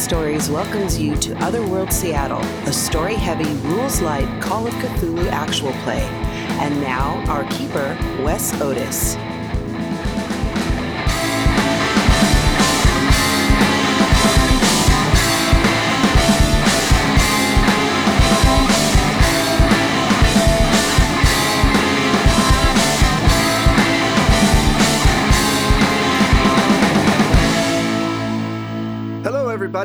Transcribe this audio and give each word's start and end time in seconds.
Stories 0.00 0.48
welcomes 0.48 0.98
you 0.98 1.14
to 1.16 1.36
Otherworld 1.44 1.92
Seattle, 1.92 2.40
a 2.66 2.72
story 2.72 3.16
heavy, 3.16 3.52
rules 3.68 4.00
light 4.00 4.40
Call 4.40 4.66
of 4.66 4.72
Cthulhu 4.74 5.30
actual 5.30 5.72
play. 5.84 6.00
And 6.58 6.80
now, 6.80 7.22
our 7.28 7.44
keeper, 7.50 7.94
Wes 8.24 8.58
Otis. 8.62 9.16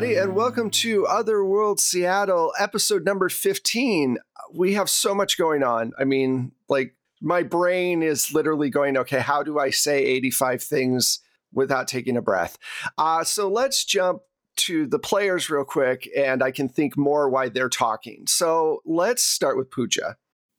Everybody, 0.06 0.28
and 0.28 0.36
welcome 0.36 0.70
to 0.70 1.04
Otherworld 1.06 1.80
Seattle, 1.80 2.52
episode 2.60 3.04
number 3.04 3.28
15. 3.28 4.18
We 4.54 4.74
have 4.74 4.88
so 4.88 5.16
much 5.16 5.36
going 5.36 5.64
on. 5.64 5.92
I 5.98 6.04
mean, 6.04 6.52
like, 6.68 6.94
my 7.20 7.42
brain 7.42 8.04
is 8.04 8.32
literally 8.32 8.70
going, 8.70 8.96
okay, 8.98 9.18
how 9.18 9.42
do 9.42 9.58
I 9.58 9.70
say 9.70 10.04
85 10.04 10.62
things 10.62 11.18
without 11.52 11.88
taking 11.88 12.16
a 12.16 12.22
breath? 12.22 12.56
Uh, 12.96 13.24
so 13.24 13.48
let's 13.48 13.84
jump 13.84 14.22
to 14.58 14.86
the 14.86 15.00
players 15.00 15.50
real 15.50 15.64
quick, 15.64 16.08
and 16.16 16.40
I 16.40 16.52
can 16.52 16.68
think 16.68 16.96
more 16.96 17.28
why 17.28 17.48
they're 17.48 17.68
talking. 17.68 18.26
So 18.28 18.82
let's 18.84 19.24
start 19.24 19.56
with 19.56 19.72
Pooja. 19.72 20.16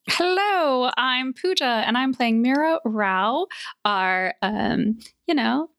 Hello, 0.10 0.92
I'm 0.98 1.34
Pooja, 1.34 1.84
and 1.88 1.98
I'm 1.98 2.14
playing 2.14 2.42
Mira 2.42 2.80
Rao, 2.84 3.48
our, 3.86 4.34
um, 4.42 5.00
you 5.26 5.36
know, 5.36 5.70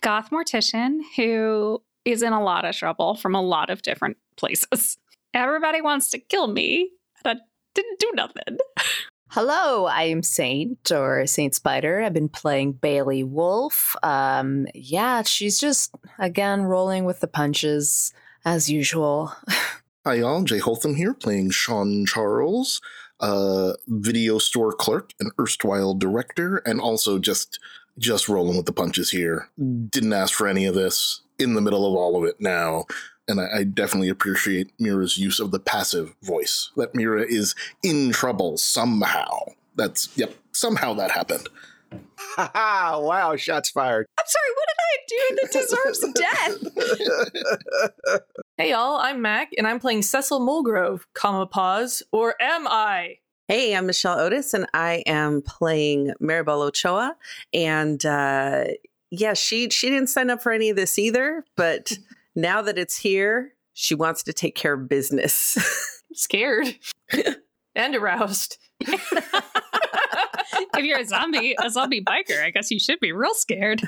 goth 0.00 0.30
mortician 0.30 1.00
who 1.16 1.82
is 2.12 2.22
in 2.22 2.32
a 2.32 2.42
lot 2.42 2.64
of 2.64 2.74
trouble 2.74 3.14
from 3.14 3.34
a 3.34 3.42
lot 3.42 3.70
of 3.70 3.82
different 3.82 4.16
places. 4.36 4.98
Everybody 5.34 5.82
wants 5.82 6.10
to 6.10 6.18
kill 6.18 6.48
me, 6.48 6.90
and 7.24 7.38
I 7.38 7.42
didn't 7.74 7.98
do 8.00 8.10
nothing. 8.14 8.58
Hello, 9.30 9.84
I 9.84 10.04
am 10.04 10.22
Saint 10.22 10.90
or 10.90 11.26
Saint 11.26 11.54
Spider. 11.54 12.00
I've 12.00 12.14
been 12.14 12.30
playing 12.30 12.72
Bailey 12.72 13.22
Wolf. 13.22 13.94
Um, 14.02 14.66
yeah, 14.74 15.22
she's 15.22 15.58
just 15.58 15.94
again 16.18 16.62
rolling 16.62 17.04
with 17.04 17.20
the 17.20 17.26
punches 17.26 18.14
as 18.46 18.70
usual. 18.70 19.34
Hi, 20.06 20.14
y'all. 20.14 20.42
Jay 20.44 20.60
Holtham 20.60 20.96
here, 20.96 21.12
playing 21.12 21.50
Sean 21.50 22.06
Charles, 22.06 22.80
a 23.20 23.74
video 23.86 24.38
store 24.38 24.72
clerk, 24.72 25.12
an 25.20 25.30
erstwhile 25.38 25.92
director, 25.92 26.62
and 26.64 26.80
also 26.80 27.18
just 27.18 27.60
just 27.98 28.30
rolling 28.30 28.56
with 28.56 28.64
the 28.64 28.72
punches 28.72 29.10
here. 29.10 29.50
Didn't 29.58 30.14
ask 30.14 30.32
for 30.32 30.48
any 30.48 30.64
of 30.64 30.74
this 30.74 31.20
in 31.38 31.54
the 31.54 31.60
middle 31.60 31.86
of 31.86 31.94
all 31.94 32.16
of 32.16 32.28
it 32.28 32.40
now. 32.40 32.86
And 33.26 33.40
I, 33.40 33.58
I 33.58 33.64
definitely 33.64 34.08
appreciate 34.08 34.72
Mira's 34.78 35.18
use 35.18 35.38
of 35.38 35.50
the 35.50 35.60
passive 35.60 36.14
voice. 36.22 36.70
That 36.76 36.94
Mira 36.94 37.22
is 37.22 37.54
in 37.82 38.10
trouble 38.10 38.56
somehow. 38.56 39.40
That's, 39.76 40.08
yep, 40.16 40.34
somehow 40.52 40.94
that 40.94 41.10
happened. 41.10 41.48
wow, 42.38 43.36
shots 43.36 43.70
fired. 43.70 44.06
I'm 44.18 44.26
sorry, 44.26 44.52
what 44.56 44.68
did 44.68 44.78
I 44.80 44.96
do 45.08 45.36
that 45.40 45.52
deserves 45.60 46.00
death? 48.06 48.20
hey 48.56 48.70
y'all, 48.70 48.96
I'm 48.96 49.22
Mac, 49.22 49.50
and 49.56 49.66
I'm 49.66 49.78
playing 49.78 50.02
Cecil 50.02 50.40
Mulgrove, 50.40 51.02
comma 51.14 51.46
pause, 51.46 52.02
or 52.12 52.34
am 52.40 52.66
I? 52.66 53.18
Hey, 53.48 53.74
I'm 53.74 53.86
Michelle 53.86 54.18
Otis, 54.18 54.52
and 54.52 54.66
I 54.74 55.02
am 55.06 55.40
playing 55.40 56.12
Maribel 56.20 56.66
Ochoa. 56.66 57.16
And 57.54 58.04
uh, 58.04 58.64
yeah, 59.10 59.34
she 59.34 59.70
she 59.70 59.88
didn't 59.88 60.08
sign 60.08 60.30
up 60.30 60.42
for 60.42 60.52
any 60.52 60.70
of 60.70 60.76
this 60.76 60.98
either, 60.98 61.44
but 61.56 61.92
now 62.34 62.62
that 62.62 62.78
it's 62.78 62.96
here, 62.96 63.54
she 63.74 63.94
wants 63.94 64.22
to 64.24 64.32
take 64.32 64.54
care 64.54 64.74
of 64.74 64.88
business. 64.88 65.58
Scared 66.14 66.76
and 67.74 67.94
aroused. 67.94 68.58
if 68.80 69.04
you're 70.78 71.00
a 71.00 71.04
zombie, 71.04 71.54
a 71.62 71.70
zombie 71.70 72.02
biker, 72.02 72.42
I 72.42 72.50
guess 72.50 72.70
you 72.70 72.78
should 72.78 72.98
be 73.00 73.12
real 73.12 73.34
scared. 73.34 73.82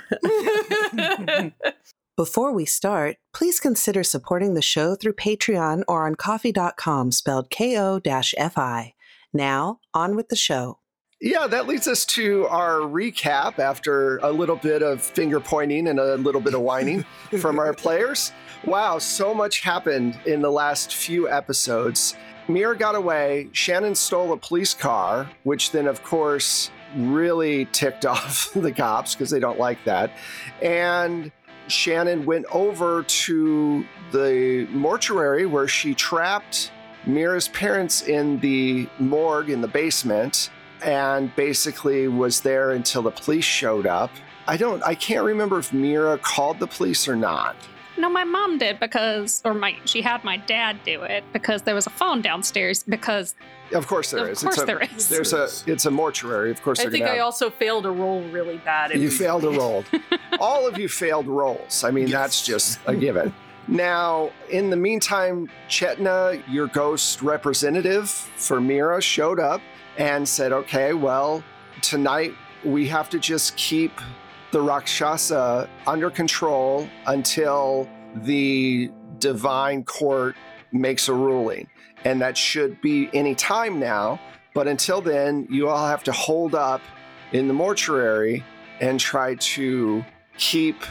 Before 2.17 2.53
we 2.53 2.67
start, 2.67 3.17
please 3.33 3.59
consider 3.59 4.05
supporting 4.05 4.53
the 4.53 4.61
show 4.61 4.95
through 4.95 5.15
Patreon 5.15 5.85
or 5.89 6.07
on 6.07 6.15
ko-fi, 6.17 7.11
spelled 7.11 7.49
K-O-F-I. 7.49 8.95
Now, 9.33 9.81
on 9.95 10.17
with 10.17 10.29
the 10.29 10.37
show. 10.37 10.80
Yeah, 11.23 11.47
that 11.49 11.67
leads 11.67 11.87
us 11.87 12.07
to 12.07 12.47
our 12.47 12.77
recap 12.77 13.59
after 13.59 14.17
a 14.19 14.33
little 14.33 14.57
bit 14.57 14.83
of 14.83 15.03
finger 15.03 15.39
pointing 15.39 15.89
and 15.89 16.01
a 16.01 16.15
little 16.17 16.41
bit 16.41 16.55
of 16.55 16.63
whining 16.63 17.05
from 17.41 17.59
our 17.59 17.75
players. 17.75 18.33
Wow, 18.65 18.99
so 18.99 19.35
much 19.35 19.61
happened 19.61 20.19
in 20.25 20.41
the 20.41 20.51
last 20.51 20.95
few 20.95 21.29
episodes. 21.29 22.17
Mira 22.49 22.75
got 22.75 22.95
away. 22.95 23.51
Shannon 23.53 23.95
stole 23.95 24.33
a 24.33 24.37
police 24.39 24.73
car, 24.73 25.29
which 25.43 25.73
then, 25.73 25.87
of 25.87 26.03
course, 26.03 26.71
really 26.97 27.67
ticked 27.67 28.07
off 28.07 28.51
the 28.55 28.73
cops 28.73 29.15
because 29.15 29.29
they 29.29 29.41
don't 29.41 29.59
like 29.59 29.85
that. 29.85 30.13
And 30.63 31.31
Shannon 31.69 32.25
went 32.25 32.47
over 32.47 33.03
to 33.03 33.85
the 34.11 34.67
mortuary 34.71 35.45
where 35.45 35.69
she 35.69 35.95
trapped 35.95 36.73
Mira's 37.05 37.49
parents 37.49 38.09
in 38.09 38.41
the 38.41 38.89
morgue 38.99 39.51
in 39.51 39.61
the 39.61 39.69
basement 39.69 40.51
and 40.83 41.35
basically 41.37 42.09
was 42.09 42.41
there 42.41 42.73
until 42.73 43.03
the 43.03 43.11
police 43.11 43.45
showed 43.45 43.87
up. 43.87 44.11
I 44.47 44.57
don't, 44.57 44.83
I 44.83 44.95
can't 44.95 45.25
remember 45.25 45.59
if 45.59 45.73
Mira 45.73 46.19
called 46.19 46.59
the 46.59 46.67
police 46.67 47.07
or 47.07 47.17
not. 47.17 47.57
No, 47.99 48.09
my 48.09 48.25
mom 48.25 48.57
did 48.57 48.81
because, 48.81 49.43
or 49.45 49.53
my, 49.53 49.77
she 49.85 50.01
had 50.01 50.25
my 50.25 50.39
dad 50.39 50.79
do 50.85 51.03
it 51.03 51.23
because 51.33 51.63
there 51.63 51.75
was 51.75 51.87
a 51.87 51.91
phone 51.91 52.23
downstairs. 52.23 52.83
Because 52.83 53.35
of 53.75 53.87
course 53.87 54.11
there 54.11 54.25
of 54.25 54.31
is. 54.31 54.43
Of 54.43 54.49
course 54.49 54.63
a, 54.63 54.67
there 54.67 54.81
is. 54.81 55.09
There's 55.09 55.33
a, 55.33 55.49
it's 55.67 55.85
a 55.85 55.91
mortuary. 55.91 56.51
Of 56.51 56.63
course, 56.63 56.81
I 56.81 56.89
think 56.89 57.05
I 57.05 57.17
have, 57.17 57.25
also 57.25 57.51
failed 57.51 57.85
a 57.85 57.91
roll 57.91 58.23
really 58.31 58.57
bad. 58.59 58.93
You 58.99 59.11
failed 59.11 59.45
a 59.45 59.51
roll. 59.51 59.85
All 60.41 60.67
of 60.67 60.79
you 60.79 60.89
failed 60.89 61.27
rolls. 61.27 61.85
I 61.85 61.91
mean, 61.91 62.09
yes. 62.09 62.13
that's 62.13 62.47
just 62.47 62.81
a 62.87 62.97
given. 63.07 63.35
Now, 63.69 64.31
in 64.49 64.71
the 64.71 64.77
meantime, 64.77 65.49
Chetna, 65.69 66.43
your 66.49 66.67
ghost 66.69 67.23
representative 67.23 68.09
for 68.09 68.61
Mira, 68.61 69.01
showed 69.01 69.39
up 69.39 69.61
and 70.01 70.27
said, 70.27 70.51
okay, 70.51 70.95
well, 70.95 71.45
tonight 71.83 72.35
we 72.65 72.89
have 72.89 73.11
to 73.11 73.19
just 73.19 73.55
keep 73.57 73.93
the 74.51 74.61
Rakshasa 74.61 75.69
under 75.87 76.11
control 76.11 76.89
until 77.07 77.87
the 78.17 78.91
divine 79.19 79.85
court 79.85 80.37
makes 80.73 81.09
a 81.09 81.15
ruling. 81.15 81.69
And 82.05 82.21
that 82.23 82.37
should 82.37 82.81
be 82.81 83.11
any 83.13 83.35
time 83.35 83.79
now. 83.79 84.19
But 84.55 84.67
until 84.67 85.03
then, 85.03 85.47
you 85.51 85.69
all 85.69 85.87
have 85.87 86.03
to 86.05 86.13
hold 86.13 86.55
up 86.55 86.81
in 87.33 87.47
the 87.47 87.55
mortuary 87.55 88.43
and 88.81 88.99
try 88.99 89.35
to 89.35 90.03
keep 90.39 90.83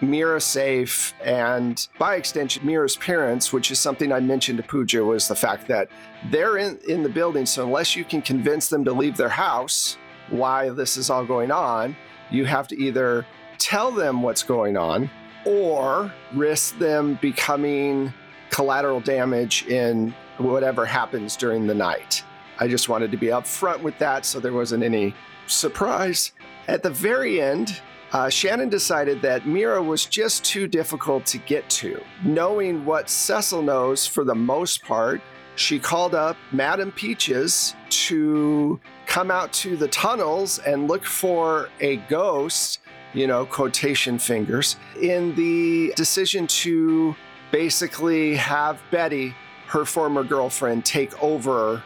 Mira 0.00 0.40
safe, 0.40 1.12
and 1.22 1.88
by 1.98 2.16
extension, 2.16 2.64
Mira's 2.64 2.96
parents, 2.96 3.52
which 3.52 3.70
is 3.70 3.78
something 3.78 4.12
I 4.12 4.20
mentioned 4.20 4.58
to 4.58 4.62
Pooja, 4.62 5.04
was 5.04 5.26
the 5.26 5.34
fact 5.34 5.66
that 5.68 5.88
they're 6.30 6.58
in, 6.58 6.78
in 6.88 7.02
the 7.02 7.08
building. 7.08 7.46
So 7.46 7.64
unless 7.64 7.96
you 7.96 8.04
can 8.04 8.22
convince 8.22 8.68
them 8.68 8.84
to 8.84 8.92
leave 8.92 9.16
their 9.16 9.28
house 9.28 9.98
while 10.30 10.74
this 10.74 10.96
is 10.96 11.10
all 11.10 11.24
going 11.24 11.50
on, 11.50 11.96
you 12.30 12.44
have 12.44 12.68
to 12.68 12.78
either 12.78 13.26
tell 13.58 13.90
them 13.90 14.22
what's 14.22 14.42
going 14.42 14.76
on 14.76 15.10
or 15.44 16.12
risk 16.34 16.78
them 16.78 17.18
becoming 17.20 18.12
collateral 18.50 19.00
damage 19.00 19.66
in 19.66 20.14
whatever 20.38 20.84
happens 20.84 21.36
during 21.36 21.66
the 21.66 21.74
night. 21.74 22.22
I 22.60 22.68
just 22.68 22.88
wanted 22.88 23.10
to 23.10 23.16
be 23.16 23.26
upfront 23.26 23.82
with 23.82 23.98
that 23.98 24.24
so 24.24 24.40
there 24.40 24.52
wasn't 24.52 24.82
any 24.82 25.14
surprise. 25.46 26.32
At 26.66 26.82
the 26.82 26.90
very 26.90 27.40
end, 27.40 27.80
uh, 28.12 28.28
Shannon 28.28 28.68
decided 28.68 29.20
that 29.22 29.46
Mira 29.46 29.82
was 29.82 30.06
just 30.06 30.44
too 30.44 30.66
difficult 30.66 31.26
to 31.26 31.38
get 31.38 31.68
to. 31.70 32.02
Knowing 32.24 32.84
what 32.84 33.10
Cecil 33.10 33.62
knows 33.62 34.06
for 34.06 34.24
the 34.24 34.34
most 34.34 34.82
part, 34.82 35.20
she 35.56 35.78
called 35.78 36.14
up 36.14 36.36
Madame 36.52 36.92
Peaches 36.92 37.74
to 37.90 38.80
come 39.06 39.30
out 39.30 39.52
to 39.52 39.76
the 39.76 39.88
tunnels 39.88 40.58
and 40.60 40.88
look 40.88 41.04
for 41.04 41.68
a 41.80 41.96
ghost, 42.08 42.78
you 43.12 43.26
know, 43.26 43.44
quotation 43.44 44.18
fingers, 44.18 44.76
in 45.00 45.34
the 45.34 45.92
decision 45.96 46.46
to 46.46 47.14
basically 47.50 48.36
have 48.36 48.80
Betty 48.90 49.34
her 49.66 49.84
former 49.84 50.24
girlfriend 50.24 50.84
take 50.84 51.22
over 51.22 51.82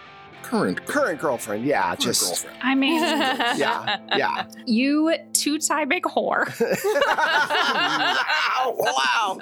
Current 0.53 0.85
current 0.85 1.19
girlfriend. 1.19 1.65
Yeah, 1.65 1.83
current 1.83 2.01
just 2.01 2.23
girlfriend. 2.27 2.59
I 2.63 2.75
mean, 2.75 3.01
yeah, 3.01 3.99
yeah. 4.19 4.45
you 4.67 5.15
two 5.33 5.59
tie 5.59 5.87
big 5.87 6.03
whore. 6.03 6.47
wow, 7.07 8.77
wow. 8.79 9.39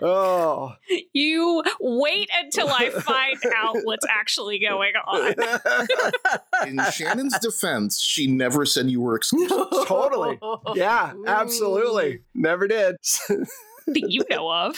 Oh. 0.00 0.74
You 1.12 1.62
wait 1.80 2.30
until 2.42 2.70
I 2.70 2.88
find 2.88 3.38
out 3.54 3.76
what's 3.82 4.06
actually 4.08 4.58
going 4.58 4.94
on. 5.06 5.34
In 6.66 6.80
Shannon's 6.92 7.38
defense, 7.38 8.00
she 8.00 8.26
never 8.26 8.64
said 8.64 8.88
you 8.88 9.02
were 9.02 9.16
exclusive. 9.16 9.68
Totally. 9.86 10.38
Yeah, 10.74 11.12
absolutely. 11.26 12.22
Never 12.34 12.66
did. 12.66 12.96
That 13.86 14.10
you 14.10 14.24
know 14.30 14.50
of. 14.50 14.76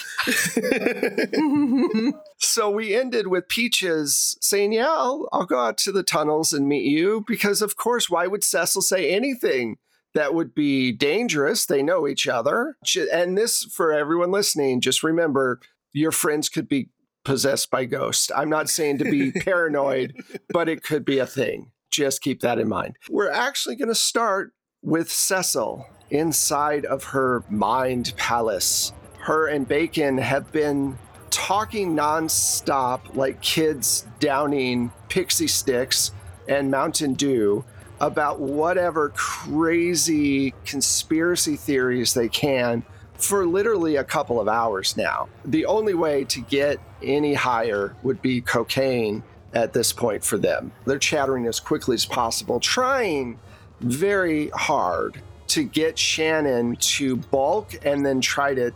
So 2.40 2.70
we 2.70 2.94
ended 2.94 3.26
with 3.26 3.48
Peaches 3.48 4.38
saying, 4.40 4.72
Yeah, 4.72 4.88
I'll, 4.88 5.28
I'll 5.32 5.44
go 5.44 5.58
out 5.58 5.76
to 5.78 5.92
the 5.92 6.02
tunnels 6.02 6.52
and 6.52 6.68
meet 6.68 6.84
you. 6.84 7.24
Because, 7.26 7.62
of 7.62 7.76
course, 7.76 8.08
why 8.08 8.26
would 8.26 8.44
Cecil 8.44 8.82
say 8.82 9.10
anything 9.10 9.76
that 10.14 10.34
would 10.34 10.54
be 10.54 10.92
dangerous? 10.92 11.66
They 11.66 11.82
know 11.82 12.06
each 12.06 12.28
other. 12.28 12.76
And 13.12 13.36
this, 13.36 13.64
for 13.64 13.92
everyone 13.92 14.30
listening, 14.30 14.80
just 14.80 15.02
remember 15.02 15.60
your 15.92 16.12
friends 16.12 16.48
could 16.48 16.68
be 16.68 16.90
possessed 17.24 17.70
by 17.70 17.84
ghosts. 17.84 18.30
I'm 18.34 18.50
not 18.50 18.70
saying 18.70 18.98
to 18.98 19.04
be 19.04 19.32
paranoid, 19.40 20.14
but 20.50 20.68
it 20.68 20.84
could 20.84 21.04
be 21.04 21.18
a 21.18 21.26
thing. 21.26 21.72
Just 21.90 22.22
keep 22.22 22.40
that 22.40 22.58
in 22.58 22.68
mind. 22.68 22.96
We're 23.10 23.30
actually 23.30 23.76
going 23.76 23.88
to 23.88 23.94
start 23.94 24.52
with 24.82 25.10
Cecil 25.10 25.86
inside 26.10 26.84
of 26.84 27.04
her 27.04 27.42
mind 27.48 28.12
palace. 28.16 28.92
Her 29.18 29.46
and 29.46 29.66
Bacon 29.66 30.18
have 30.18 30.50
been 30.52 30.98
talking 31.30 31.94
nonstop 31.94 33.14
like 33.14 33.40
kids 33.40 34.06
downing 34.20 34.90
pixie 35.08 35.46
sticks 35.46 36.12
and 36.48 36.70
Mountain 36.70 37.14
Dew 37.14 37.64
about 38.00 38.40
whatever 38.40 39.10
crazy 39.10 40.54
conspiracy 40.64 41.56
theories 41.56 42.14
they 42.14 42.28
can 42.28 42.82
for 43.14 43.44
literally 43.44 43.96
a 43.96 44.04
couple 44.04 44.40
of 44.40 44.48
hours 44.48 44.96
now. 44.96 45.28
The 45.44 45.66
only 45.66 45.94
way 45.94 46.24
to 46.24 46.40
get 46.40 46.78
any 47.02 47.34
higher 47.34 47.96
would 48.02 48.22
be 48.22 48.40
cocaine 48.40 49.22
at 49.52 49.72
this 49.72 49.92
point 49.92 50.24
for 50.24 50.38
them. 50.38 50.72
They're 50.84 50.98
chattering 50.98 51.46
as 51.46 51.58
quickly 51.58 51.94
as 51.94 52.06
possible, 52.06 52.60
trying 52.60 53.38
very 53.80 54.48
hard 54.50 55.20
to 55.48 55.64
get 55.64 55.98
Shannon 55.98 56.76
to 56.76 57.16
bulk 57.16 57.74
and 57.84 58.04
then 58.04 58.20
try 58.20 58.54
to 58.54 58.72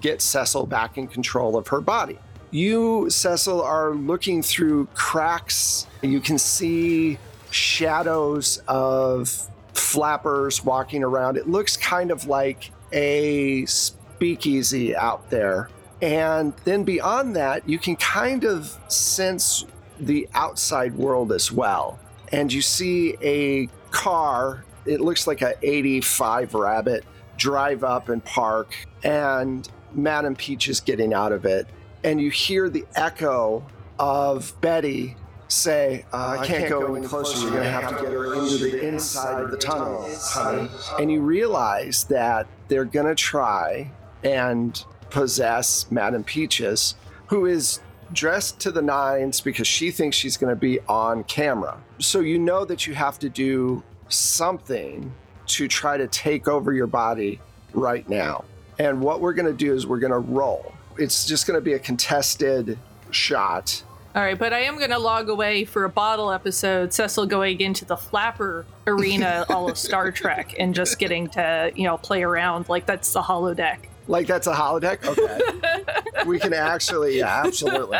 get 0.00 0.20
Cecil 0.20 0.66
back 0.66 0.98
in 0.98 1.06
control 1.06 1.56
of 1.56 1.68
her 1.68 1.80
body. 1.80 2.18
You, 2.50 3.08
Cecil, 3.08 3.62
are 3.62 3.94
looking 3.94 4.42
through 4.42 4.86
cracks. 4.94 5.86
You 6.02 6.20
can 6.20 6.38
see 6.38 7.18
shadows 7.50 8.62
of 8.68 9.48
flappers 9.74 10.64
walking 10.64 11.02
around. 11.02 11.36
It 11.36 11.48
looks 11.48 11.76
kind 11.76 12.10
of 12.10 12.26
like 12.26 12.70
a 12.92 13.64
speakeasy 13.66 14.94
out 14.94 15.30
there. 15.30 15.70
And 16.02 16.52
then 16.64 16.84
beyond 16.84 17.36
that, 17.36 17.68
you 17.68 17.78
can 17.78 17.96
kind 17.96 18.44
of 18.44 18.76
sense 18.88 19.64
the 20.00 20.28
outside 20.34 20.94
world 20.94 21.32
as 21.32 21.52
well. 21.52 21.98
And 22.32 22.52
you 22.52 22.60
see 22.60 23.16
a 23.22 23.68
car, 23.92 24.64
it 24.86 25.00
looks 25.00 25.26
like 25.26 25.42
a 25.42 25.54
85 25.62 26.54
Rabbit, 26.54 27.04
drive 27.36 27.84
up 27.84 28.08
and 28.08 28.24
park. 28.24 28.74
And 29.02 29.68
Madam 29.94 30.34
Peach 30.34 30.68
is 30.68 30.80
getting 30.80 31.12
out 31.12 31.32
of 31.32 31.44
it. 31.44 31.66
And 32.04 32.20
you 32.20 32.30
hear 32.30 32.68
the 32.68 32.84
echo 32.94 33.64
of 33.98 34.58
Betty 34.60 35.16
say, 35.48 36.04
uh, 36.12 36.38
I, 36.40 36.46
can't 36.46 36.68
go 36.68 36.94
any 36.94 37.06
closer. 37.06 37.40
You're 37.40 37.50
going 37.50 37.62
to 37.62 37.70
have 37.70 37.96
to 37.96 38.02
get 38.02 38.12
her 38.12 38.34
into 38.34 38.58
the 38.58 38.86
inside 38.86 39.42
of 39.42 39.50
the 39.50 39.56
tunnel, 39.56 40.08
honey. 40.20 40.68
And 40.98 41.12
you 41.12 41.20
realize 41.20 42.04
that 42.04 42.46
they're 42.68 42.84
going 42.84 43.06
to 43.06 43.14
try 43.14 43.90
and 44.24 44.82
possess 45.10 45.90
Madam 45.90 46.24
Peaches, 46.24 46.94
who 47.26 47.46
is 47.46 47.80
dressed 48.12 48.60
to 48.60 48.70
the 48.70 48.82
nines 48.82 49.40
because 49.40 49.66
she 49.66 49.90
thinks 49.90 50.16
she's 50.16 50.36
going 50.36 50.50
to 50.50 50.58
be 50.58 50.80
on 50.88 51.24
camera. 51.24 51.78
So 51.98 52.20
you 52.20 52.38
know 52.38 52.64
that 52.64 52.86
you 52.86 52.94
have 52.94 53.18
to 53.20 53.28
do 53.28 53.82
something 54.12 55.12
to 55.46 55.68
try 55.68 55.96
to 55.96 56.06
take 56.06 56.48
over 56.48 56.72
your 56.72 56.86
body 56.86 57.40
right 57.74 58.08
now. 58.08 58.44
And 58.78 59.00
what 59.00 59.20
we're 59.20 59.34
going 59.34 59.46
to 59.46 59.52
do 59.52 59.74
is 59.74 59.86
we're 59.86 59.98
going 59.98 60.12
to 60.12 60.18
roll. 60.18 60.72
It's 60.98 61.26
just 61.26 61.46
going 61.46 61.58
to 61.58 61.64
be 61.64 61.74
a 61.74 61.78
contested 61.78 62.78
shot. 63.10 63.82
All 64.14 64.22
right, 64.22 64.38
but 64.38 64.52
I 64.52 64.60
am 64.60 64.76
going 64.76 64.90
to 64.90 64.98
log 64.98 65.30
away 65.30 65.64
for 65.64 65.84
a 65.84 65.88
bottle 65.88 66.30
episode. 66.30 66.92
Cecil 66.92 67.26
going 67.26 67.60
into 67.60 67.84
the 67.84 67.96
flapper 67.96 68.66
arena, 68.86 69.46
all 69.50 69.70
of 69.70 69.78
Star 69.78 70.10
Trek, 70.10 70.54
and 70.58 70.74
just 70.74 70.98
getting 70.98 71.28
to 71.30 71.72
you 71.74 71.84
know 71.84 71.96
play 71.96 72.22
around 72.22 72.68
like 72.68 72.84
that's 72.84 73.10
the 73.12 73.22
holodeck. 73.22 73.78
Like 74.08 74.26
that's 74.26 74.46
a 74.46 74.52
holodeck? 74.52 75.04
Okay. 75.04 76.24
we 76.26 76.38
can 76.38 76.52
actually, 76.52 77.18
yeah, 77.18 77.42
absolutely. 77.44 77.98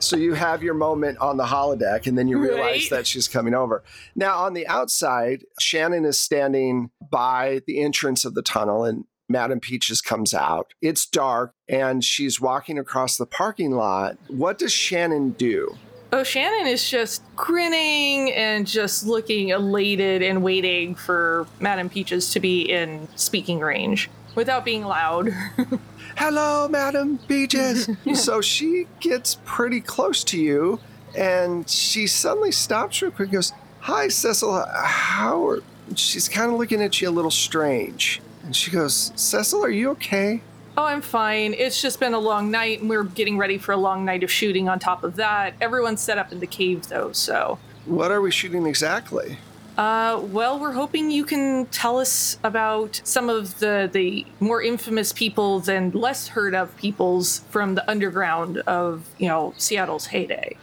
So 0.00 0.16
you 0.16 0.34
have 0.34 0.62
your 0.62 0.74
moment 0.74 1.18
on 1.18 1.36
the 1.36 1.44
holodeck, 1.44 2.06
and 2.06 2.16
then 2.18 2.26
you 2.26 2.38
realize 2.38 2.60
Right. 2.60 2.90
that 2.90 3.06
she's 3.06 3.28
coming 3.28 3.54
over. 3.54 3.84
Now, 4.16 4.38
on 4.38 4.54
the 4.54 4.66
outside, 4.66 5.44
Shannon 5.60 6.04
is 6.04 6.18
standing 6.18 6.90
by 7.10 7.60
the 7.66 7.80
entrance 7.80 8.24
of 8.24 8.34
the 8.34 8.42
tunnel, 8.42 8.84
and 8.84 9.04
Madam 9.28 9.60
Peaches 9.60 10.00
comes 10.00 10.34
out. 10.34 10.72
It's 10.82 11.06
dark, 11.06 11.52
and 11.68 12.02
she's 12.02 12.40
walking 12.40 12.78
across 12.78 13.16
the 13.16 13.26
parking 13.26 13.72
lot. 13.72 14.16
What 14.28 14.58
does 14.58 14.72
Shannon 14.72 15.30
do? 15.30 15.76
Oh, 16.12 16.24
Shannon 16.24 16.66
is 16.66 16.88
just 16.88 17.22
grinning 17.36 18.32
and 18.32 18.66
just 18.66 19.06
looking 19.06 19.50
elated 19.50 20.22
and 20.22 20.42
waiting 20.42 20.96
for 20.96 21.46
Madame 21.60 21.88
Peaches 21.88 22.32
to 22.32 22.40
be 22.40 22.62
in 22.62 23.06
speaking 23.14 23.60
range 23.60 24.10
without 24.34 24.64
being 24.64 24.84
loud. 24.84 25.28
Hello, 26.16 26.68
Madam 26.68 27.18
Peaches. 27.28 27.88
so 28.14 28.40
she 28.40 28.86
gets 29.00 29.38
pretty 29.44 29.80
close 29.80 30.24
to 30.24 30.38
you, 30.38 30.80
and 31.16 31.68
she 31.68 32.06
suddenly 32.06 32.52
stops 32.52 33.00
real 33.02 33.10
quick 33.10 33.28
and 33.28 33.34
goes, 33.34 33.52
Hi, 33.80 34.08
Cecil. 34.08 34.64
How 34.64 35.46
are. 35.46 35.62
She's 35.96 36.28
kind 36.28 36.52
of 36.52 36.58
looking 36.58 36.82
at 36.82 37.00
you 37.00 37.08
a 37.08 37.10
little 37.10 37.30
strange. 37.30 38.20
And 38.44 38.54
she 38.54 38.70
goes, 38.70 39.12
Cecil, 39.16 39.64
are 39.64 39.70
you 39.70 39.90
okay? 39.90 40.42
Oh, 40.76 40.84
I'm 40.84 41.02
fine. 41.02 41.54
It's 41.54 41.82
just 41.82 41.98
been 41.98 42.14
a 42.14 42.18
long 42.18 42.50
night, 42.50 42.80
and 42.80 42.88
we're 42.88 43.04
getting 43.04 43.36
ready 43.38 43.58
for 43.58 43.72
a 43.72 43.76
long 43.76 44.04
night 44.04 44.22
of 44.22 44.30
shooting 44.30 44.68
on 44.68 44.78
top 44.78 45.02
of 45.02 45.16
that. 45.16 45.54
Everyone's 45.60 46.00
set 46.00 46.18
up 46.18 46.32
in 46.32 46.40
the 46.40 46.46
cave, 46.46 46.88
though, 46.88 47.12
so. 47.12 47.58
What 47.86 48.10
are 48.10 48.20
we 48.20 48.30
shooting 48.30 48.66
exactly? 48.66 49.38
Uh, 49.80 50.20
well, 50.24 50.58
we're 50.60 50.74
hoping 50.74 51.10
you 51.10 51.24
can 51.24 51.64
tell 51.68 51.98
us 51.98 52.36
about 52.44 53.00
some 53.02 53.30
of 53.30 53.60
the, 53.60 53.88
the 53.90 54.26
more 54.38 54.60
infamous 54.60 55.10
peoples 55.10 55.70
and 55.70 55.94
less 55.94 56.28
heard 56.28 56.54
of 56.54 56.76
peoples 56.76 57.38
from 57.48 57.76
the 57.76 57.90
underground 57.90 58.58
of, 58.66 59.08
you 59.16 59.26
know, 59.26 59.54
Seattle's 59.56 60.08
heyday. 60.08 60.54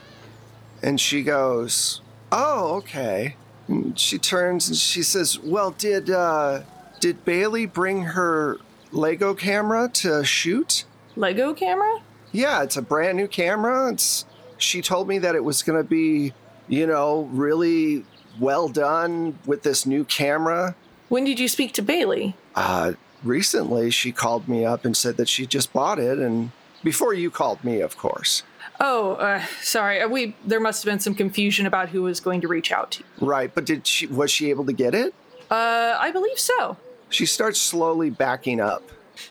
And 0.84 1.02
she 1.02 1.24
goes, 1.24 2.00
Oh, 2.32 2.76
okay. 2.76 3.36
And 3.68 4.00
she 4.00 4.20
turns 4.20 4.68
and 4.68 4.78
she 4.78 5.02
says, 5.02 5.40
Well, 5.40 5.72
did 5.72 6.12
uh 6.12 6.62
did 7.00 7.26
Bailey 7.26 7.66
bring 7.66 8.04
her 8.04 8.60
Lego 8.92 9.34
camera 9.34 9.90
to 9.94 10.24
shoot? 10.26 10.86
Lego 11.16 11.56
camera? 11.56 12.02
Yeah, 12.32 12.62
it's 12.62 12.78
a 12.78 12.84
brand 12.84 13.18
new 13.18 13.28
camera. 13.28 13.92
It's 13.92 14.26
she 14.60 14.84
told 14.84 15.08
me 15.08 15.18
that 15.18 15.34
it 15.34 15.44
was 15.44 15.64
going 15.64 15.82
to 15.82 15.90
be, 15.90 16.34
you 16.68 16.86
know, 16.86 17.28
really 17.32 18.06
well 18.40 18.70
done 18.70 19.38
with 19.46 19.64
this 19.64 19.86
new 19.86 20.04
camera. 20.04 20.76
When 21.10 21.24
did 21.24 21.40
you 21.40 21.48
speak 21.48 21.74
to 21.74 21.82
Bailey? 21.82 22.36
Uh 22.56 22.94
recently 23.24 23.90
she 23.90 24.12
called 24.12 24.48
me 24.48 24.64
up 24.64 24.86
and 24.86 24.96
said 24.96 25.18
that 25.18 25.28
she 25.28 25.46
just 25.48 25.74
bought 25.74 25.98
it 26.00 26.20
and 26.20 26.52
before 26.84 27.14
you 27.14 27.32
called 27.32 27.64
me, 27.64 27.82
of 27.82 27.98
course. 27.98 28.44
Oh, 28.80 29.14
uh, 29.14 29.44
sorry. 29.62 30.02
uh, 30.02 30.08
We 30.08 30.36
there 30.46 30.60
must 30.60 30.84
have 30.84 30.92
been 30.92 31.00
some 31.00 31.16
confusion 31.16 31.66
about 31.66 31.90
who 31.90 32.04
was 32.04 32.20
going 32.20 32.42
to 32.42 32.48
reach 32.48 32.72
out 32.72 32.92
to 32.92 33.00
you. 33.20 33.28
Right, 33.28 33.54
but 33.54 33.66
did 33.66 33.88
she 33.88 34.06
was 34.06 34.30
she 34.30 34.52
able 34.52 34.66
to 34.66 34.74
get 34.74 34.94
it? 34.94 35.16
Uh, 35.50 35.98
I 36.00 36.12
believe 36.12 36.38
so. 36.38 36.78
She 37.10 37.26
starts 37.26 37.60
slowly 37.60 38.10
backing 38.12 38.60
up. 38.60 38.84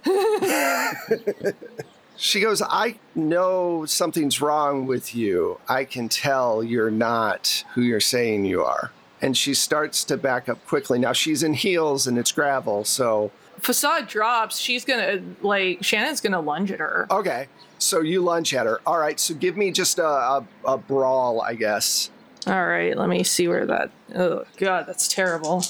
she 2.16 2.40
goes, 2.40 2.62
I 2.62 2.96
know 3.14 3.84
something's 3.84 4.40
wrong 4.40 4.86
with 4.86 5.14
you. 5.14 5.60
I 5.68 5.84
can 5.84 6.08
tell 6.08 6.64
you're 6.64 6.90
not 6.90 7.64
who 7.74 7.82
you're 7.82 8.00
saying 8.00 8.46
you 8.46 8.64
are. 8.64 8.90
And 9.22 9.36
she 9.36 9.54
starts 9.54 10.04
to 10.04 10.16
back 10.16 10.48
up 10.48 10.64
quickly. 10.66 10.98
Now 10.98 11.12
she's 11.12 11.42
in 11.42 11.54
heels 11.54 12.06
and 12.06 12.18
it's 12.18 12.32
gravel, 12.32 12.84
so 12.84 13.30
Facade 13.58 14.06
drops. 14.08 14.58
She's 14.58 14.84
gonna 14.84 15.22
like 15.40 15.82
Shannon's 15.82 16.20
gonna 16.20 16.40
lunge 16.40 16.70
at 16.70 16.80
her. 16.80 17.06
okay. 17.10 17.48
So 17.78 18.00
you 18.00 18.22
lunge 18.22 18.54
at 18.54 18.64
her. 18.66 18.80
All 18.86 18.98
right, 18.98 19.20
so 19.20 19.34
give 19.34 19.56
me 19.56 19.70
just 19.70 19.98
a, 19.98 20.06
a, 20.06 20.46
a 20.64 20.78
brawl, 20.78 21.42
I 21.42 21.54
guess. 21.54 22.10
All 22.46 22.66
right, 22.66 22.96
let 22.96 23.08
me 23.08 23.22
see 23.22 23.48
where 23.48 23.66
that. 23.66 23.90
Oh 24.14 24.44
God, 24.56 24.86
that's 24.86 25.08
terrible. 25.08 25.62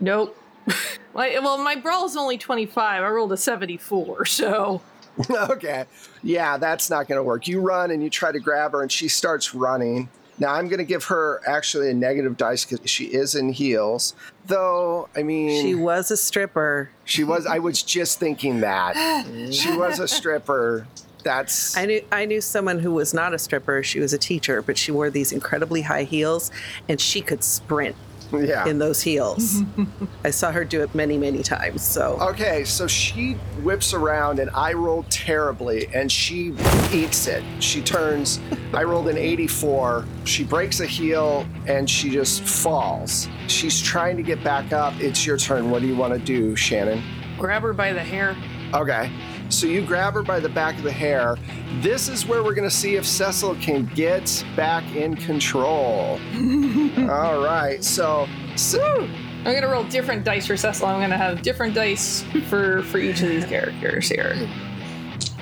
Nope. 0.00 0.36
my, 1.14 1.38
well, 1.42 1.58
my 1.58 1.74
brawl 1.76 2.04
is 2.06 2.16
only 2.16 2.38
twenty 2.38 2.66
five. 2.66 3.02
I 3.02 3.08
rolled 3.08 3.32
a 3.32 3.36
seventy 3.36 3.76
four, 3.76 4.24
so 4.26 4.80
okay. 5.30 5.84
Yeah, 6.22 6.56
that's 6.56 6.90
not 6.90 7.08
going 7.08 7.18
to 7.18 7.22
work. 7.22 7.48
You 7.48 7.60
run 7.60 7.90
and 7.90 8.02
you 8.02 8.10
try 8.10 8.32
to 8.32 8.38
grab 8.38 8.72
her, 8.72 8.82
and 8.82 8.90
she 8.90 9.08
starts 9.08 9.54
running. 9.54 10.08
Now, 10.40 10.54
I'm 10.54 10.68
going 10.68 10.78
to 10.78 10.84
give 10.84 11.04
her 11.04 11.40
actually 11.46 11.90
a 11.90 11.94
negative 11.94 12.36
dice 12.36 12.64
because 12.64 12.88
she 12.88 13.06
is 13.06 13.34
in 13.34 13.52
heels. 13.52 14.14
Though, 14.46 15.08
I 15.16 15.22
mean, 15.22 15.62
She 15.64 15.74
was 15.74 16.10
a 16.10 16.16
stripper. 16.16 16.90
she 17.04 17.24
was, 17.24 17.46
I 17.46 17.58
was 17.58 17.82
just 17.82 18.18
thinking 18.18 18.60
that. 18.60 18.94
she 19.52 19.76
was 19.76 19.98
a 19.98 20.08
stripper. 20.08 20.86
That's. 21.24 21.76
I 21.76 21.84
knew 21.84 22.04
I 22.12 22.24
knew 22.26 22.40
someone 22.40 22.78
who 22.78 22.92
was 22.92 23.12
not 23.12 23.34
a 23.34 23.38
stripper. 23.38 23.82
She 23.82 23.98
was 23.98 24.12
a 24.12 24.18
teacher, 24.18 24.62
but 24.62 24.78
she 24.78 24.92
wore 24.92 25.10
these 25.10 25.32
incredibly 25.32 25.82
high 25.82 26.04
heels, 26.04 26.52
and 26.88 27.00
she 27.00 27.20
could 27.20 27.42
sprint 27.42 27.96
yeah. 28.32 28.66
in 28.66 28.78
those 28.78 29.00
heels. 29.00 29.62
I 30.24 30.30
saw 30.30 30.50
her 30.52 30.64
do 30.64 30.82
it 30.82 30.94
many, 30.94 31.16
many 31.16 31.42
times. 31.42 31.82
So 31.82 32.18
Okay, 32.20 32.64
so 32.64 32.86
she 32.86 33.32
whips 33.62 33.94
around 33.94 34.38
and 34.38 34.50
I 34.50 34.72
rolled 34.72 35.10
terribly 35.10 35.88
and 35.94 36.10
she 36.10 36.54
eats 36.92 37.26
it. 37.26 37.42
She 37.60 37.80
turns, 37.82 38.40
I 38.72 38.84
rolled 38.84 39.08
an 39.08 39.16
84. 39.16 40.04
She 40.24 40.44
breaks 40.44 40.80
a 40.80 40.86
heel 40.86 41.46
and 41.66 41.88
she 41.88 42.10
just 42.10 42.42
falls. 42.42 43.28
She's 43.46 43.80
trying 43.80 44.16
to 44.16 44.22
get 44.22 44.42
back 44.44 44.72
up. 44.72 44.94
It's 45.00 45.26
your 45.26 45.36
turn. 45.36 45.70
What 45.70 45.82
do 45.82 45.88
you 45.88 45.96
want 45.96 46.12
to 46.12 46.18
do, 46.18 46.54
Shannon? 46.56 47.02
Grab 47.38 47.62
her 47.62 47.72
by 47.72 47.92
the 47.92 48.02
hair. 48.02 48.36
Okay. 48.74 49.10
So 49.48 49.66
you 49.66 49.84
grab 49.84 50.14
her 50.14 50.22
by 50.22 50.40
the 50.40 50.48
back 50.48 50.76
of 50.76 50.82
the 50.82 50.92
hair. 50.92 51.36
This 51.80 52.08
is 52.08 52.26
where 52.26 52.42
we're 52.42 52.54
going 52.54 52.68
to 52.68 52.74
see 52.74 52.96
if 52.96 53.06
Cecil 53.06 53.54
can 53.56 53.86
get 53.94 54.44
back 54.56 54.84
in 54.94 55.16
control. 55.16 56.20
All 57.10 57.42
right. 57.42 57.82
So, 57.82 58.28
so 58.56 59.08
I'm 59.44 59.54
gonna 59.54 59.68
roll 59.68 59.84
different 59.84 60.24
dice 60.24 60.46
for 60.46 60.56
Cecil. 60.56 60.86
I'm 60.86 61.00
gonna 61.00 61.16
have 61.16 61.42
different 61.42 61.74
dice 61.74 62.24
for 62.48 62.82
for 62.82 62.98
each 62.98 63.22
of 63.22 63.28
these 63.28 63.46
characters 63.46 64.08
here. 64.08 64.36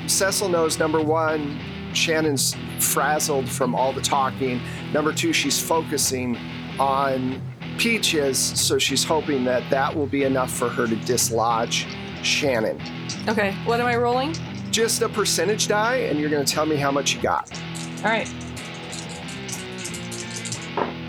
Cecil 0.06 0.48
knows 0.48 0.78
number 0.78 1.02
one, 1.02 1.58
Shannon's 1.92 2.54
frazzled 2.78 3.48
from 3.48 3.74
all 3.74 3.92
the 3.92 4.02
talking. 4.02 4.60
Number 4.92 5.12
two, 5.12 5.32
she's 5.32 5.60
focusing 5.60 6.36
on 6.78 7.40
Peaches, 7.78 8.38
so 8.38 8.78
she's 8.78 9.02
hoping 9.02 9.44
that 9.44 9.68
that 9.70 9.94
will 9.94 10.06
be 10.06 10.24
enough 10.24 10.50
for 10.50 10.68
her 10.68 10.86
to 10.86 10.96
dislodge 10.96 11.86
Shannon. 12.26 12.80
Okay, 13.28 13.52
what 13.64 13.80
am 13.80 13.86
I 13.86 13.96
rolling? 13.96 14.34
Just 14.70 15.00
a 15.02 15.08
percentage 15.08 15.68
die, 15.68 15.96
and 15.96 16.18
you're 16.18 16.28
going 16.28 16.44
to 16.44 16.52
tell 16.52 16.66
me 16.66 16.76
how 16.76 16.90
much 16.90 17.14
you 17.14 17.22
got. 17.22 17.50
All 17.98 18.10
right. 18.10 18.28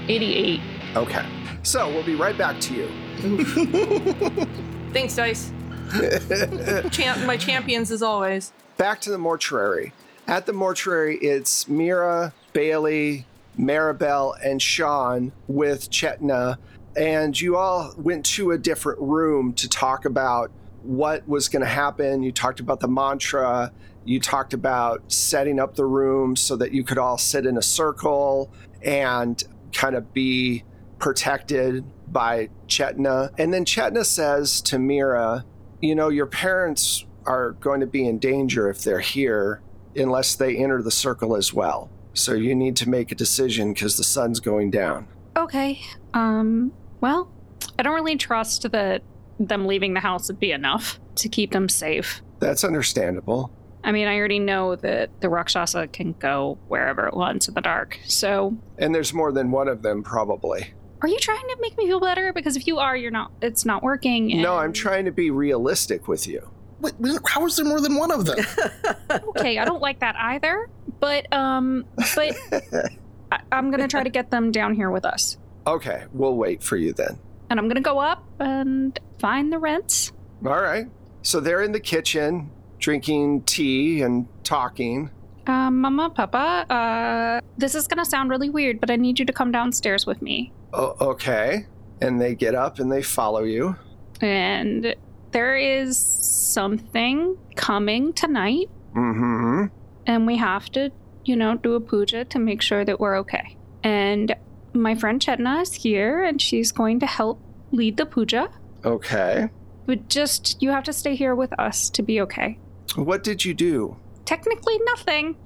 88. 0.08 0.62
Okay. 0.96 1.26
So 1.64 1.90
we'll 1.90 2.06
be 2.06 2.16
right 2.16 2.38
back 2.38 2.62
to 2.62 2.74
you. 2.74 2.88
Thanks, 4.94 5.16
dice. 5.16 5.52
Champ, 6.92 7.26
my 7.26 7.36
champions 7.38 7.92
as 7.92 8.02
always. 8.02 8.54
Back 8.78 9.02
to 9.02 9.10
the 9.10 9.18
mortuary. 9.18 9.92
At 10.28 10.46
the 10.46 10.54
mortuary, 10.54 11.18
it's 11.18 11.68
Mira, 11.68 12.34
Bailey, 12.54 13.26
Maribel, 13.58 14.36
and 14.44 14.62
Sean 14.62 15.32
with 15.48 15.90
Chetna. 15.90 16.58
And 16.96 17.40
you 17.40 17.58
all 17.58 17.94
went 17.98 18.26
to 18.28 18.52
a 18.52 18.58
different 18.58 19.00
room 19.00 19.54
to 19.54 19.68
talk 19.68 20.06
about 20.06 20.52
what 20.88 21.28
was 21.28 21.50
going 21.50 21.62
to 21.62 21.70
happen. 21.70 22.24
You 22.24 22.32
talked 22.32 22.60
about 22.60 22.80
the 22.80 22.88
mantra. 22.88 23.72
You 24.06 24.20
talked 24.20 24.54
about 24.54 25.12
setting 25.12 25.60
up 25.60 25.76
the 25.76 25.86
room 25.86 26.36
so 26.36 26.56
that 26.56 26.72
you 26.72 26.84
could 26.84 26.98
all 26.98 27.18
sit 27.18 27.46
in 27.46 27.58
a 27.58 27.62
circle 27.62 28.52
and 28.82 29.42
kind 29.74 29.96
of 29.96 30.14
be 30.14 30.64
protected 30.98 31.84
by 32.12 32.50
Chetna. 32.68 33.32
And 33.38 33.54
then 33.54 33.66
Chetna 33.66 34.06
says 34.06 34.62
to 34.62 34.80
Mira, 34.80 35.44
You 35.82 35.94
know, 35.94 36.08
your 36.08 36.26
parents 36.26 37.06
are 37.26 37.52
going 37.52 37.82
to 37.82 37.88
be 37.88 38.08
in 38.08 38.18
danger 38.18 38.70
if 38.70 38.82
they're 38.82 39.02
here 39.02 39.62
unless 39.96 40.36
they 40.36 40.56
enter 40.56 40.82
the 40.82 40.92
circle 40.92 41.36
as 41.36 41.54
well. 41.54 41.90
So 42.14 42.34
you 42.34 42.56
need 42.56 42.78
to 42.78 42.90
make 42.90 43.12
a 43.12 43.16
decision 43.16 43.74
because 43.74 43.98
the 43.98 44.04
sun's 44.04 44.40
going 44.40 44.72
down. 44.72 45.08
Okay. 45.36 45.82
Um, 46.14 46.72
well, 47.02 47.30
I 47.78 47.84
don't 47.84 47.94
really 47.94 48.16
trust 48.16 48.72
that 48.72 49.04
them 49.40 49.66
leaving 49.68 49.94
the 49.94 50.00
house 50.00 50.28
would 50.28 50.40
be 50.40 50.52
enough 50.52 51.00
to 51.16 51.30
keep 51.30 51.52
them 51.52 51.70
safe. 51.70 52.22
That's 52.40 52.64
understandable. 52.64 53.52
I 53.84 53.92
mean, 53.92 54.08
I 54.08 54.18
already 54.18 54.40
know 54.40 54.76
that 54.78 55.22
the 55.22 55.30
Rakshasa 55.30 55.88
can 55.88 56.14
go 56.14 56.58
wherever 56.68 57.08
it 57.08 57.14
wants 57.14 57.48
in 57.48 57.54
the 57.54 57.62
dark. 57.62 58.00
So, 58.06 58.58
And 58.78 58.94
there's 58.94 59.14
more 59.14 59.32
than 59.32 59.52
one 59.52 59.68
of 59.68 59.82
them, 59.82 60.04
probably. 60.04 60.74
are 61.02 61.08
you 61.08 61.18
trying 61.20 61.48
to 61.48 61.58
make 61.62 61.78
me 61.78 61.86
feel 61.88 62.00
better? 62.00 62.34
Because 62.34 62.58
if 62.58 62.68
you 62.68 62.80
are, 62.80 62.98
you're 62.98 63.12
not. 63.12 63.32
It's 63.42 63.66
not 63.66 63.84
working. 63.84 64.42
No, 64.42 64.58
I'm 64.58 64.74
trying 64.74 65.06
to 65.06 65.12
be 65.12 65.30
realistic 65.32 66.08
with 66.08 66.28
you. 66.28 66.50
Wait, 66.82 66.94
wait, 67.00 67.20
how 67.26 67.46
is 67.46 67.56
there 67.56 67.66
more 67.66 67.80
than 67.82 67.96
one 67.96 68.12
of 68.12 68.26
them? 68.26 68.38
Okay, 69.30 69.58
I 69.58 69.66
don't 69.66 69.82
like 69.82 70.00
that 70.00 70.16
either. 70.18 70.70
But 71.00 71.32
um, 71.34 71.86
but 72.16 72.36
I, 73.32 73.40
I'm 73.52 73.72
gonna 73.72 73.88
try 73.88 74.04
to 74.04 74.10
get 74.10 74.32
them 74.32 74.52
down 74.52 74.74
here 74.76 74.92
with 74.92 75.06
us, 75.06 75.38
Okay, 75.66 76.06
we'll 76.14 76.36
wait 76.36 76.62
for 76.64 76.76
you 76.78 76.92
then. 76.94 77.18
and 77.50 77.60
I'm 77.60 77.68
gonna 77.68 77.82
go 77.82 78.00
up 78.00 78.24
and 78.40 79.00
find 79.20 79.52
the 79.52 79.58
rents. 79.60 80.12
All 80.46 80.62
right. 80.62 80.88
So 81.22 81.40
they're 81.40 81.62
in 81.62 81.72
the 81.72 81.80
kitchen 81.80 82.52
drinking 82.80 83.42
tea 83.44 84.02
and 84.02 84.28
talking. 84.44 85.10
Um, 85.48 85.80
Mama, 85.82 86.10
Papa, 86.10 86.66
uh, 86.72 87.42
this 87.58 87.74
is 87.76 87.88
gonna 87.88 88.06
sound 88.06 88.30
really 88.30 88.50
weird, 88.50 88.80
but 88.80 88.92
I 88.92 88.96
need 88.98 89.18
you 89.20 89.26
to 89.26 89.34
come 89.34 89.52
downstairs 89.52 90.06
with 90.06 90.22
me. 90.22 90.52
O- 90.74 90.96
okay. 91.00 91.66
And 92.02 92.22
they 92.22 92.36
get 92.36 92.54
up 92.54 92.80
and 92.80 92.92
they 92.92 93.02
follow 93.02 93.44
you. 93.44 93.76
And 94.22 94.96
there 95.32 95.56
is 95.56 95.98
something 95.98 97.38
coming 97.56 98.14
tonight, 98.14 98.70
Mm-hmm. 98.96 99.66
and 100.08 100.26
we 100.26 100.38
have 100.38 100.70
to, 100.72 100.92
you 101.26 101.36
know, 101.36 101.56
do 101.56 101.74
a 101.76 101.80
puja 101.80 102.26
to 102.26 102.40
make 102.40 102.62
sure 102.62 102.84
that 102.84 103.00
we're 103.00 103.18
okay. 103.20 103.56
And 103.84 104.36
my 104.74 104.96
friend 104.96 105.22
Chetna 105.22 105.62
is 105.62 105.74
here, 105.74 106.24
and 106.24 106.42
she's 106.42 106.72
going 106.72 107.00
to 107.02 107.06
help 107.06 107.40
lead 107.72 107.98
the 107.98 108.06
puja. 108.06 108.50
Okay. 108.88 109.50
But 109.86 110.10
just, 110.10 110.62
you 110.62 110.72
have 110.72 110.84
to 110.86 110.94
stay 110.94 111.16
here 111.16 111.36
with 111.36 111.58
us 111.60 111.90
to 111.92 112.04
be 112.04 112.22
okay. 112.22 112.60
What 112.96 113.24
did 113.24 113.46
you 113.46 113.54
do? 113.54 113.98
Technically, 114.26 114.80
nothing. 114.86 115.38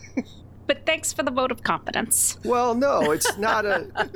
but 0.66 0.84
thanks 0.86 1.12
for 1.12 1.22
the 1.22 1.30
vote 1.30 1.52
of 1.52 1.62
confidence. 1.62 2.38
Well, 2.44 2.74
no, 2.74 3.12
it's 3.12 3.36
not 3.38 3.64
a. 3.64 4.10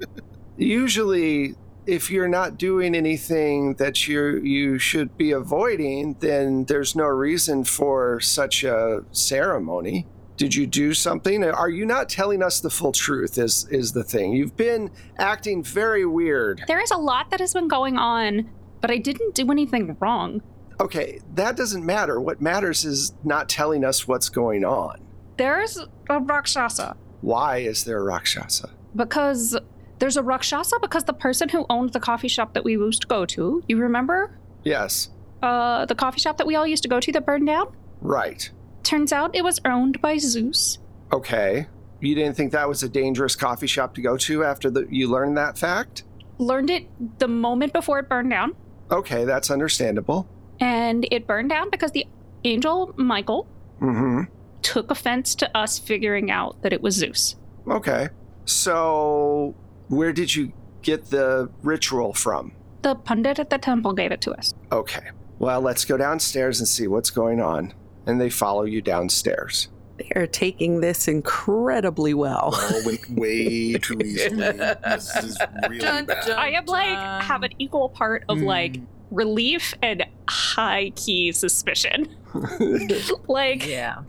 Usually, 0.56 1.54
if 1.86 2.10
you're 2.10 2.28
not 2.28 2.58
doing 2.58 2.94
anything 2.94 3.74
that 3.74 4.08
you 4.08 4.38
you 4.38 4.78
should 4.78 5.16
be 5.16 5.32
avoiding, 5.32 6.14
then 6.20 6.64
there's 6.64 6.96
no 6.96 7.06
reason 7.06 7.64
for 7.64 8.20
such 8.20 8.64
a 8.64 9.04
ceremony. 9.12 10.06
Did 10.36 10.54
you 10.54 10.66
do 10.66 10.92
something? 10.92 11.42
Are 11.44 11.70
you 11.70 11.86
not 11.86 12.08
telling 12.08 12.42
us 12.42 12.60
the 12.60 12.70
full 12.70 12.92
truth? 12.92 13.38
Is 13.38 13.66
is 13.70 13.92
the 13.92 14.04
thing? 14.04 14.32
You've 14.32 14.56
been 14.56 14.90
acting 15.18 15.62
very 15.62 16.04
weird. 16.04 16.62
There 16.68 16.80
is 16.80 16.90
a 16.90 16.98
lot 16.98 17.30
that 17.30 17.40
has 17.40 17.54
been 17.54 17.68
going 17.68 17.96
on, 17.96 18.50
but 18.80 18.90
I 18.90 18.98
didn't 18.98 19.34
do 19.34 19.50
anything 19.50 19.96
wrong. 20.00 20.42
Okay, 20.78 21.20
that 21.34 21.56
doesn't 21.56 21.84
matter. 21.86 22.20
What 22.20 22.42
matters 22.42 22.84
is 22.84 23.14
not 23.24 23.48
telling 23.48 23.82
us 23.82 24.06
what's 24.06 24.28
going 24.28 24.62
on. 24.64 25.00
There's 25.38 25.78
a 26.10 26.20
Rakshasa. 26.20 26.96
Why 27.22 27.58
is 27.58 27.84
there 27.84 27.98
a 27.98 28.02
Rakshasa? 28.04 28.68
Because 28.94 29.56
there's 29.98 30.18
a 30.18 30.22
Rakshasa 30.22 30.76
because 30.82 31.04
the 31.04 31.14
person 31.14 31.48
who 31.48 31.64
owned 31.70 31.94
the 31.94 32.00
coffee 32.00 32.28
shop 32.28 32.52
that 32.52 32.62
we 32.62 32.72
used 32.72 33.00
to 33.02 33.06
go 33.08 33.24
to, 33.24 33.62
you 33.68 33.78
remember? 33.78 34.38
Yes, 34.64 35.08
Uh, 35.42 35.84
the 35.86 35.94
coffee 35.94 36.20
shop 36.20 36.36
that 36.38 36.46
we 36.46 36.56
all 36.56 36.66
used 36.66 36.82
to 36.82 36.88
go 36.88 36.98
to 37.00 37.12
that 37.12 37.24
burned 37.24 37.46
down? 37.46 37.68
right. 38.02 38.50
Turns 38.86 39.12
out 39.12 39.34
it 39.34 39.42
was 39.42 39.60
owned 39.64 40.00
by 40.00 40.16
Zeus. 40.16 40.78
Okay. 41.12 41.66
You 42.00 42.14
didn't 42.14 42.36
think 42.36 42.52
that 42.52 42.68
was 42.68 42.84
a 42.84 42.88
dangerous 42.88 43.34
coffee 43.34 43.66
shop 43.66 43.96
to 43.96 44.00
go 44.00 44.16
to 44.16 44.44
after 44.44 44.70
the, 44.70 44.86
you 44.88 45.10
learned 45.10 45.36
that 45.38 45.58
fact? 45.58 46.04
Learned 46.38 46.70
it 46.70 47.18
the 47.18 47.26
moment 47.26 47.72
before 47.72 47.98
it 47.98 48.08
burned 48.08 48.30
down. 48.30 48.54
Okay, 48.92 49.24
that's 49.24 49.50
understandable. 49.50 50.28
And 50.60 51.04
it 51.10 51.26
burned 51.26 51.50
down 51.50 51.68
because 51.70 51.90
the 51.90 52.06
angel 52.44 52.94
Michael 52.96 53.48
Mm 53.80 54.28
took 54.62 54.90
offense 54.90 55.34
to 55.36 55.56
us 55.56 55.78
figuring 55.78 56.30
out 56.30 56.60
that 56.62 56.72
it 56.72 56.80
was 56.80 56.94
Zeus. 56.94 57.36
Okay. 57.68 58.08
So, 58.44 59.54
where 59.88 60.12
did 60.12 60.34
you 60.34 60.52
get 60.82 61.10
the 61.10 61.50
ritual 61.62 62.12
from? 62.12 62.52
The 62.82 62.94
pundit 62.94 63.38
at 63.38 63.50
the 63.50 63.58
temple 63.58 63.92
gave 63.92 64.12
it 64.12 64.20
to 64.22 64.32
us. 64.32 64.54
Okay. 64.70 65.10
Well, 65.38 65.60
let's 65.60 65.84
go 65.84 65.96
downstairs 65.96 66.60
and 66.60 66.68
see 66.68 66.88
what's 66.88 67.10
going 67.10 67.40
on. 67.40 67.74
And 68.06 68.20
they 68.20 68.30
follow 68.30 68.62
you 68.64 68.80
downstairs. 68.80 69.68
they 69.98 70.10
are 70.14 70.26
taking 70.26 70.80
this 70.80 71.08
incredibly 71.08 72.14
well. 72.14 72.54
All 72.54 72.84
went 72.84 73.08
way 73.10 73.74
too 73.74 73.98
easily. 74.04 74.36
This 74.36 75.16
is 75.16 75.38
really 75.62 75.78
Dun, 75.78 76.06
bad. 76.06 76.26
dun. 76.26 76.38
I 76.38 76.50
am 76.50 76.66
like 76.66 76.94
Dun. 76.94 77.22
have 77.22 77.42
an 77.42 77.50
equal 77.58 77.88
part 77.88 78.24
of 78.28 78.38
like 78.38 78.76
relief 79.10 79.72
and 79.82 80.04
high 80.28 80.92
key 80.96 81.32
suspicion. 81.32 82.14
like 83.28 83.66
Yeah. 83.66 84.02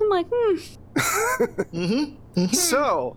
I'm 0.00 0.08
like, 0.08 0.26
hmm, 0.32 0.56
Mm-hmm. 1.72 2.46
so 2.52 3.16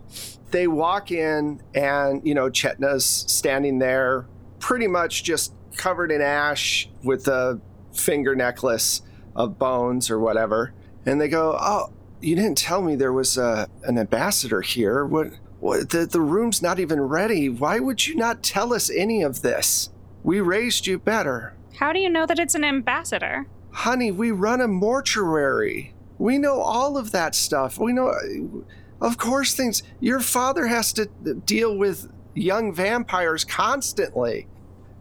they 0.50 0.66
walk 0.66 1.10
in, 1.10 1.62
and 1.74 2.26
you 2.26 2.34
know 2.34 2.48
Chetna's 2.50 3.04
standing 3.04 3.78
there, 3.78 4.26
pretty 4.58 4.86
much 4.86 5.24
just 5.24 5.54
covered 5.76 6.10
in 6.12 6.20
ash 6.20 6.88
with 7.04 7.28
a 7.28 7.60
finger 7.92 8.34
necklace. 8.34 9.02
Of 9.34 9.58
bones 9.58 10.10
or 10.10 10.18
whatever. 10.18 10.72
And 11.06 11.20
they 11.20 11.28
go, 11.28 11.56
"Oh, 11.60 11.92
you 12.20 12.36
didn't 12.36 12.58
tell 12.58 12.82
me 12.82 12.94
there 12.96 13.12
was 13.12 13.36
a, 13.36 13.68
an 13.84 13.98
ambassador 13.98 14.60
here. 14.60 15.04
What? 15.04 15.28
What? 15.60 15.90
The, 15.90 16.06
the 16.06 16.20
room's 16.20 16.60
not 16.62 16.78
even 16.80 17.00
ready. 17.00 17.48
Why 17.48 17.78
would 17.78 18.06
you 18.06 18.14
not 18.16 18.42
tell 18.42 18.74
us 18.74 18.90
any 18.90 19.22
of 19.22 19.42
this? 19.42 19.90
We 20.24 20.40
raised 20.40 20.86
you 20.86 20.98
better, 20.98 21.54
How 21.76 21.92
do 21.92 21.98
you 21.98 22.08
know 22.10 22.26
that 22.26 22.38
it's 22.38 22.54
an 22.54 22.64
ambassador? 22.64 23.46
honey. 23.70 24.10
We 24.12 24.30
run 24.32 24.60
a 24.60 24.68
mortuary. 24.68 25.94
We 26.18 26.38
know 26.38 26.60
all 26.60 26.96
of 26.98 27.10
that 27.12 27.34
stuff. 27.34 27.78
We 27.78 27.92
know, 27.92 28.12
of 29.00 29.18
course, 29.18 29.54
things. 29.54 29.82
Your 29.98 30.20
father 30.20 30.66
has 30.66 30.92
to 30.94 31.06
deal 31.46 31.76
with 31.76 32.08
young 32.34 32.72
vampires 32.72 33.44
constantly. 33.44 34.46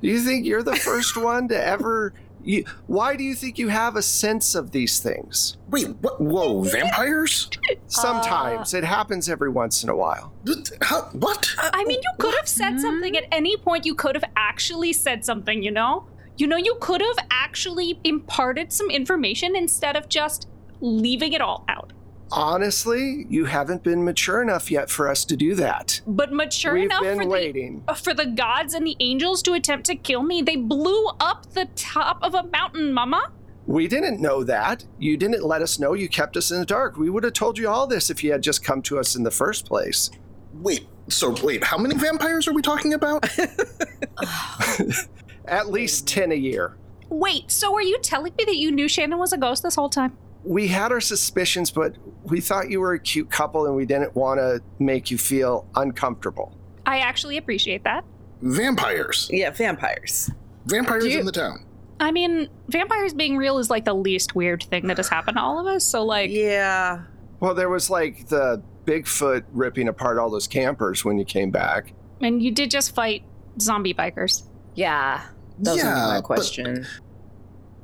Do 0.01 0.07
you 0.07 0.19
think 0.21 0.45
you're 0.45 0.63
the 0.63 0.75
first 0.75 1.15
one 1.21 1.47
to 1.49 1.63
ever? 1.63 2.13
You, 2.43 2.65
why 2.87 3.15
do 3.15 3.23
you 3.23 3.35
think 3.35 3.57
you 3.59 3.67
have 3.69 3.95
a 3.95 4.01
sense 4.01 4.55
of 4.55 4.71
these 4.71 4.99
things? 4.99 5.57
Wait, 5.69 5.87
what? 6.01 6.19
Whoa, 6.19 6.63
vampires? 6.63 7.49
Sometimes 7.87 8.73
it 8.73 8.83
happens 8.83 9.29
every 9.29 9.49
once 9.49 9.83
in 9.83 9.89
a 9.89 9.95
while. 9.95 10.33
Th- 10.45 10.71
How, 10.81 11.01
what? 11.13 11.49
I 11.57 11.83
mean, 11.85 11.99
you 12.01 12.11
could 12.19 12.35
have 12.35 12.47
said 12.47 12.79
something 12.79 13.15
at 13.17 13.25
any 13.31 13.57
point. 13.57 13.85
You 13.85 13.95
could 13.95 14.15
have 14.15 14.25
actually 14.35 14.93
said 14.93 15.23
something, 15.25 15.61
you 15.63 15.71
know? 15.71 16.07
You 16.37 16.47
know, 16.47 16.57
you 16.57 16.75
could 16.79 17.01
have 17.01 17.27
actually 17.29 17.99
imparted 18.03 18.71
some 18.73 18.89
information 18.89 19.55
instead 19.55 19.95
of 19.95 20.09
just 20.09 20.47
leaving 20.79 21.33
it 21.33 21.41
all 21.41 21.63
out. 21.67 21.93
Honestly, 22.31 23.25
you 23.29 23.45
haven't 23.45 23.83
been 23.83 24.03
mature 24.03 24.41
enough 24.41 24.71
yet 24.71 24.89
for 24.89 25.09
us 25.09 25.25
to 25.25 25.35
do 25.35 25.53
that. 25.55 26.01
But 26.07 26.31
mature 26.31 26.73
We've 26.73 26.85
enough 26.85 27.01
been 27.01 27.21
for 27.21 27.27
waiting. 27.27 27.83
the 27.85 27.91
uh, 27.91 27.95
for 27.95 28.13
the 28.13 28.25
gods 28.25 28.73
and 28.73 28.85
the 28.87 28.95
angels 28.99 29.41
to 29.43 29.53
attempt 29.53 29.85
to 29.87 29.95
kill 29.95 30.23
me. 30.23 30.41
They 30.41 30.55
blew 30.55 31.07
up 31.19 31.51
the 31.53 31.65
top 31.75 32.19
of 32.21 32.33
a 32.33 32.43
mountain, 32.43 32.93
Mama. 32.93 33.31
We 33.67 33.87
didn't 33.87 34.21
know 34.21 34.43
that. 34.43 34.85
You 34.97 35.17
didn't 35.17 35.43
let 35.45 35.61
us 35.61 35.77
know. 35.79 35.93
You 35.93 36.09
kept 36.09 36.35
us 36.35 36.51
in 36.51 36.59
the 36.59 36.65
dark. 36.65 36.97
We 36.97 37.09
would 37.09 37.23
have 37.23 37.33
told 37.33 37.57
you 37.57 37.69
all 37.69 37.85
this 37.85 38.09
if 38.09 38.23
you 38.23 38.31
had 38.31 38.41
just 38.41 38.63
come 38.63 38.81
to 38.83 38.97
us 38.97 39.15
in 39.15 39.23
the 39.23 39.31
first 39.31 39.65
place. 39.65 40.09
Wait, 40.53 40.87
so 41.09 41.35
wait, 41.43 41.63
how 41.63 41.77
many 41.77 41.95
vampires 41.95 42.47
are 42.47 42.53
we 42.53 42.61
talking 42.61 42.93
about? 42.93 43.25
At 45.45 45.69
least 45.69 46.07
10 46.07 46.31
a 46.31 46.35
year. 46.35 46.75
Wait, 47.09 47.51
so 47.51 47.73
are 47.75 47.81
you 47.81 47.99
telling 47.99 48.33
me 48.37 48.45
that 48.45 48.55
you 48.55 48.71
knew 48.71 48.87
Shannon 48.87 49.17
was 49.19 49.33
a 49.33 49.37
ghost 49.37 49.63
this 49.63 49.75
whole 49.75 49.89
time? 49.89 50.17
We 50.43 50.67
had 50.69 50.91
our 50.91 51.01
suspicions, 51.01 51.69
but 51.71 51.95
we 52.23 52.39
thought 52.41 52.69
you 52.69 52.79
were 52.79 52.93
a 52.93 52.99
cute 52.99 53.29
couple 53.29 53.65
and 53.65 53.75
we 53.75 53.85
didn't 53.85 54.15
want 54.15 54.39
to 54.39 54.61
make 54.79 55.09
you 55.11 55.17
feel 55.17 55.65
uncomfortable. 55.75 56.55
I 56.85 56.99
actually 56.99 57.37
appreciate 57.37 57.83
that. 57.83 58.03
vampires. 58.41 59.29
Yeah, 59.31 59.51
vampires. 59.51 60.31
Vampires 60.65 61.05
you- 61.05 61.19
in 61.19 61.25
the 61.25 61.31
town. 61.31 61.63
I 61.99 62.11
mean, 62.11 62.49
vampires 62.69 63.13
being 63.13 63.37
real 63.37 63.59
is 63.59 63.69
like 63.69 63.85
the 63.85 63.93
least 63.93 64.33
weird 64.35 64.63
thing 64.63 64.87
that 64.87 64.97
has 64.97 65.07
happened 65.07 65.37
to 65.37 65.43
all 65.43 65.59
of 65.59 65.67
us. 65.67 65.85
So, 65.85 66.03
like, 66.03 66.31
Yeah. 66.31 67.03
Well, 67.39 67.53
there 67.53 67.69
was 67.69 67.89
like 67.91 68.27
the 68.27 68.61
Bigfoot 68.85 69.43
ripping 69.51 69.87
apart 69.87 70.17
all 70.17 70.31
those 70.31 70.47
campers 70.47 71.05
when 71.05 71.17
you 71.19 71.25
came 71.25 71.51
back. 71.51 71.93
and 72.19 72.41
you 72.41 72.51
did 72.51 72.69
just 72.71 72.93
fight 72.95 73.23
zombie 73.59 73.93
bikers. 73.93 74.43
Yeah, 74.75 75.21
that 75.59 75.73
was 75.73 75.83
gonna 75.83 75.95
Yeah, 75.95 76.07
my 76.07 76.21
question. 76.21 76.87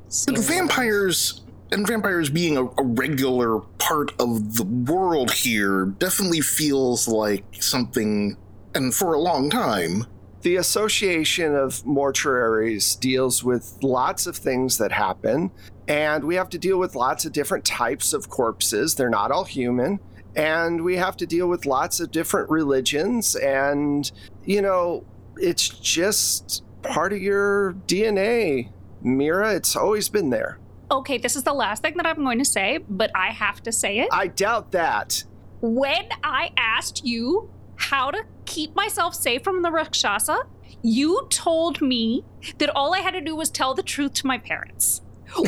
But 0.05 0.13
Seems- 0.13 0.47
vampires 0.47 1.41
and 1.71 1.87
vampires 1.87 2.29
being 2.29 2.57
a, 2.57 2.65
a 2.65 2.83
regular 2.83 3.59
part 3.77 4.11
of 4.19 4.55
the 4.55 4.63
world 4.63 5.31
here 5.31 5.87
definitely 5.97 6.41
feels 6.41 7.07
like 7.07 7.43
something, 7.59 8.37
and 8.73 8.93
for 8.93 9.13
a 9.13 9.19
long 9.19 9.49
time. 9.49 10.05
The 10.41 10.57
Association 10.57 11.55
of 11.55 11.83
Mortuaries 11.83 12.97
deals 12.99 13.43
with 13.43 13.77
lots 13.81 14.27
of 14.27 14.37
things 14.37 14.77
that 14.77 14.91
happen, 14.91 15.51
and 15.87 16.23
we 16.23 16.35
have 16.35 16.49
to 16.49 16.57
deal 16.57 16.77
with 16.77 16.95
lots 16.95 17.25
of 17.25 17.33
different 17.33 17.65
types 17.65 18.13
of 18.13 18.29
corpses. 18.29 18.95
They're 18.95 19.09
not 19.09 19.31
all 19.31 19.45
human. 19.45 19.99
And 20.35 20.83
we 20.83 20.95
have 20.97 21.17
to 21.17 21.25
deal 21.25 21.47
with 21.47 21.65
lots 21.65 21.99
of 21.99 22.11
different 22.11 22.51
religions, 22.51 23.35
and, 23.35 24.09
you 24.45 24.61
know, 24.61 25.03
it's 25.37 25.67
just 25.67 26.63
part 26.83 27.11
of 27.11 27.19
your 27.19 27.73
DNA. 27.87 28.69
Mira, 29.01 29.55
it's 29.55 29.75
always 29.75 30.09
been 30.09 30.29
there. 30.29 30.59
Okay, 30.89 31.17
this 31.17 31.35
is 31.35 31.43
the 31.43 31.53
last 31.53 31.81
thing 31.81 31.97
that 31.97 32.05
I'm 32.05 32.23
going 32.23 32.39
to 32.39 32.45
say, 32.45 32.79
but 32.89 33.11
I 33.13 33.27
have 33.31 33.61
to 33.63 33.71
say 33.71 33.99
it. 33.99 34.09
I 34.11 34.27
doubt 34.27 34.71
that. 34.71 35.23
When 35.61 36.07
I 36.23 36.51
asked 36.55 37.05
you 37.05 37.49
how 37.75 38.11
to 38.11 38.23
keep 38.45 38.75
myself 38.75 39.13
safe 39.13 39.43
from 39.43 39.63
the 39.63 39.71
Rakshasa, 39.71 40.43
you 40.83 41.27
told 41.29 41.81
me 41.81 42.23
that 42.59 42.69
all 42.69 42.93
I 42.93 42.99
had 42.99 43.11
to 43.11 43.21
do 43.21 43.35
was 43.35 43.49
tell 43.49 43.73
the 43.73 43.83
truth 43.83 44.13
to 44.15 44.27
my 44.27 44.37
parents, 44.37 45.01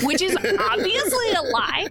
which 0.03 0.21
is 0.21 0.35
obviously 0.59 1.31
a 1.31 1.41
lie. 1.41 1.87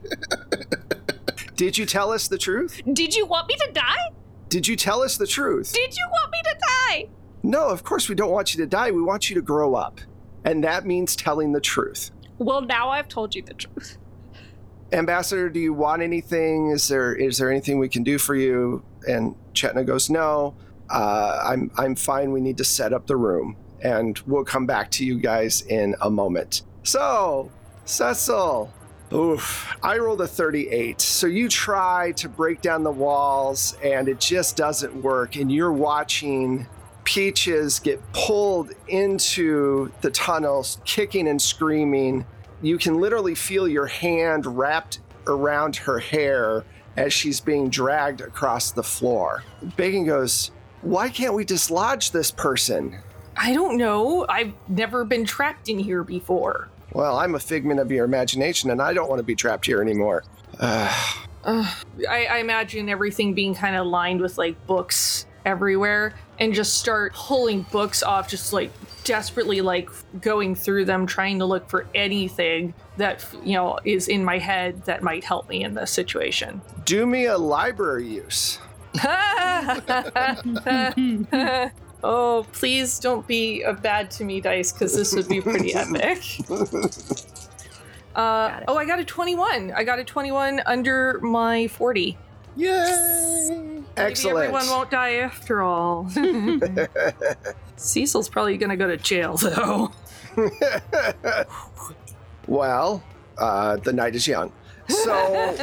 Did 1.57 1.79
you 1.79 1.87
tell 1.87 2.13
us 2.13 2.29
the 2.29 2.39
truth? 2.39 2.83
Did 2.93 3.15
you 3.15 3.25
want 3.27 3.49
me 3.49 3.57
to 3.67 3.73
die? 3.73 4.11
Did 4.49 4.69
you 4.69 4.77
tell 4.77 5.03
us 5.03 5.17
the 5.17 5.27
truth? 5.27 5.73
Did 5.73 5.97
you 5.97 6.07
want 6.11 6.31
me 6.33 6.43
to 6.43 6.57
die? 6.61 7.09
No, 7.43 7.69
of 7.69 7.83
course 7.83 8.09
we 8.09 8.15
don't 8.15 8.31
want 8.31 8.55
you 8.55 8.61
to 8.61 8.67
die. 8.67 8.91
We 8.91 9.03
want 9.03 9.31
you 9.31 9.37
to 9.37 9.43
grow 9.43 9.75
up. 9.75 10.01
And 10.45 10.63
that 10.65 10.87
means 10.87 11.17
telling 11.17 11.53
the 11.53 11.61
truth. 11.61 12.11
Well, 12.39 12.63
now 12.63 12.91
I've 12.91 13.09
told 13.09 13.35
you 13.35 13.43
the 13.43 13.55
truth. 13.55 13.99
Ambassador, 14.93 15.51
do 15.51 15.61
you 15.61 15.75
want 15.75 16.03
anything? 16.03 16.71
Is 16.71 16.89
there 16.89 17.15
is 17.15 17.39
there 17.39 17.51
anything 17.51 17.79
we 17.79 17.89
can 17.89 18.03
do 18.03 18.19
for 18.19 18.35
you? 18.35 18.83
And 19.07 19.35
Chetna 19.55 19.87
goes, 19.87 20.09
No. 20.09 20.55
Uh, 20.89 21.41
I'm 21.45 21.71
I'm 21.77 21.95
fine. 21.95 22.33
We 22.33 22.41
need 22.41 22.57
to 22.59 22.65
set 22.65 22.95
up 22.95 23.07
the 23.07 23.17
room, 23.17 23.57
and 23.83 24.19
we'll 24.27 24.45
come 24.45 24.65
back 24.65 24.91
to 24.93 25.05
you 25.05 25.21
guys 25.21 25.61
in 25.63 25.95
a 26.01 26.09
moment. 26.09 26.63
So, 26.83 27.51
Cecil, 27.85 28.73
oof, 29.13 29.77
I 29.83 29.99
rolled 29.99 30.23
a 30.23 30.27
38. 30.27 31.03
So 31.03 31.27
you 31.27 31.51
try 31.51 32.13
to 32.13 32.29
break 32.31 32.63
down 32.63 32.85
the 32.85 32.91
walls, 32.91 33.77
and 33.85 34.09
it 34.09 34.19
just 34.19 34.57
doesn't 34.57 34.95
work. 35.03 35.37
And 35.37 35.53
you're 35.53 35.73
watching 35.73 36.67
Peaches 37.09 37.79
get 37.79 38.03
pulled 38.13 38.73
into 38.87 39.91
the 40.03 40.11
tunnels, 40.11 40.77
kicking 40.85 41.27
and 41.27 41.41
screaming. 41.41 42.27
You 42.61 42.77
can 42.77 43.01
literally 43.01 43.35
feel 43.35 43.67
your 43.67 43.87
hand 43.87 44.45
wrapped 44.45 44.99
around 45.27 45.77
her 45.77 46.01
hair 46.01 46.67
as 46.99 47.15
she's 47.15 47.41
being 47.41 47.71
dragged 47.71 48.21
across 48.21 48.73
the 48.73 48.83
floor. 48.83 49.43
Bacon 49.79 50.05
goes, 50.05 50.51
Why 50.83 51.09
can't 51.09 51.33
we 51.33 51.47
dislodge 51.47 52.11
this 52.11 52.31
person? 52.31 52.99
I 53.39 53.55
don't 53.55 53.79
know. 53.79 54.27
I've 54.29 54.53
never 54.69 55.03
been 55.07 55.25
trapped 55.25 55.71
in 55.71 55.79
here 55.79 56.05
before. 56.05 56.69
Well, 56.93 57.17
I'm 57.17 57.35
a 57.35 57.41
figment 57.41 57.81
of 57.81 57.91
your 57.91 58.05
imagination 58.05 58.69
and 58.69 58.83
I 58.83 58.93
don't 58.93 59.09
want 59.09 59.21
to 59.21 59.25
be 59.25 59.35
trapped 59.35 59.65
here 59.65 59.81
anymore. 59.81 60.25
Uh, 61.45 61.73
I, 62.11 62.27
I 62.27 62.39
imagine 62.39 62.89
everything 62.89 63.33
being 63.33 63.55
kind 63.55 63.77
of 63.77 63.87
lined 63.87 64.21
with 64.21 64.37
like 64.37 64.67
books 64.67 65.25
everywhere 65.49 66.15
and 66.39 66.53
just 66.53 66.75
start 66.75 67.15
pulling 67.15 67.63
books 67.73 68.03
off, 68.03 68.29
just 68.29 68.53
like 68.53 68.71
desperately 69.05 69.63
like 69.63 69.89
going 70.21 70.55
through 70.55 70.85
them, 70.85 71.07
trying 71.07 71.39
to 71.39 71.47
look 71.47 71.69
for 71.71 71.87
anything 71.95 72.75
that, 72.99 73.25
you 73.43 73.55
know, 73.55 73.79
is 73.85 74.09
in 74.09 74.23
my 74.23 74.37
head 74.39 74.85
that 74.85 75.03
might 75.03 75.25
help 75.25 75.49
me 75.49 75.65
in 75.65 75.73
this 75.75 75.91
situation. 75.91 76.61
do 76.85 77.07
me 77.07 77.25
a 77.25 77.39
library 77.39 78.07
use. 78.07 78.59
oh, 82.05 82.47
please 82.53 82.99
don't 82.99 83.27
be 83.27 83.63
a 83.63 83.73
bad 83.73 84.11
to 84.11 84.25
me 84.25 84.41
dice 84.41 84.73
because 84.73 84.95
this 84.95 85.15
would 85.15 85.29
be 85.29 85.41
pretty 85.41 85.75
epic. 85.83 86.23
Uh, 88.15 88.61
oh, 88.67 88.77
I 88.77 88.85
got 88.85 88.99
a 88.99 89.05
21. 89.05 89.73
I 89.73 89.85
got 89.85 89.99
a 89.99 90.05
21 90.05 90.61
under 90.67 91.21
my 91.21 91.69
40. 91.69 92.19
Yay! 92.59 93.85
Excellent. 93.97 94.37
Maybe 94.37 94.57
everyone 94.57 94.69
won't 94.69 94.91
die 94.91 95.15
after 95.15 95.63
all. 95.63 96.11
Cecil's 97.77 98.29
probably 98.29 98.57
gonna 98.57 98.77
go 98.77 98.89
to 98.89 98.97
jail 98.97 99.37
though. 99.37 99.93
well, 102.49 103.03
uh, 103.39 103.77
the 103.77 103.93
night 103.93 104.17
is 104.17 104.27
young. 104.27 104.53
So 104.89 105.57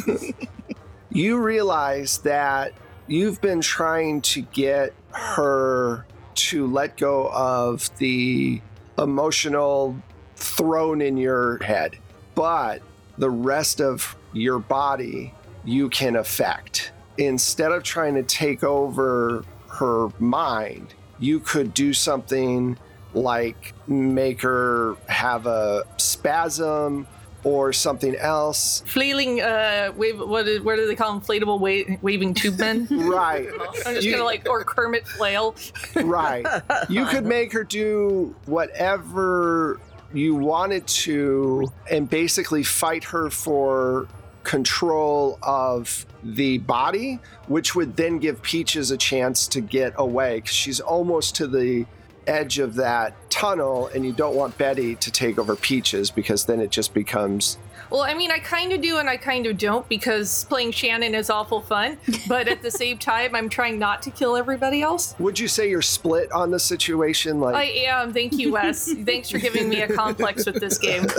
you 1.10 1.38
realize 1.38 2.18
that 2.18 2.72
you've 3.06 3.42
been 3.42 3.60
trying 3.60 4.22
to 4.22 4.40
get 4.40 4.94
her 5.10 6.06
to 6.36 6.66
let 6.66 6.96
go 6.96 7.28
of 7.34 7.94
the 7.98 8.62
emotional 8.98 9.94
throne 10.36 11.02
in 11.02 11.18
your 11.18 11.62
head, 11.62 11.98
but 12.34 12.80
the 13.18 13.30
rest 13.30 13.82
of 13.82 14.16
your 14.32 14.58
body 14.58 15.34
you 15.64 15.88
can 15.88 16.16
affect. 16.16 16.92
Instead 17.18 17.72
of 17.72 17.82
trying 17.82 18.14
to 18.14 18.22
take 18.22 18.64
over 18.64 19.44
her 19.68 20.08
mind, 20.18 20.94
you 21.18 21.40
could 21.40 21.72
do 21.74 21.92
something 21.92 22.76
like 23.12 23.72
make 23.86 24.42
her 24.42 24.96
have 25.08 25.46
a 25.46 25.84
spasm 25.96 27.06
or 27.44 27.72
something 27.72 28.16
else. 28.16 28.82
Flailing, 28.86 29.40
uh, 29.40 29.92
wave, 29.96 30.18
what, 30.18 30.48
is, 30.48 30.60
what 30.62 30.76
do 30.76 30.86
they 30.86 30.96
call? 30.96 31.20
Inflatable 31.20 31.60
wa- 31.60 31.96
waving 32.02 32.34
tube 32.34 32.58
men? 32.58 32.88
Right, 32.90 33.46
I'm 33.86 33.94
just 33.94 34.02
You- 34.06 34.12
gonna 34.12 34.24
like, 34.24 34.48
or 34.48 34.64
Kermit 34.64 35.06
flail. 35.06 35.54
right. 35.96 36.44
You 36.88 37.04
could 37.06 37.24
make 37.36 37.52
her 37.52 37.62
do 37.62 38.34
whatever 38.46 39.78
you 40.12 40.34
wanted 40.34 40.86
to 40.86 41.70
and 41.90 42.08
basically 42.08 42.62
fight 42.62 43.04
her 43.04 43.30
for 43.30 44.08
control 44.44 45.38
of 45.42 46.06
the 46.22 46.58
body, 46.58 47.18
which 47.48 47.74
would 47.74 47.96
then 47.96 48.18
give 48.18 48.40
Peaches 48.42 48.90
a 48.90 48.96
chance 48.96 49.48
to 49.48 49.60
get 49.60 49.92
away 49.96 50.36
because 50.36 50.54
she's 50.54 50.80
almost 50.80 51.36
to 51.36 51.46
the 51.46 51.86
edge 52.26 52.58
of 52.58 52.74
that 52.74 53.14
tunnel, 53.30 53.88
and 53.88 54.04
you 54.04 54.12
don't 54.12 54.34
want 54.34 54.56
Betty 54.56 54.94
to 54.96 55.10
take 55.10 55.38
over 55.38 55.56
Peaches 55.56 56.10
because 56.10 56.44
then 56.46 56.60
it 56.60 56.70
just 56.70 56.94
becomes 56.94 57.58
Well, 57.90 58.02
I 58.02 58.14
mean, 58.14 58.30
I 58.30 58.38
kind 58.38 58.72
of 58.72 58.80
do 58.80 58.98
and 58.98 59.08
I 59.08 59.16
kind 59.16 59.46
of 59.46 59.58
don't 59.58 59.88
because 59.88 60.44
playing 60.44 60.72
Shannon 60.72 61.14
is 61.14 61.30
awful 61.30 61.60
fun, 61.60 61.98
but 62.28 62.48
at 62.48 62.62
the 62.62 62.70
same 62.70 62.98
time, 62.98 63.34
I'm 63.34 63.48
trying 63.48 63.78
not 63.78 64.02
to 64.02 64.10
kill 64.10 64.36
everybody 64.36 64.82
else. 64.82 65.14
Would 65.18 65.38
you 65.38 65.48
say 65.48 65.68
you're 65.68 65.82
split 65.82 66.30
on 66.32 66.50
the 66.50 66.58
situation? 66.58 67.40
Like, 67.40 67.54
I 67.54 67.64
am. 67.64 68.12
Thank 68.12 68.34
you, 68.34 68.52
Wes. 68.52 68.92
Thanks 69.04 69.30
for 69.30 69.38
giving 69.38 69.68
me 69.68 69.82
a 69.82 69.88
complex 69.88 70.46
with 70.46 70.60
this 70.60 70.78
game. 70.78 71.06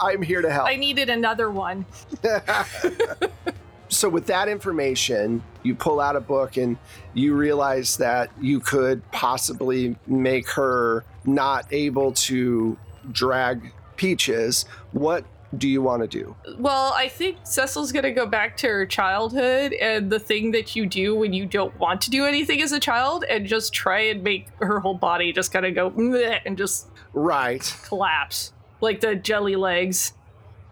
I'm 0.00 0.22
here 0.22 0.42
to 0.42 0.50
help. 0.50 0.68
I 0.68 0.76
needed 0.76 1.10
another 1.10 1.50
one. 1.50 1.84
so, 3.88 4.08
with 4.08 4.26
that 4.26 4.48
information, 4.48 5.42
you 5.62 5.74
pull 5.74 6.00
out 6.00 6.16
a 6.16 6.20
book 6.20 6.56
and 6.56 6.76
you 7.14 7.34
realize 7.34 7.96
that 7.98 8.30
you 8.40 8.60
could 8.60 9.08
possibly 9.12 9.96
make 10.06 10.48
her 10.50 11.04
not 11.24 11.66
able 11.70 12.12
to 12.12 12.76
drag 13.12 13.72
Peaches. 14.00 14.64
What 14.92 15.26
do 15.58 15.68
you 15.68 15.82
want 15.82 16.00
to 16.00 16.08
do? 16.08 16.34
Well, 16.58 16.94
I 16.96 17.06
think 17.06 17.36
Cecil's 17.42 17.92
gonna 17.92 18.12
go 18.12 18.24
back 18.24 18.56
to 18.58 18.66
her 18.66 18.86
childhood 18.86 19.74
and 19.74 20.10
the 20.10 20.18
thing 20.18 20.52
that 20.52 20.74
you 20.74 20.86
do 20.86 21.14
when 21.14 21.34
you 21.34 21.44
don't 21.44 21.78
want 21.78 22.00
to 22.02 22.10
do 22.10 22.24
anything 22.24 22.62
as 22.62 22.72
a 22.72 22.80
child 22.80 23.24
and 23.28 23.46
just 23.46 23.74
try 23.74 24.00
and 24.00 24.22
make 24.22 24.46
her 24.60 24.80
whole 24.80 24.94
body 24.94 25.34
just 25.34 25.52
kind 25.52 25.66
of 25.66 25.74
go 25.74 25.88
and 26.46 26.56
just 26.56 26.86
Right. 27.12 27.76
collapse 27.84 28.54
like 28.80 29.00
the 29.02 29.14
jelly 29.16 29.54
legs. 29.54 30.14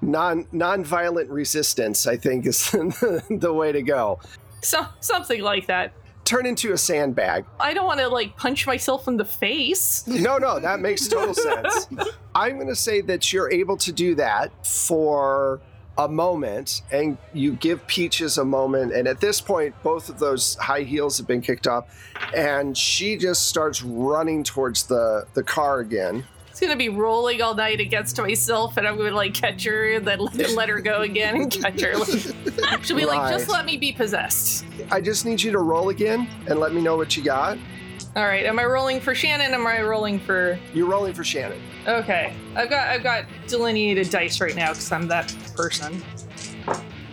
Non 0.00 0.46
non-violent 0.50 1.28
resistance, 1.28 2.06
I 2.06 2.16
think, 2.16 2.46
is 2.46 2.70
the 2.70 3.52
way 3.52 3.72
to 3.72 3.82
go. 3.82 4.20
So 4.62 4.86
something 5.00 5.42
like 5.42 5.66
that. 5.66 5.92
Turn 6.28 6.44
into 6.44 6.74
a 6.74 6.76
sandbag. 6.76 7.46
I 7.58 7.72
don't 7.72 7.86
want 7.86 8.00
to 8.00 8.08
like 8.08 8.36
punch 8.36 8.66
myself 8.66 9.08
in 9.08 9.16
the 9.16 9.24
face. 9.24 10.06
No, 10.06 10.36
no, 10.36 10.60
that 10.60 10.78
makes 10.78 11.08
total 11.08 11.32
sense. 11.48 11.88
I'm 12.34 12.56
going 12.56 12.68
to 12.68 12.76
say 12.76 13.00
that 13.00 13.32
you're 13.32 13.50
able 13.50 13.78
to 13.78 13.92
do 13.92 14.14
that 14.16 14.66
for 14.66 15.62
a 15.96 16.06
moment 16.06 16.82
and 16.92 17.16
you 17.32 17.54
give 17.54 17.86
Peaches 17.86 18.36
a 18.36 18.44
moment. 18.44 18.92
And 18.92 19.08
at 19.08 19.22
this 19.22 19.40
point, 19.40 19.74
both 19.82 20.10
of 20.10 20.18
those 20.18 20.56
high 20.56 20.82
heels 20.82 21.16
have 21.16 21.26
been 21.26 21.40
kicked 21.40 21.66
off 21.66 21.86
and 22.36 22.76
she 22.76 23.16
just 23.16 23.46
starts 23.46 23.82
running 23.82 24.44
towards 24.44 24.82
the, 24.82 25.26
the 25.32 25.42
car 25.42 25.80
again. 25.80 26.26
It's 26.58 26.66
gonna 26.66 26.76
be 26.76 26.88
rolling 26.88 27.40
all 27.40 27.54
night 27.54 27.78
against 27.78 28.20
myself, 28.20 28.78
and 28.78 28.88
I'm 28.88 28.96
gonna 28.96 29.12
like 29.12 29.32
catch 29.32 29.62
her 29.62 29.92
and 29.92 30.04
then 30.04 30.18
let, 30.56 30.68
her 30.68 30.80
go 30.80 31.02
again 31.02 31.36
and 31.36 31.52
catch 31.52 31.80
her. 31.82 31.94
She'll 32.82 32.96
be 32.96 33.04
like, 33.04 33.32
"Just 33.32 33.48
let 33.48 33.64
me 33.64 33.76
be 33.76 33.92
possessed." 33.92 34.64
I 34.90 35.00
just 35.00 35.24
need 35.24 35.40
you 35.40 35.52
to 35.52 35.60
roll 35.60 35.90
again 35.90 36.28
and 36.48 36.58
let 36.58 36.74
me 36.74 36.80
know 36.82 36.96
what 36.96 37.16
you 37.16 37.22
got. 37.22 37.58
All 38.16 38.24
right, 38.24 38.44
am 38.44 38.58
I 38.58 38.64
rolling 38.64 38.98
for 38.98 39.14
Shannon? 39.14 39.54
Am 39.54 39.68
I 39.68 39.82
rolling 39.82 40.18
for? 40.18 40.58
You're 40.74 40.88
rolling 40.88 41.14
for 41.14 41.22
Shannon. 41.22 41.60
Okay, 41.86 42.34
I've 42.56 42.70
got 42.70 42.88
I've 42.88 43.04
got 43.04 43.26
delineated 43.46 44.10
dice 44.10 44.40
right 44.40 44.56
now 44.56 44.70
because 44.70 44.90
I'm 44.90 45.06
that 45.06 45.32
person. 45.54 46.02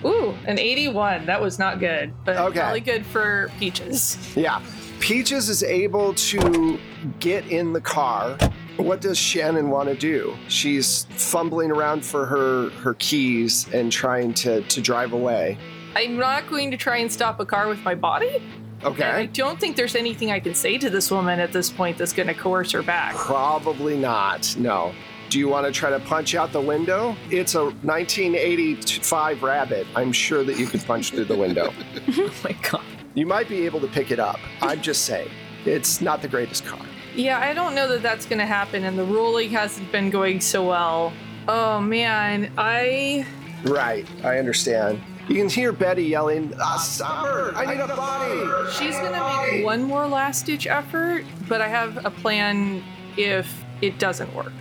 Ooh, 0.04 0.34
an 0.48 0.58
81. 0.58 1.28
That 1.28 1.40
was 1.40 1.60
not 1.60 1.80
good, 1.80 2.12
but 2.26 2.36
Okay. 2.36 2.60
probably 2.62 2.80
good 2.80 3.06
for 3.06 3.52
Peaches. 3.60 4.18
Yeah. 4.36 4.60
Peaches 5.00 5.50
is 5.50 5.62
able 5.62 6.16
to 6.16 6.80
get 7.20 7.46
in 7.52 7.74
the 7.74 7.82
car. 7.82 8.40
What 8.78 9.02
does 9.02 9.18
Shannon 9.18 9.70
want 9.70 9.90
to 9.90 9.96
do? 9.96 10.36
She's 10.48 11.06
fumbling 11.12 11.72
around 11.72 12.06
for 12.06 12.26
her 12.26 12.70
her 12.72 12.94
keys 12.96 13.68
and 13.74 13.92
trying 13.92 14.34
to 14.36 14.62
to 14.62 14.82
drive 14.82 15.14
away. 15.14 15.58
I'm 15.96 16.18
not 16.18 16.48
going 16.50 16.72
to 16.72 16.78
try 16.78 16.98
and 16.98 17.12
stop 17.12 17.40
a 17.40 17.46
car 17.46 17.68
with 17.70 17.82
my 17.84 17.96
body. 17.96 18.42
And 18.84 19.02
I 19.04 19.26
don't 19.28 19.60
think 19.60 19.78
there's 19.78 19.96
anything 19.96 20.30
I 20.32 20.40
can 20.40 20.54
say 20.54 20.78
to 20.78 20.90
this 20.90 21.10
woman 21.10 21.40
at 21.40 21.52
this 21.52 21.72
point 21.72 21.98
that's 21.98 22.14
going 22.14 22.28
to 22.28 22.34
coerce 22.36 22.72
her 22.74 22.84
back. 22.84 23.16
Probably 23.16 23.98
not. 23.98 24.56
No. 24.60 24.94
Do 25.30 25.40
you 25.40 25.48
want 25.48 25.66
to 25.66 25.72
try 25.72 25.90
to 25.90 26.00
punch 26.02 26.36
out 26.36 26.52
the 26.52 26.62
window? 26.62 27.16
It's 27.32 27.56
a 27.56 27.64
1985 27.64 29.42
Rabbit. 29.42 29.88
I'm 29.96 30.12
sure 30.12 30.44
that 30.44 30.60
you 30.60 30.68
could 30.68 30.86
punch 30.86 31.12
through 31.12 31.26
the 31.26 31.38
window. 31.38 31.74
Oh 32.18 32.32
my 32.44 32.52
god. 32.70 32.84
You 33.16 33.26
might 33.26 33.50
be 33.50 33.66
able 33.66 33.80
to 33.80 33.88
pick 33.88 34.12
it 34.12 34.20
up. 34.20 34.40
I'm 34.62 34.82
just 34.82 35.06
saying. 35.06 35.30
It's 35.66 36.02
not 36.02 36.22
the 36.22 36.28
greatest 36.28 36.66
car. 36.66 36.86
Yeah, 37.16 37.40
I 37.40 37.54
don't 37.54 37.76
know 37.76 37.88
that 37.88 38.02
that's 38.02 38.26
going 38.26 38.40
to 38.40 38.46
happen, 38.46 38.84
and 38.84 39.00
the 39.00 39.06
rolling 39.06 39.50
hasn't 39.50 39.92
been 39.92 40.10
going 40.10 40.42
so 40.42 40.68
well. 40.68 41.14
Oh 41.48 41.80
man, 41.80 42.52
I. 42.58 43.26
Right. 43.64 44.06
I 44.24 44.38
understand. 44.38 45.02
You 45.28 45.36
can 45.36 45.50
hear 45.50 45.72
Betty 45.72 46.04
yelling, 46.04 46.54
ah, 46.60 46.78
Summer, 46.78 47.52
I 47.56 47.66
need 47.66 47.82
a 47.82 47.88
body. 47.88 48.70
She's 48.72 48.96
going 48.98 49.14
to 49.14 49.52
make 49.52 49.66
one 49.66 49.82
more 49.82 50.06
last 50.06 50.46
ditch 50.46 50.68
effort, 50.68 51.26
but 51.48 51.62
I 51.62 51.68
have 51.68 52.06
a 52.06 52.12
plan 52.12 52.84
if 53.18 53.64
it 53.82 53.98
doesn't 53.98 54.34
work. 54.36 54.54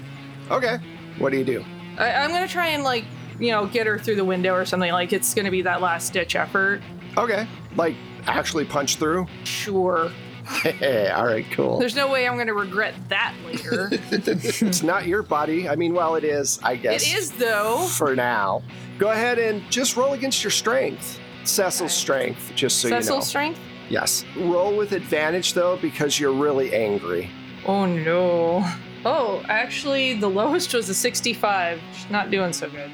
Okay. 0.51 0.79
What 1.19 1.33
do 1.33 1.39
you 1.39 1.45
do? 1.45 1.63
I, 1.99 2.13
I'm 2.13 2.31
going 2.31 2.47
to 2.47 2.53
try 2.53 2.69
and, 2.69 2.83
like, 2.83 3.05
you 3.39 3.51
know, 3.51 3.67
get 3.67 3.87
her 3.87 3.99
through 3.99 4.17
the 4.17 4.25
window 4.25 4.55
or 4.55 4.65
something. 4.65 4.91
Like, 4.91 5.13
it's 5.13 5.35
going 5.35 5.45
to 5.45 5.51
be 5.51 5.61
that 5.63 5.83
last 5.83 6.15
ditch 6.15 6.35
effort. 6.35 6.81
Okay. 7.17 7.47
Like 7.77 7.97
actually 8.27 8.65
punch 8.65 8.97
through? 8.97 9.27
Sure. 9.45 10.11
Hey, 10.45 11.09
all 11.11 11.27
right, 11.27 11.47
cool. 11.53 11.79
There's 11.79 11.95
no 11.97 12.11
way 12.11 12.27
I'm 12.29 12.35
going 12.35 12.47
to 12.49 12.55
regret 12.55 12.95
that 13.09 13.35
later. 13.45 13.89
It's 14.11 14.83
not 14.83 15.07
your 15.07 15.23
body. 15.23 15.69
I 15.69 15.77
mean, 15.77 15.95
well, 15.95 16.15
it 16.17 16.25
is, 16.25 16.59
I 16.63 16.77
guess. 16.77 17.03
it 17.03 17.15
is, 17.17 17.31
though. 17.33 17.87
For 17.89 18.15
now. 18.15 18.63
Go 18.99 19.11
ahead 19.11 19.39
and 19.39 19.63
just 19.71 19.97
roll 19.97 20.13
against 20.13 20.45
your 20.45 20.51
strength. 20.51 21.19
Cecil's 21.45 21.93
strength, 21.93 22.53
just 22.55 22.79
so 22.79 22.89
Cecil's 22.89 22.91
you 22.91 22.95
know. 22.95 23.01
Cecil's 23.01 23.29
strength? 23.29 23.61
Yes. 23.91 24.25
Roll 24.37 24.77
with 24.77 24.93
advantage, 24.93 25.55
though, 25.55 25.77
because 25.77 26.19
you're 26.19 26.33
really 26.33 26.75
angry. 26.75 27.31
Oh 27.67 27.87
no. 27.87 28.65
Oh, 29.05 29.43
actually, 29.49 30.15
the 30.15 30.29
lowest 30.29 30.73
was 30.73 30.89
a 30.89 30.95
65. 30.95 31.81
She's 31.95 32.11
not 32.11 32.31
doing 32.31 32.53
so 32.53 32.71
good. 32.71 32.91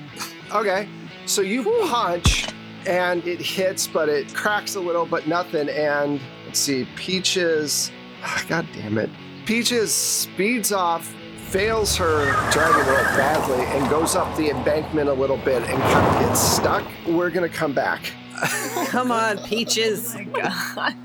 Okay. 0.53 0.89
So 1.27 1.43
you 1.43 1.63
punch, 1.89 2.49
and 2.87 3.25
it 3.27 3.41
hits, 3.41 3.87
but 3.87 4.09
it 4.09 4.35
cracks 4.35 4.75
a 4.75 4.81
little, 4.81 5.07
but 5.07 5.29
nothing. 5.29 5.69
And 5.69 6.21
let's 6.51 6.59
see, 6.59 6.85
Peaches. 6.97 7.93
ah, 8.25 8.45
God 8.49 8.67
damn 8.75 8.99
it. 8.99 9.09
Peaches 9.47 9.95
speeds 9.95 10.73
off, 10.73 11.07
fails 11.37 11.97
her 11.97 12.25
driving 12.51 12.89
real 12.93 13.05
badly, 13.17 13.65
and 13.67 13.89
goes 13.89 14.17
up 14.17 14.37
the 14.37 14.51
embankment 14.51 15.09
a 15.09 15.13
little 15.13 15.37
bit 15.37 15.63
and 15.63 15.81
kind 15.81 16.07
of 16.09 16.29
gets 16.29 16.41
stuck. 16.41 16.85
We're 17.07 17.31
going 17.31 17.49
to 17.49 17.57
come 17.57 17.73
back. 17.73 18.11
Come 18.87 19.13
on, 19.13 19.39
Peaches. 19.45 20.17
God, 20.35 20.97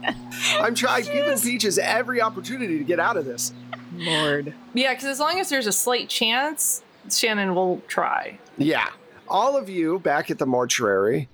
I'm 0.60 0.74
trying, 0.74 1.04
giving 1.04 1.38
Peaches 1.38 1.78
every 1.78 2.22
opportunity 2.22 2.80
to 2.80 2.84
get 2.84 3.00
out 3.00 3.16
of 3.16 3.26
this. 3.26 3.54
Lord. 3.94 4.52
Yeah, 4.74 4.96
because 4.96 5.06
as 5.06 5.20
long 5.20 5.40
as 5.40 5.50
there's 5.50 5.68
a 5.68 5.72
slight 5.72 6.10
chance, 6.10 6.82
Shannon 7.08 7.54
will 7.54 7.84
try. 7.88 8.40
Yeah. 8.58 8.88
All 9.28 9.56
of 9.56 9.70
you 9.70 10.00
back 10.00 10.32
at 10.32 10.40
the 10.40 10.48
mortuary, 10.48 11.30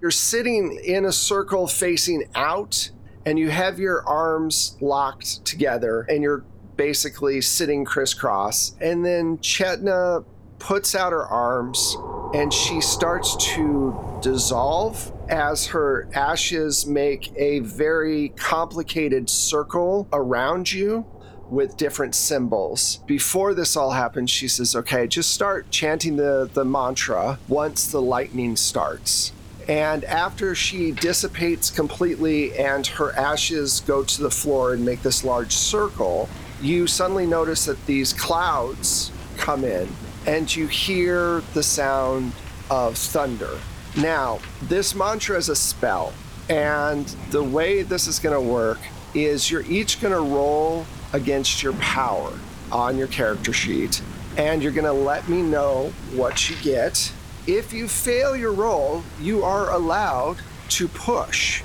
you're 0.00 0.12
sitting 0.12 0.78
in 0.84 1.04
a 1.04 1.12
circle 1.12 1.66
facing 1.66 2.28
out, 2.36 2.90
and 3.26 3.38
you 3.38 3.50
have 3.50 3.78
your 3.78 4.08
arms 4.08 4.76
locked 4.80 5.44
together, 5.44 6.02
and 6.08 6.22
you're 6.22 6.44
basically 6.76 7.40
sitting 7.40 7.84
crisscross. 7.84 8.74
And 8.80 9.04
then 9.04 9.38
Chetna 9.38 10.24
puts 10.58 10.94
out 10.94 11.12
her 11.12 11.26
arms 11.26 11.96
and 12.34 12.52
she 12.52 12.80
starts 12.80 13.36
to 13.36 13.94
dissolve 14.22 15.12
as 15.28 15.66
her 15.66 16.08
ashes 16.14 16.86
make 16.86 17.32
a 17.36 17.60
very 17.60 18.30
complicated 18.30 19.28
circle 19.28 20.08
around 20.12 20.72
you 20.72 21.04
with 21.50 21.76
different 21.76 22.14
symbols. 22.14 23.00
Before 23.06 23.54
this 23.54 23.76
all 23.76 23.92
happens, 23.92 24.30
she 24.30 24.48
says, 24.48 24.74
okay, 24.74 25.06
just 25.06 25.32
start 25.32 25.70
chanting 25.70 26.16
the, 26.16 26.50
the 26.52 26.64
mantra 26.64 27.38
once 27.48 27.90
the 27.90 28.02
lightning 28.02 28.56
starts. 28.56 29.32
And 29.68 30.04
after 30.04 30.54
she 30.54 30.92
dissipates 30.92 31.70
completely 31.70 32.56
and 32.56 32.86
her 32.86 33.12
ashes 33.16 33.80
go 33.80 34.04
to 34.04 34.22
the 34.22 34.30
floor 34.30 34.74
and 34.74 34.84
make 34.84 35.02
this 35.02 35.24
large 35.24 35.52
circle, 35.52 36.28
you 36.62 36.86
suddenly 36.86 37.26
notice 37.26 37.64
that 37.64 37.84
these 37.86 38.12
clouds 38.12 39.10
come 39.36 39.64
in 39.64 39.88
and 40.26 40.54
you 40.54 40.66
hear 40.66 41.40
the 41.54 41.62
sound 41.62 42.32
of 42.70 42.96
thunder. 42.96 43.58
Now, 43.96 44.40
this 44.62 44.94
mantra 44.94 45.36
is 45.38 45.48
a 45.48 45.56
spell, 45.56 46.12
and 46.48 47.06
the 47.30 47.42
way 47.42 47.82
this 47.82 48.06
is 48.06 48.18
going 48.18 48.34
to 48.34 48.40
work 48.40 48.78
is 49.14 49.50
you're 49.50 49.62
each 49.62 50.00
going 50.00 50.12
to 50.12 50.20
roll 50.20 50.84
against 51.12 51.62
your 51.62 51.72
power 51.74 52.32
on 52.70 52.98
your 52.98 53.06
character 53.06 53.52
sheet, 53.52 54.02
and 54.36 54.62
you're 54.62 54.72
going 54.72 54.84
to 54.84 54.92
let 54.92 55.28
me 55.28 55.40
know 55.42 55.92
what 56.14 56.50
you 56.50 56.56
get. 56.62 57.10
If 57.46 57.72
you 57.72 57.86
fail 57.88 58.36
your 58.36 58.52
roll, 58.52 59.02
you 59.20 59.44
are 59.44 59.70
allowed 59.72 60.38
to 60.70 60.88
push, 60.88 61.60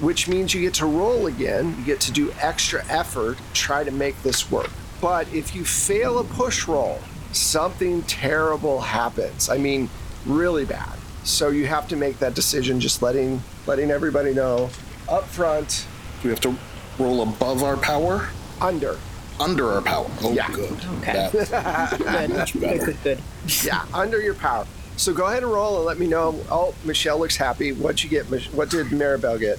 which 0.00 0.26
means 0.26 0.52
you 0.54 0.60
get 0.60 0.74
to 0.74 0.86
roll 0.86 1.26
again. 1.28 1.76
You 1.78 1.84
get 1.84 2.00
to 2.02 2.12
do 2.12 2.32
extra 2.40 2.84
effort, 2.88 3.38
try 3.54 3.84
to 3.84 3.90
make 3.92 4.20
this 4.22 4.50
work. 4.50 4.70
But 5.00 5.32
if 5.32 5.54
you 5.54 5.64
fail 5.64 6.18
a 6.18 6.24
push 6.24 6.66
roll, 6.66 6.98
something 7.32 8.02
terrible 8.02 8.80
happens. 8.80 9.48
I 9.48 9.56
mean, 9.58 9.88
really 10.26 10.64
bad. 10.64 10.92
So 11.22 11.48
you 11.50 11.66
have 11.66 11.86
to 11.88 11.96
make 11.96 12.18
that 12.18 12.34
decision, 12.34 12.80
just 12.80 13.02
letting 13.02 13.40
letting 13.66 13.90
everybody 13.90 14.34
know 14.34 14.68
up 15.08 15.24
front, 15.26 15.86
Do 16.22 16.28
we 16.28 16.30
have 16.30 16.40
to 16.40 16.56
roll 16.98 17.22
above 17.22 17.62
our 17.62 17.76
power? 17.76 18.28
under. 18.60 18.98
Under 19.38 19.70
our 19.70 19.80
power. 19.80 20.06
Oh, 20.22 20.32
Yeah. 20.32 20.50
good. 20.50 20.72
Okay. 20.98 21.30
That- 21.32 21.98
Good. 21.98 22.30
much 22.36 22.52
Good, 22.52 22.60
better. 22.62 22.84
good, 22.86 23.02
good. 23.04 23.18
Yeah, 23.64 23.84
under 23.94 24.20
your 24.20 24.34
power. 24.34 24.66
So 25.00 25.14
go 25.14 25.28
ahead 25.28 25.42
and 25.42 25.50
roll 25.50 25.78
and 25.78 25.86
let 25.86 25.98
me 25.98 26.06
know. 26.06 26.38
Oh, 26.50 26.74
Michelle 26.84 27.18
looks 27.18 27.34
happy. 27.34 27.72
What'd 27.72 28.04
you 28.04 28.10
get? 28.10 28.26
What 28.52 28.68
did 28.68 28.88
Maribel 28.88 29.40
get? 29.40 29.58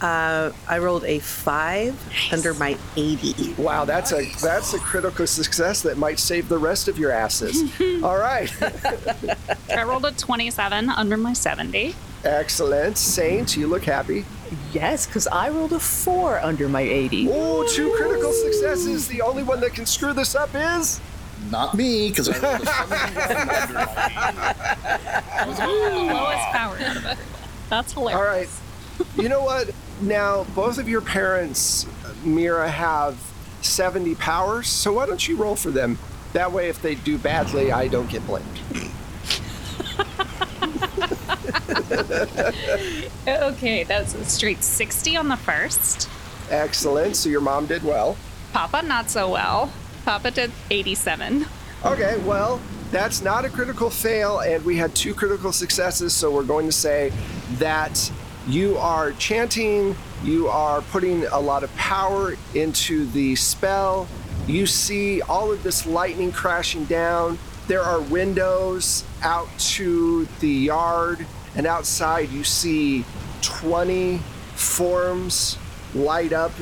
Uh, 0.00 0.50
I 0.66 0.78
rolled 0.78 1.04
a 1.04 1.20
five 1.20 1.96
under 2.32 2.52
my 2.54 2.76
80. 2.96 3.52
Wow, 3.52 3.84
that's 3.84 4.10
a 4.10 4.24
that's 4.42 4.74
a 4.74 4.80
critical 4.80 5.28
success 5.28 5.82
that 5.82 5.98
might 5.98 6.18
save 6.18 6.48
the 6.48 6.58
rest 6.58 6.88
of 6.88 6.98
your 6.98 7.12
asses. 7.12 7.62
All 8.02 8.18
right, 8.18 8.50
I 9.70 9.84
rolled 9.84 10.04
a 10.04 10.10
27 10.10 10.88
under 10.88 11.16
my 11.16 11.32
70. 11.32 11.94
excellent. 12.24 12.98
Saint, 12.98 13.56
you 13.56 13.68
look 13.68 13.84
happy. 13.84 14.24
Yes, 14.72 15.06
because 15.06 15.28
I 15.28 15.50
rolled 15.50 15.74
a 15.74 15.78
four 15.78 16.40
under 16.40 16.68
my 16.68 16.82
80. 16.82 17.28
Oh, 17.30 17.64
two 17.68 17.94
critical 17.96 18.32
successes. 18.32 19.06
The 19.06 19.22
only 19.22 19.44
one 19.44 19.60
that 19.60 19.74
can 19.74 19.86
screw 19.86 20.12
this 20.12 20.34
up 20.34 20.50
is. 20.54 21.00
Not 21.50 21.74
me, 21.74 22.08
because 22.10 22.28
I 22.28 22.38
rolled 22.38 22.62
a 22.62 22.66
71 22.66 23.58
under 25.48 26.04
my- 26.04 26.12
Lowest 26.12 26.48
power 26.52 26.76
out 26.76 26.80
of 26.96 27.04
everyone. 27.06 27.16
That's 27.68 27.92
hilarious. 27.92 28.16
All 28.20 28.24
right. 28.26 28.48
You 29.16 29.28
know 29.28 29.42
what? 29.42 29.70
Now, 30.00 30.44
both 30.54 30.78
of 30.78 30.88
your 30.88 31.00
parents, 31.00 31.86
Mira, 32.24 32.68
have 32.70 33.16
70 33.62 34.14
powers, 34.16 34.68
so 34.68 34.92
why 34.92 35.06
don't 35.06 35.26
you 35.26 35.36
roll 35.36 35.56
for 35.56 35.70
them? 35.70 35.98
That 36.32 36.52
way, 36.52 36.68
if 36.68 36.80
they 36.80 36.94
do 36.94 37.18
badly, 37.18 37.72
I 37.72 37.88
don't 37.88 38.08
get 38.08 38.24
blamed. 38.26 38.46
Okay, 43.26 43.84
that's 43.84 44.14
a 44.14 44.24
straight 44.24 44.62
60 44.62 45.16
on 45.16 45.28
the 45.28 45.36
first. 45.36 46.08
Excellent. 46.50 47.16
So 47.16 47.28
your 47.28 47.40
mom 47.40 47.66
did 47.66 47.82
well. 47.82 48.16
Papa, 48.52 48.82
not 48.82 49.10
so 49.10 49.30
well. 49.30 49.70
Papa 50.04 50.30
did 50.30 50.50
87. 50.70 51.46
Okay, 51.84 52.18
well, 52.26 52.60
that's 52.90 53.22
not 53.22 53.44
a 53.44 53.48
critical 53.48 53.88
fail, 53.90 54.40
and 54.40 54.64
we 54.64 54.76
had 54.76 54.94
two 54.94 55.14
critical 55.14 55.52
successes, 55.52 56.12
so 56.12 56.30
we're 56.30 56.42
going 56.42 56.66
to 56.66 56.72
say 56.72 57.12
that 57.58 58.10
you 58.46 58.76
are 58.78 59.12
chanting, 59.12 59.94
you 60.24 60.48
are 60.48 60.82
putting 60.82 61.24
a 61.26 61.38
lot 61.38 61.62
of 61.62 61.74
power 61.76 62.36
into 62.54 63.06
the 63.06 63.36
spell. 63.36 64.08
You 64.46 64.66
see 64.66 65.22
all 65.22 65.52
of 65.52 65.62
this 65.62 65.86
lightning 65.86 66.32
crashing 66.32 66.84
down. 66.86 67.38
There 67.68 67.82
are 67.82 68.00
windows 68.00 69.04
out 69.22 69.48
to 69.76 70.26
the 70.40 70.48
yard, 70.48 71.24
and 71.54 71.66
outside 71.66 72.30
you 72.30 72.42
see 72.42 73.04
20 73.42 74.18
forms 74.54 75.56
light 75.94 76.32
up 76.32 76.52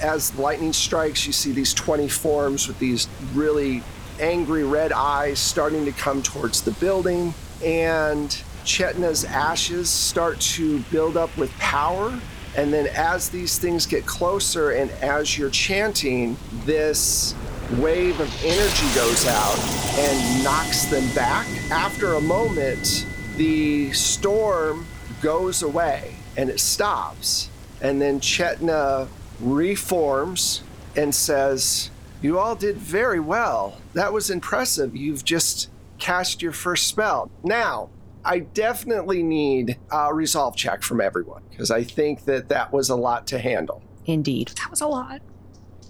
as 0.00 0.36
lightning 0.38 0.72
strikes. 0.72 1.26
You 1.26 1.32
see 1.32 1.52
these 1.52 1.74
20 1.74 2.08
forms 2.08 2.68
with 2.68 2.78
these 2.78 3.08
really 3.34 3.82
angry 4.20 4.64
red 4.64 4.92
eyes 4.92 5.38
starting 5.38 5.84
to 5.84 5.92
come 5.92 6.22
towards 6.22 6.62
the 6.62 6.70
building, 6.72 7.34
and 7.64 8.28
Chetna's 8.64 9.24
ashes 9.24 9.90
start 9.90 10.40
to 10.40 10.80
build 10.90 11.16
up 11.16 11.36
with 11.36 11.50
power. 11.58 12.18
And 12.56 12.72
then, 12.72 12.86
as 12.94 13.30
these 13.30 13.58
things 13.58 13.84
get 13.84 14.06
closer, 14.06 14.70
and 14.70 14.90
as 15.02 15.36
you're 15.36 15.50
chanting, 15.50 16.36
this 16.64 17.34
wave 17.78 18.20
of 18.20 18.44
energy 18.44 18.94
goes 18.94 19.26
out 19.26 19.58
and 19.98 20.44
knocks 20.44 20.84
them 20.84 21.08
back. 21.14 21.46
After 21.70 22.14
a 22.14 22.20
moment, 22.20 23.06
the 23.36 23.92
storm 23.92 24.86
goes 25.20 25.62
away 25.62 26.14
and 26.36 26.48
it 26.48 26.60
stops. 26.60 27.48
And 27.80 28.00
then 28.00 28.20
Chetna 28.20 29.08
reforms 29.40 30.62
and 30.96 31.14
says, 31.14 31.90
You 32.22 32.38
all 32.38 32.54
did 32.54 32.76
very 32.76 33.20
well. 33.20 33.80
That 33.94 34.12
was 34.12 34.30
impressive. 34.30 34.96
You've 34.96 35.24
just 35.24 35.70
cast 35.98 36.42
your 36.42 36.52
first 36.52 36.86
spell. 36.86 37.30
Now, 37.42 37.90
I 38.24 38.40
definitely 38.40 39.22
need 39.22 39.78
a 39.92 40.14
resolve 40.14 40.56
check 40.56 40.82
from 40.82 41.00
everyone 41.00 41.42
because 41.50 41.70
I 41.70 41.84
think 41.84 42.24
that 42.24 42.48
that 42.48 42.72
was 42.72 42.88
a 42.88 42.96
lot 42.96 43.26
to 43.28 43.38
handle. 43.38 43.82
Indeed. 44.06 44.48
That 44.56 44.70
was 44.70 44.80
a 44.80 44.86
lot. 44.86 45.20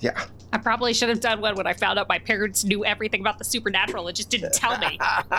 Yeah. 0.00 0.24
I 0.52 0.58
probably 0.58 0.94
should 0.94 1.08
have 1.08 1.20
done 1.20 1.40
one 1.40 1.56
when 1.56 1.66
I 1.66 1.72
found 1.72 1.98
out 1.98 2.08
my 2.08 2.18
parents 2.18 2.64
knew 2.64 2.84
everything 2.84 3.20
about 3.20 3.38
the 3.38 3.44
supernatural 3.44 4.06
and 4.06 4.16
just 4.16 4.30
didn't 4.30 4.52
tell 4.54 4.78
me. 4.78 4.98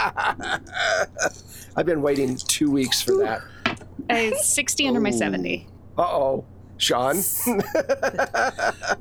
I've 1.75 1.85
been 1.85 2.01
waiting 2.01 2.35
two 2.35 2.69
weeks 2.69 3.01
for 3.01 3.17
that. 3.17 3.41
Uh, 4.09 4.31
60 4.35 4.87
under 4.87 4.99
my 4.99 5.11
70. 5.11 5.67
Uh 5.97 6.01
oh. 6.01 6.45
Sean? 6.85 7.15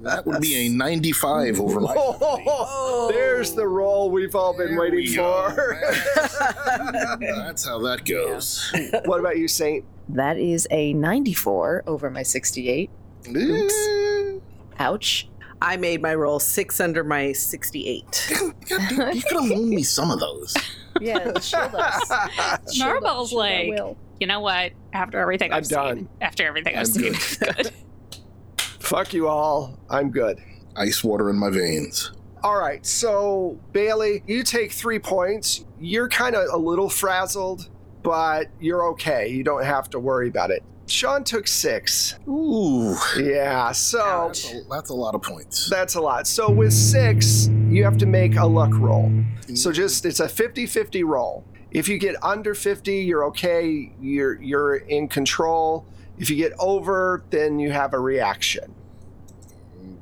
That 0.05 0.23
would 0.27 0.41
be 0.41 0.67
a 0.67 0.69
95 0.69 1.61
over 1.61 1.81
my. 1.81 1.95
Oh, 1.97 3.11
there's 3.13 3.55
the 3.55 3.67
roll 3.67 4.11
we've 4.11 4.35
all 4.35 4.57
been 4.57 4.71
There 4.71 4.81
waiting 4.81 5.15
for. 5.15 5.55
That's 7.21 7.67
how 7.67 7.79
that 7.81 8.05
goes. 8.05 8.73
what 9.05 9.21
about 9.21 9.39
you, 9.39 9.49
Saint? 9.49 9.85
That 10.09 10.39
is 10.39 10.67
a 10.71 10.93
94 10.95 11.85
over 11.87 12.11
my 12.11 12.23
68. 12.23 12.91
Eh, 13.35 14.39
Ouch. 14.79 15.29
I 15.63 15.77
made 15.77 16.03
my 16.03 16.15
roll 16.15 16.39
six 16.41 16.81
under 16.81 17.05
my 17.05 17.33
68. 17.33 18.29
You 18.31 18.53
could 18.69 18.79
have 19.11 19.45
loaned 19.45 19.71
me 19.71 19.83
some 19.83 20.11
of 20.11 20.21
those. 20.21 20.55
Yeah, 21.01 21.39
shield 21.41 21.75
us. 21.75 22.09
Maribel's 22.79 23.33
like, 23.33 23.73
you 24.21 24.27
know 24.27 24.41
what? 24.41 24.73
After 24.93 25.19
everything 25.19 25.53
I'm 25.53 25.59
I've 25.59 25.69
done. 25.69 25.97
seen, 25.97 26.09
after 26.21 26.47
everything 26.47 26.75
I'm 26.75 26.81
I've 26.81 26.89
seen, 26.89 27.13
good. 27.13 27.57
good. 27.57 27.73
Fuck 28.59 29.13
you 29.15 29.29
all. 29.29 29.79
I'm 29.89 30.11
good. 30.11 30.39
Ice 30.77 31.03
water 31.03 31.31
in 31.31 31.37
my 31.37 31.51
veins. 31.51 32.13
All 32.43 32.59
right, 32.59 32.85
so 32.85 33.59
Bailey, 33.73 34.23
you 34.27 34.43
take 34.43 34.71
three 34.71 34.99
points. 34.99 35.65
You're 35.81 36.11
kind 36.11 36.37
of 36.37 36.47
a 36.53 36.59
little 36.59 36.91
frazzled, 36.91 37.71
but 38.03 38.49
you're 38.61 38.85
okay. 38.91 39.29
You 39.29 39.43
don't 39.43 39.65
have 39.65 39.89
to 39.91 39.99
worry 39.99 40.29
about 40.29 40.51
it. 40.51 40.63
Sean 40.87 41.25
took 41.25 41.47
six. 41.49 42.19
Ooh, 42.29 42.95
Yeah, 43.19 43.73
so 43.73 44.27
that's 44.27 44.53
a, 44.53 44.61
that's 44.71 44.91
a 44.91 44.95
lot 44.95 45.15
of 45.15 45.23
points. 45.23 45.71
that's 45.71 45.95
a 45.95 46.01
lot. 46.01 46.27
So 46.27 46.51
with 46.51 46.75
six, 46.75 47.49
you 47.69 47.83
have 47.85 47.97
to 47.99 48.07
make 48.07 48.37
a 48.37 48.45
luck 48.45 48.73
roll. 48.75 49.11
So 49.55 49.71
mm. 49.71 49.75
just 49.75 50.05
it's 50.05 50.21
a 50.21 50.27
50-50 50.27 51.05
roll. 51.07 51.45
If 51.75 51.89
you 51.89 51.99
get 51.99 52.15
under 52.25 52.55
50, 52.55 52.99
you're 53.03 53.25
okay. 53.27 53.93
You're 54.01 54.41
you're 54.41 54.77
in 54.77 55.09
control. 55.09 55.85
If 56.19 56.31
you 56.31 56.37
get 56.37 56.53
over, 56.59 57.25
then 57.31 57.59
you 57.59 57.73
have 57.73 57.93
a 57.93 57.99
reaction. 57.99 58.73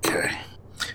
Okay. 0.07 0.31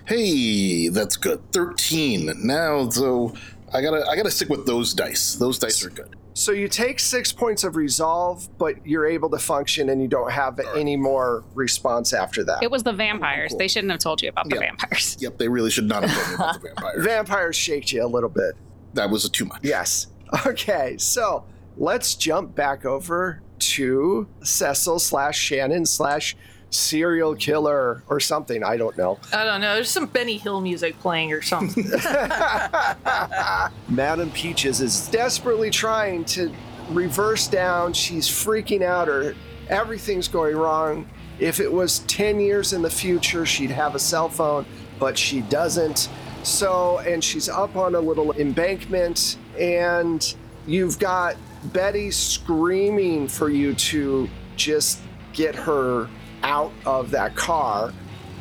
Hey, 0.06 0.88
that's 0.88 1.16
good. 1.16 1.40
Thirteen. 1.52 2.30
Now, 2.44 2.88
so 2.90 3.34
I 3.72 3.82
gotta 3.82 4.06
I 4.08 4.16
gotta 4.16 4.30
stick 4.30 4.48
with 4.48 4.66
those 4.66 4.94
dice. 4.94 5.34
Those 5.34 5.58
dice 5.58 5.84
are 5.84 5.90
good. 5.90 6.14
So 6.34 6.52
you 6.52 6.68
take 6.68 7.00
six 7.00 7.32
points 7.32 7.64
of 7.64 7.74
resolve, 7.74 8.48
but 8.58 8.86
you're 8.86 9.06
able 9.06 9.28
to 9.30 9.38
function 9.38 9.88
and 9.88 10.00
you 10.00 10.06
don't 10.06 10.30
have 10.30 10.60
any 10.76 10.94
more 10.96 11.42
response 11.54 12.12
after 12.12 12.44
that. 12.44 12.62
It 12.62 12.70
was 12.70 12.84
the 12.84 12.92
vampires. 12.92 13.56
They 13.58 13.66
shouldn't 13.66 13.90
have 13.90 13.98
told 13.98 14.22
you 14.22 14.28
about 14.28 14.48
the 14.48 14.54
Yeah. 14.54 14.60
vampires. 14.60 15.16
Yep, 15.18 15.38
they 15.38 15.48
really 15.48 15.70
should 15.70 15.88
not 15.88 16.04
have 16.04 16.14
told 16.16 16.28
me 16.28 16.34
about 16.36 16.54
the 16.54 16.68
vampires. 16.68 17.04
Vampires 17.04 17.56
shaked 17.56 17.90
you 17.90 18.04
a 18.04 18.06
little 18.06 18.28
bit. 18.28 18.54
that 18.94 19.10
was 19.10 19.28
too 19.30 19.46
much. 19.46 19.58
Yes. 19.64 20.06
Okay, 20.46 20.96
so 20.98 21.44
let's 21.76 22.14
jump 22.14 22.54
back 22.54 22.84
over 22.84 23.40
to 23.58 24.28
Cecil 24.42 24.98
slash 24.98 25.38
Shannon 25.38 25.86
slash 25.86 26.36
serial 26.70 27.34
killer 27.34 28.02
or 28.08 28.20
something. 28.20 28.62
I 28.62 28.76
don't 28.76 28.96
know. 28.96 29.18
I 29.32 29.44
don't 29.44 29.60
know. 29.60 29.74
There's 29.74 29.90
some 29.90 30.06
Benny 30.06 30.36
Hill 30.36 30.60
music 30.60 30.98
playing 31.00 31.32
or 31.32 31.42
something. 31.42 31.84
Madam 33.88 34.30
Peaches 34.32 34.80
is 34.80 35.08
desperately 35.08 35.70
trying 35.70 36.24
to 36.26 36.52
reverse 36.90 37.48
down. 37.48 37.92
She's 37.92 38.28
freaking 38.28 38.82
out, 38.82 39.08
or 39.08 39.34
everything's 39.68 40.28
going 40.28 40.56
wrong. 40.56 41.08
If 41.38 41.60
it 41.60 41.72
was 41.72 42.00
10 42.00 42.40
years 42.40 42.72
in 42.72 42.82
the 42.82 42.90
future, 42.90 43.46
she'd 43.46 43.70
have 43.70 43.94
a 43.94 43.98
cell 43.98 44.28
phone, 44.28 44.66
but 44.98 45.16
she 45.16 45.40
doesn't. 45.42 46.08
So, 46.42 46.98
and 47.00 47.22
she's 47.22 47.48
up 47.48 47.76
on 47.76 47.94
a 47.94 48.00
little 48.00 48.32
embankment, 48.32 49.36
and 49.58 50.34
you've 50.66 50.98
got 50.98 51.36
Betty 51.72 52.10
screaming 52.10 53.28
for 53.28 53.50
you 53.50 53.74
to 53.74 54.28
just 54.56 55.00
get 55.32 55.54
her 55.54 56.08
out 56.42 56.72
of 56.86 57.10
that 57.10 57.34
car. 57.36 57.92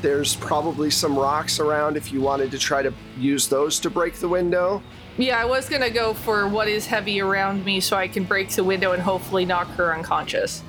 There's 0.02 0.36
probably 0.36 0.90
some 0.92 1.18
rocks 1.18 1.60
around 1.60 1.98
if 1.98 2.14
you 2.14 2.22
wanted 2.22 2.52
to 2.52 2.60
try 2.60 2.82
to 2.84 2.94
use 3.18 3.48
those 3.48 3.80
to 3.80 3.90
break 3.90 4.16
the 4.16 4.30
window. 4.30 4.82
yeah, 5.18 5.42
I 5.42 5.46
was 5.46 5.68
gonna 5.68 5.90
go 5.90 6.14
for 6.14 6.48
what 6.48 6.68
is 6.68 6.86
heavy 6.86 7.20
around 7.20 7.66
me 7.66 7.80
so 7.80 7.98
I 7.98 8.08
can 8.08 8.24
break 8.24 8.52
the 8.52 8.64
window 8.64 8.92
and 8.92 9.02
hopefully 9.02 9.46
knock 9.46 9.68
her 9.70 9.94
unconscious. 9.94 10.62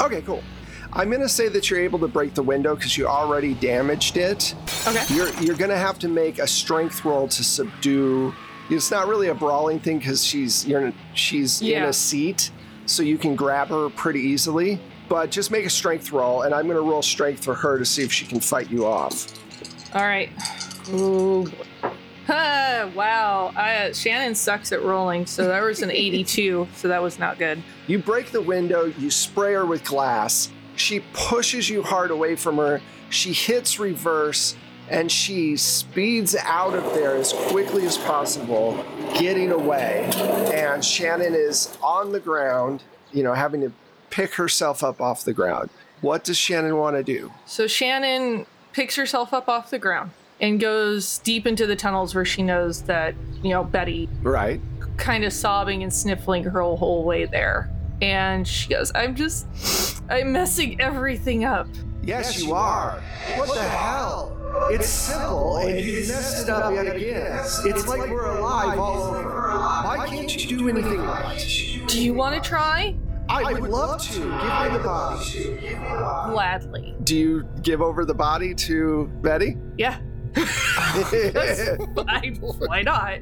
Okay, 0.00 0.20
cool. 0.20 0.42
I'm 0.96 1.10
to 1.20 1.28
say 1.28 1.48
that 1.48 1.70
you're 1.70 1.80
able 1.80 1.98
to 2.00 2.08
break 2.08 2.34
the 2.34 2.42
window 2.42 2.76
because 2.76 2.96
you 2.96 3.06
already 3.06 3.54
damaged 3.54 4.16
it. 4.16 4.54
Okay. 4.86 5.02
You're 5.14 5.28
you're 5.40 5.56
to 5.70 5.76
have 5.76 5.98
to 6.00 6.08
make 6.08 6.38
a 6.38 6.46
strength 6.46 7.04
roll 7.04 7.26
to 7.28 7.42
subdue. 7.44 8.32
It's 8.70 8.90
not 8.90 9.08
really 9.08 9.28
a 9.28 9.34
brawling 9.34 9.80
thing 9.80 9.98
because 9.98 10.24
she's 10.24 10.66
you're 10.66 10.92
she's 11.14 11.60
in 11.60 11.82
a 11.82 11.92
seat, 11.92 12.50
so 12.86 13.02
you 13.02 13.18
can 13.18 13.34
grab 13.34 13.68
her 13.68 13.90
pretty 13.90 14.20
easily. 14.20 14.80
But 15.08 15.30
just 15.30 15.50
make 15.50 15.66
a 15.66 15.70
strength 15.70 16.12
roll, 16.12 16.42
and 16.42 16.54
I'm 16.54 16.66
to 16.68 16.80
roll 16.80 17.02
strength 17.02 17.44
for 17.44 17.54
her 17.54 17.76
to 17.78 17.84
see 17.84 18.02
if 18.02 18.12
she 18.12 18.24
can 18.24 18.40
fight 18.40 18.70
you 18.70 18.86
off. 18.86 19.34
All 19.94 20.02
right. 20.02 20.30
Ooh. 20.90 21.46
Ah, 22.26 22.90
wow. 22.94 23.52
I, 23.54 23.92
Shannon 23.92 24.34
sucks 24.34 24.72
at 24.72 24.82
rolling, 24.82 25.26
so 25.26 25.46
that 25.46 25.60
was 25.62 25.82
an 25.82 25.90
82, 25.92 26.68
so 26.74 26.88
that 26.88 27.02
was 27.02 27.18
not 27.18 27.38
good. 27.38 27.62
You 27.86 27.98
break 27.98 28.30
the 28.30 28.40
window, 28.40 28.86
you 28.98 29.10
spray 29.10 29.52
her 29.52 29.66
with 29.66 29.84
glass. 29.84 30.50
She 30.76 31.00
pushes 31.12 31.68
you 31.68 31.82
hard 31.82 32.10
away 32.10 32.36
from 32.36 32.56
her. 32.58 32.80
She 33.10 33.32
hits 33.32 33.78
reverse 33.78 34.56
and 34.90 35.10
she 35.10 35.56
speeds 35.56 36.36
out 36.42 36.74
of 36.74 36.84
there 36.94 37.16
as 37.16 37.32
quickly 37.32 37.86
as 37.86 37.96
possible, 37.98 38.84
getting 39.14 39.50
away. 39.50 40.10
And 40.52 40.84
Shannon 40.84 41.34
is 41.34 41.76
on 41.82 42.12
the 42.12 42.20
ground, 42.20 42.82
you 43.12 43.22
know, 43.22 43.32
having 43.32 43.60
to 43.62 43.72
pick 44.10 44.34
herself 44.34 44.84
up 44.84 45.00
off 45.00 45.24
the 45.24 45.32
ground. 45.32 45.70
What 46.02 46.24
does 46.24 46.36
Shannon 46.36 46.76
want 46.76 46.96
to 46.96 47.02
do? 47.02 47.32
So 47.46 47.66
Shannon 47.66 48.44
picks 48.72 48.96
herself 48.96 49.32
up 49.32 49.48
off 49.48 49.70
the 49.70 49.78
ground 49.78 50.10
and 50.40 50.60
goes 50.60 51.18
deep 51.18 51.46
into 51.46 51.66
the 51.66 51.76
tunnels 51.76 52.14
where 52.14 52.24
she 52.24 52.42
knows 52.42 52.82
that, 52.82 53.14
you 53.42 53.50
know, 53.50 53.64
Betty 53.64 54.08
Right. 54.22 54.60
kind 54.98 55.24
of 55.24 55.32
sobbing 55.32 55.82
and 55.82 55.94
sniffling 55.94 56.44
her 56.44 56.60
whole 56.60 57.04
way 57.04 57.24
there. 57.24 57.70
And 58.02 58.46
she 58.46 58.68
goes, 58.68 58.92
I'm 58.94 59.14
just, 59.14 59.46
I'm 60.10 60.32
messing 60.32 60.80
everything 60.80 61.44
up. 61.44 61.68
Yes, 62.02 62.42
you 62.42 62.52
are. 62.52 63.02
What 63.36 63.54
the 63.54 63.62
hell? 63.62 64.36
It's 64.70 64.88
simple, 64.88 65.56
and 65.56 65.80
you 65.80 66.06
messed 66.06 66.44
it 66.44 66.50
up 66.50 66.72
yet 66.72 66.94
again. 66.94 67.40
It's 67.64 67.88
like 67.88 68.08
we're 68.08 68.36
alive 68.36 68.78
all 68.78 69.14
over. 69.14 69.30
Why 69.30 70.06
can't 70.08 70.44
you 70.44 70.58
do 70.58 70.68
anything 70.68 70.98
right? 70.98 71.84
Do 71.88 72.02
you 72.02 72.14
want 72.14 72.40
to 72.40 72.48
try? 72.48 72.94
I 73.28 73.52
would 73.52 73.70
love 73.70 74.02
to. 74.02 74.12
Give 74.12 74.26
me 74.26 74.78
the 74.78 74.82
body. 74.84 75.76
Gladly. 76.30 76.94
Do 77.04 77.16
you 77.16 77.48
give 77.62 77.80
over 77.80 78.04
the 78.04 78.14
body 78.14 78.54
to 78.54 79.06
Betty? 79.22 79.56
Yeah. 79.76 79.98
I, 80.36 82.36
why 82.58 82.82
not? 82.82 83.20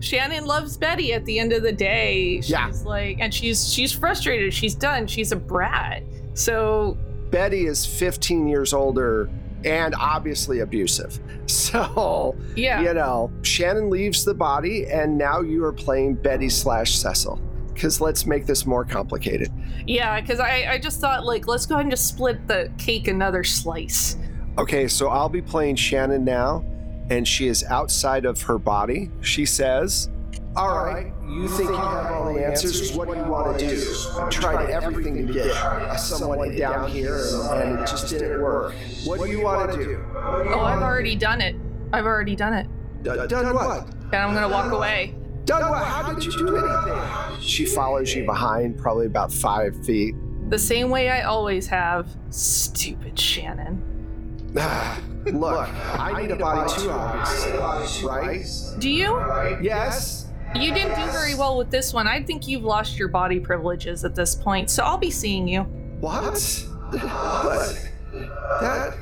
Shannon 0.00 0.44
loves 0.46 0.76
Betty 0.76 1.12
at 1.12 1.24
the 1.26 1.38
end 1.38 1.52
of 1.52 1.62
the 1.62 1.72
day. 1.72 2.36
She's 2.40 2.50
Yeah. 2.50 2.72
like, 2.84 3.18
and 3.20 3.32
she's 3.32 3.72
she's 3.72 3.92
frustrated. 3.92 4.52
She's 4.52 4.74
done. 4.74 5.06
She's 5.06 5.32
a 5.32 5.36
brat. 5.36 6.02
So 6.34 6.96
Betty 7.30 7.66
is 7.66 7.86
15 7.86 8.48
years 8.48 8.72
older 8.72 9.30
and 9.64 9.94
obviously 9.94 10.60
abusive. 10.60 11.18
So, 11.50 12.36
yeah, 12.54 12.80
you 12.80 12.94
know, 12.94 13.28
Shannon 13.42 13.90
leaves 13.90 14.24
the 14.24 14.34
body, 14.34 14.86
and 14.86 15.18
now 15.18 15.40
you 15.40 15.64
are 15.64 15.72
playing 15.72 16.14
Betty 16.14 16.48
slash 16.48 16.94
Cecil. 16.94 17.40
Because 17.74 18.00
let's 18.00 18.24
make 18.24 18.46
this 18.46 18.66
more 18.66 18.84
complicated. 18.84 19.50
yeah. 19.84 20.20
Because 20.20 20.38
I 20.38 20.66
I 20.70 20.78
just 20.78 21.00
thought 21.00 21.26
like 21.26 21.48
let's 21.48 21.66
go 21.66 21.74
ahead 21.74 21.86
and 21.86 21.90
just 21.90 22.06
split 22.06 22.46
the 22.46 22.70
cake 22.78 23.08
another 23.08 23.42
slice. 23.42 24.16
Okay, 24.58 24.86
so 24.86 25.08
I'll 25.08 25.28
be 25.28 25.42
playing 25.42 25.74
Shannon 25.76 26.24
now, 26.24 26.64
and 27.10 27.26
she 27.26 27.48
is 27.48 27.64
outside 27.64 28.24
of 28.24 28.40
her 28.42 28.58
body. 28.58 29.10
She 29.20 29.44
says, 29.44 30.08
All 30.56 30.84
right, 30.84 31.12
you 31.28 31.48
think 31.48 31.70
you 31.70 31.76
have 31.76 32.12
all 32.12 32.32
the 32.32 32.46
answers. 32.46 32.92
What 32.92 33.08
do 33.08 33.16
you 33.16 33.24
want 33.24 33.58
to 33.58 33.68
do? 33.68 33.94
I 34.18 34.28
tried 34.30 34.70
everything 34.70 35.26
to 35.26 35.32
get 35.32 35.52
someone 35.98 36.56
down 36.56 36.88
here, 36.88 37.20
and 37.50 37.80
it 37.80 37.86
just 37.86 38.08
didn't 38.08 38.40
work. 38.40 38.74
What 39.04 39.20
do 39.20 39.26
you 39.30 39.42
want 39.42 39.72
to 39.72 39.76
do? 39.76 40.04
Oh, 40.14 40.60
I've 40.60 40.82
already 40.82 41.16
done 41.16 41.40
it. 41.40 41.56
I've 41.92 42.06
already 42.06 42.36
done 42.36 42.54
it. 42.54 42.66
D- 43.02 43.10
done 43.26 43.54
what? 43.54 43.86
And 44.12 44.16
I'm 44.16 44.34
gonna 44.34 44.48
walk 44.48 44.70
away. 44.72 45.14
Done 45.44 45.68
what? 45.68 45.84
How 45.84 46.12
did 46.12 46.24
you 46.24 46.32
do 46.32 46.56
anything? 46.56 47.40
She 47.40 47.64
follows 47.66 48.14
you 48.14 48.24
behind, 48.24 48.78
probably 48.78 49.06
about 49.06 49.32
five 49.32 49.84
feet. 49.84 50.14
The 50.50 50.58
same 50.58 50.90
way 50.90 51.08
I 51.08 51.22
always 51.22 51.66
have. 51.68 52.08
Stupid 52.30 53.18
Shannon. 53.18 53.89
Look, 55.32 55.68
I 55.98 56.22
need 56.22 56.30
a 56.30 56.36
body 56.36 56.72
too, 56.80 56.90
obviously, 56.90 58.08
right? 58.08 58.44
Do 58.78 58.90
you? 58.90 59.16
Yes. 59.62 60.26
You 60.54 60.74
didn't 60.74 60.98
do 60.98 61.06
very 61.12 61.34
well 61.34 61.56
with 61.56 61.70
this 61.70 61.92
one. 61.94 62.08
I 62.08 62.22
think 62.22 62.48
you've 62.48 62.64
lost 62.64 62.98
your 62.98 63.08
body 63.08 63.38
privileges 63.38 64.04
at 64.04 64.14
this 64.14 64.34
point, 64.34 64.68
so 64.70 64.82
I'll 64.82 64.98
be 64.98 65.10
seeing 65.10 65.46
you. 65.46 65.62
What? 66.00 66.66
What? 66.90 67.88
That. 68.60 68.96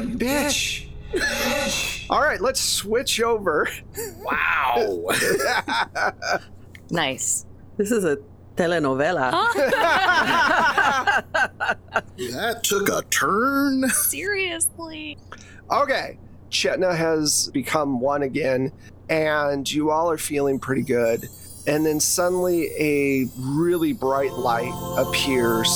You 0.00 0.18
bitch. 0.18 0.90
All 2.10 2.20
right, 2.20 2.40
let's 2.40 2.60
switch 2.60 3.20
over. 3.22 3.68
Wow. 4.18 5.08
Nice. 6.90 7.46
This 7.76 7.90
is 7.90 8.04
a 8.04 8.18
telenovela. 8.56 9.30
that 12.16 12.60
took 12.62 12.88
a 12.88 13.02
turn. 13.10 13.88
Seriously. 13.90 15.18
Okay, 15.70 16.18
Chetna 16.50 16.96
has 16.96 17.50
become 17.52 18.00
one 18.00 18.22
again, 18.22 18.72
and 19.08 19.70
you 19.70 19.90
all 19.90 20.10
are 20.10 20.18
feeling 20.18 20.58
pretty 20.58 20.82
good. 20.82 21.28
And 21.66 21.84
then 21.84 21.98
suddenly, 21.98 22.70
a 22.78 23.26
really 23.38 23.92
bright 23.92 24.32
light 24.32 24.72
appears 24.96 25.68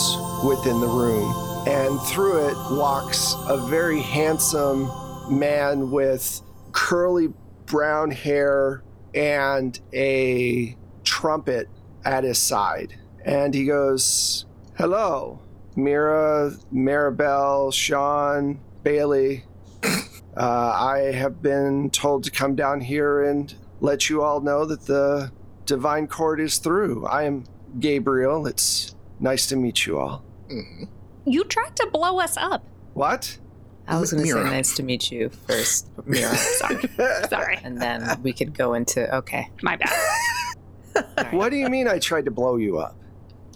within 0.44 0.80
the 0.80 0.86
room, 0.86 1.66
and 1.66 2.00
through 2.02 2.48
it 2.48 2.56
walks 2.70 3.34
a 3.48 3.56
very 3.68 4.00
handsome 4.00 4.90
man 5.28 5.90
with 5.90 6.40
curly 6.72 7.32
brown 7.66 8.10
hair 8.10 8.82
and 9.14 9.78
a 9.92 10.76
trumpet 11.04 11.68
at 12.04 12.24
his 12.24 12.38
side. 12.38 12.94
And 13.24 13.52
he 13.54 13.64
goes, 13.66 14.46
Hello, 14.76 15.40
Mira, 15.76 16.52
Maribel, 16.72 17.72
Sean, 17.72 18.60
Bailey. 18.82 19.44
Uh, 20.36 20.36
I 20.36 21.12
have 21.12 21.42
been 21.42 21.90
told 21.90 22.24
to 22.24 22.30
come 22.30 22.54
down 22.54 22.80
here 22.80 23.22
and 23.24 23.52
let 23.80 24.08
you 24.08 24.22
all 24.22 24.40
know 24.40 24.64
that 24.64 24.82
the 24.86 25.32
divine 25.66 26.06
court 26.06 26.40
is 26.40 26.58
through. 26.58 27.04
I 27.06 27.24
am 27.24 27.44
Gabriel. 27.78 28.46
It's 28.46 28.94
nice 29.18 29.46
to 29.48 29.56
meet 29.56 29.86
you 29.86 29.98
all. 29.98 30.22
Mhm. 30.48 30.88
You 31.26 31.44
tried 31.44 31.76
to 31.76 31.86
blow 31.92 32.20
us 32.20 32.36
up. 32.36 32.64
What? 32.94 33.38
I 33.88 33.98
was 33.98 34.12
going 34.12 34.24
to 34.24 34.30
say 34.30 34.42
nice 34.44 34.74
to 34.76 34.82
meet 34.84 35.10
you 35.10 35.30
first, 35.48 35.88
Mira. 36.06 36.34
Sorry. 36.36 36.82
Sorry. 37.28 37.58
and 37.64 37.80
then 37.82 38.20
we 38.22 38.32
could 38.32 38.56
go 38.56 38.74
into 38.74 39.12
okay. 39.16 39.50
My 39.62 39.76
bad. 39.76 39.90
What 41.30 41.50
do 41.50 41.56
you 41.56 41.68
mean 41.68 41.88
I 41.88 41.98
tried 41.98 42.24
to 42.26 42.30
blow 42.30 42.56
you 42.56 42.78
up? 42.78 42.96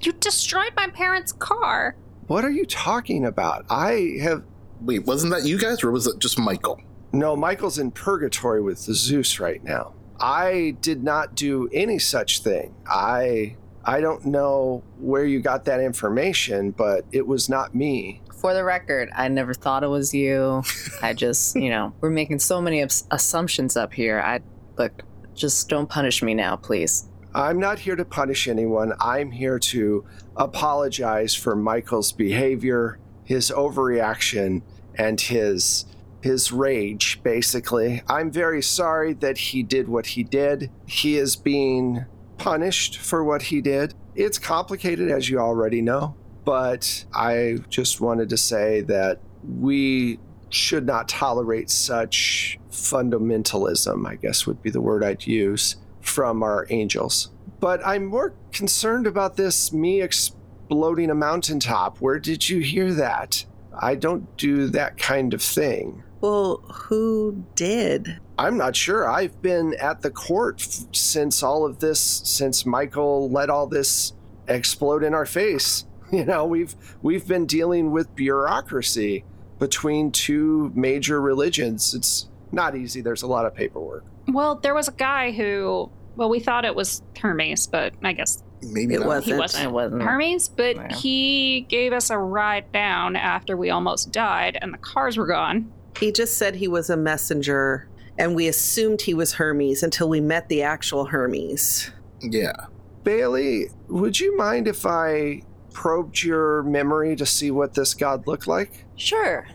You 0.03 0.13
destroyed 0.13 0.73
my 0.77 0.89
parents' 0.89 1.33
car. 1.33 1.97
What 2.27 2.45
are 2.45 2.51
you 2.51 2.65
talking 2.67 3.25
about? 3.27 3.65
I 3.71 4.19
have. 4.23 4.45
Wait, 4.81 5.05
wasn't 5.07 5.33
that 5.33 5.45
you 5.45 5.59
guys, 5.59 5.83
or 5.83 5.91
was 5.91 6.07
it 6.07 6.19
just 6.19 6.39
Michael? 6.39 6.81
No, 7.13 7.37
Michael's 7.37 7.79
in 7.79 7.91
purgatory 7.91 8.61
with 8.61 8.79
Zeus 8.79 9.39
right 9.41 9.63
now. 9.63 9.95
I 10.21 10.77
did 10.81 11.03
not 11.03 11.35
do 11.35 11.69
any 11.73 11.99
such 11.99 12.43
thing. 12.43 12.75
I. 12.87 13.57
I 13.87 14.01
don't 14.01 14.25
know 14.25 14.83
where 14.99 15.27
you 15.27 15.41
got 15.41 15.67
that 15.67 15.79
information, 15.81 16.71
but 16.71 17.05
it 17.13 17.27
was 17.27 17.51
not 17.51 17.75
me. 17.75 18.23
For 18.41 18.55
the 18.55 18.65
record, 18.65 19.11
I 19.15 19.29
never 19.29 19.53
thought 19.53 19.85
it 19.85 19.89
was 19.89 20.15
you. 20.15 20.63
I 21.03 21.13
just, 21.13 21.55
you 21.55 21.69
know, 21.69 21.93
we're 22.01 22.09
making 22.09 22.39
so 22.39 22.63
many 22.63 22.81
abs- 22.81 23.07
assumptions 23.11 23.77
up 23.77 23.93
here. 23.93 24.21
I 24.21 24.41
look, 24.79 25.03
just 25.35 25.69
don't 25.69 25.87
punish 25.87 26.23
me 26.23 26.33
now, 26.33 26.57
please. 26.57 27.11
I'm 27.35 27.59
not 27.59 27.81
here 27.81 27.97
to 27.97 28.05
punish 28.05 28.47
anyone. 28.47 28.93
I'm 29.01 29.33
here 29.33 29.59
to 29.59 30.05
apologize 30.37 31.35
for 31.35 31.57
Michael's 31.57 32.13
behavior, 32.13 32.99
his 33.25 33.51
overreaction, 33.51 34.63
and 34.97 35.21
his 35.21 35.87
his 36.23 36.51
rage 36.51 37.23
basically. 37.23 38.03
I'm 38.09 38.31
very 38.31 38.63
sorry 38.63 39.13
that 39.15 39.37
he 39.37 39.63
did 39.63 39.89
what 39.89 40.07
he 40.07 40.23
did. 40.23 40.71
He 40.87 41.19
is 41.19 41.37
being 41.37 42.07
punished 42.39 42.99
for 42.99 43.23
what 43.23 43.43
he 43.43 43.61
did. 43.61 43.95
It's 44.15 44.39
complicated 44.39 45.11
as 45.11 45.29
you 45.29 45.39
already 45.39 45.83
know, 45.83 46.17
but 46.45 47.05
I 47.13 47.59
just 47.69 48.01
wanted 48.01 48.31
to 48.31 48.39
say 48.39 48.81
that 48.83 49.21
we 49.43 50.19
should 50.49 50.87
not 50.87 51.09
tolerate 51.09 51.69
such 51.69 52.59
fundamentalism, 52.71 54.07
I 54.07 54.15
guess 54.15 54.47
would 54.47 54.63
be 54.63 54.71
the 54.71 54.81
word 54.81 55.05
I'd 55.05 55.27
use, 55.27 55.77
from 56.05 56.43
our 56.43 56.67
angels. 56.71 57.31
But 57.61 57.85
I'm 57.87 58.07
more 58.07 58.35
concerned 58.53 59.07
about 59.07 59.37
this 59.37 59.73
me 59.73 60.03
exploding 60.03 61.11
a 61.11 61.15
mountaintop. 61.15 61.99
Where 61.99 62.19
did 62.19 62.49
you 62.49 62.61
hear 62.61 62.93
that? 62.95 63.45
I 63.77 63.95
don't 63.95 64.37
do 64.37 64.69
that 64.69 64.99
kind 64.99 65.35
of 65.35 65.43
thing. 65.43 66.03
Well, 66.21 66.59
who 66.73 67.45
did? 67.55 68.19
I'm 68.39 68.57
not 68.57 68.75
sure. 68.75 69.09
I've 69.09 69.41
been 69.43 69.75
at 69.75 70.01
the 70.01 70.11
court 70.11 70.61
f- 70.61 70.95
since 70.95 71.43
all 71.43 71.67
of 71.67 71.81
this, 71.81 72.01
since 72.01 72.65
Michael 72.65 73.31
let 73.31 73.51
all 73.51 73.67
this 73.67 74.13
explode 74.49 75.03
in 75.03 75.15
our 75.15 75.27
face. 75.27 75.85
You 76.13 76.25
know, 76.25 76.45
we've 76.45 76.77
we've 77.03 77.27
been 77.27 77.45
dealing 77.45 77.91
with 77.91 78.15
bureaucracy 78.15 79.25
between 79.59 80.13
two 80.13 80.71
major 80.75 81.21
religions. 81.21 81.93
It's 81.93 82.29
not 82.55 82.77
easy. 82.77 83.01
There's 83.01 83.23
a 83.23 83.27
lot 83.27 83.45
of 83.47 83.55
paperwork. 83.55 84.05
Well, 84.29 84.57
there 84.57 84.75
was 84.75 84.89
a 84.89 84.93
guy 84.93 85.33
who, 85.33 85.91
well, 86.17 86.29
we 86.31 86.41
thought 86.41 86.65
it 86.65 86.75
was 86.75 87.03
Hermes, 87.19 87.67
but 87.67 87.93
I 88.03 88.13
guess 88.13 88.43
Maybe 88.67 88.95
It 88.95 89.01
not. 89.01 89.09
wasn't. 89.09 89.35
he 89.35 89.39
wasn't 89.41 89.65
It 89.65 89.71
wasn't. 89.73 90.03
Hermes. 90.03 90.49
But 90.49 90.77
Yeah. 90.77 90.97
he 90.97 91.67
gave 91.69 91.93
us 91.93 92.09
a 92.09 92.17
ride 92.17 92.73
down 92.73 93.15
after 93.15 93.59
we 93.59 93.69
almost 93.69 94.11
died, 94.11 94.57
and 94.63 94.73
the 94.73 94.79
cars 94.79 95.19
were 95.19 95.27
gone. 95.27 95.71
He 96.01 96.11
just 96.13 96.39
said 96.39 96.55
he 96.55 96.67
was 96.67 96.89
a 96.89 96.97
messenger, 96.97 97.89
and 98.19 98.35
we 98.35 98.49
assumed 98.49 99.03
he 99.03 99.13
was 99.13 99.35
Hermes 99.35 99.83
until 99.83 100.09
we 100.09 100.19
met 100.23 100.49
the 100.49 100.63
actual 100.63 101.05
Hermes. 101.05 101.91
Yeah. 102.23 102.55
Bailey, 103.03 103.69
would 103.89 104.19
you 104.19 104.35
mind 104.39 104.67
if 104.67 104.87
I 104.87 105.43
probed 105.75 106.23
your 106.23 106.63
memory 106.63 107.17
to 107.17 107.27
see 107.27 107.51
what 107.51 107.75
this 107.75 107.93
god 107.93 108.27
looked 108.27 108.47
like? 108.47 108.87
Sure. 108.97 109.47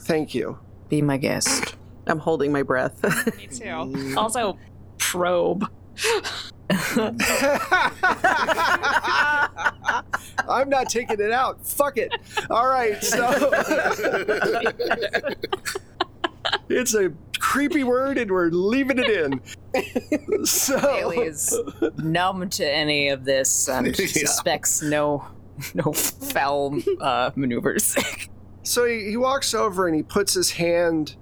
Thank 0.00 0.34
you. 0.34 0.58
Be 0.90 1.00
my 1.00 1.16
guest. 1.16 1.73
I'm 2.06 2.18
holding 2.18 2.52
my 2.52 2.62
breath. 2.62 3.02
Me 3.38 3.46
too. 3.46 4.14
also, 4.16 4.58
probe. 4.98 5.64
I'm 10.48 10.68
not 10.68 10.88
taking 10.88 11.20
it 11.20 11.30
out. 11.30 11.64
Fuck 11.66 11.98
it. 11.98 12.12
All 12.50 12.66
right, 12.66 13.02
so 13.02 13.28
it's 16.68 16.94
a 16.94 17.12
creepy 17.38 17.84
word, 17.84 18.18
and 18.18 18.30
we're 18.30 18.50
leaving 18.50 18.98
it 18.98 19.08
in. 19.08 19.40
So 20.46 20.78
Bailey 20.80 21.18
is 21.20 21.58
numb 21.98 22.48
to 22.50 22.68
any 22.70 23.08
of 23.08 23.24
this 23.24 23.68
and 23.68 23.86
Yeah. 23.98 24.06
suspects 24.06 24.82
no 24.82 25.24
no 25.74 25.92
foul 25.92 26.78
uh, 27.00 27.30
maneuvers. 27.36 27.96
So 28.62 28.84
he, 28.86 29.10
he 29.10 29.16
walks 29.16 29.54
over 29.54 29.86
and 29.86 29.94
he 29.96 30.02
puts 30.02 30.34
his 30.34 30.50
hand, 30.52 31.16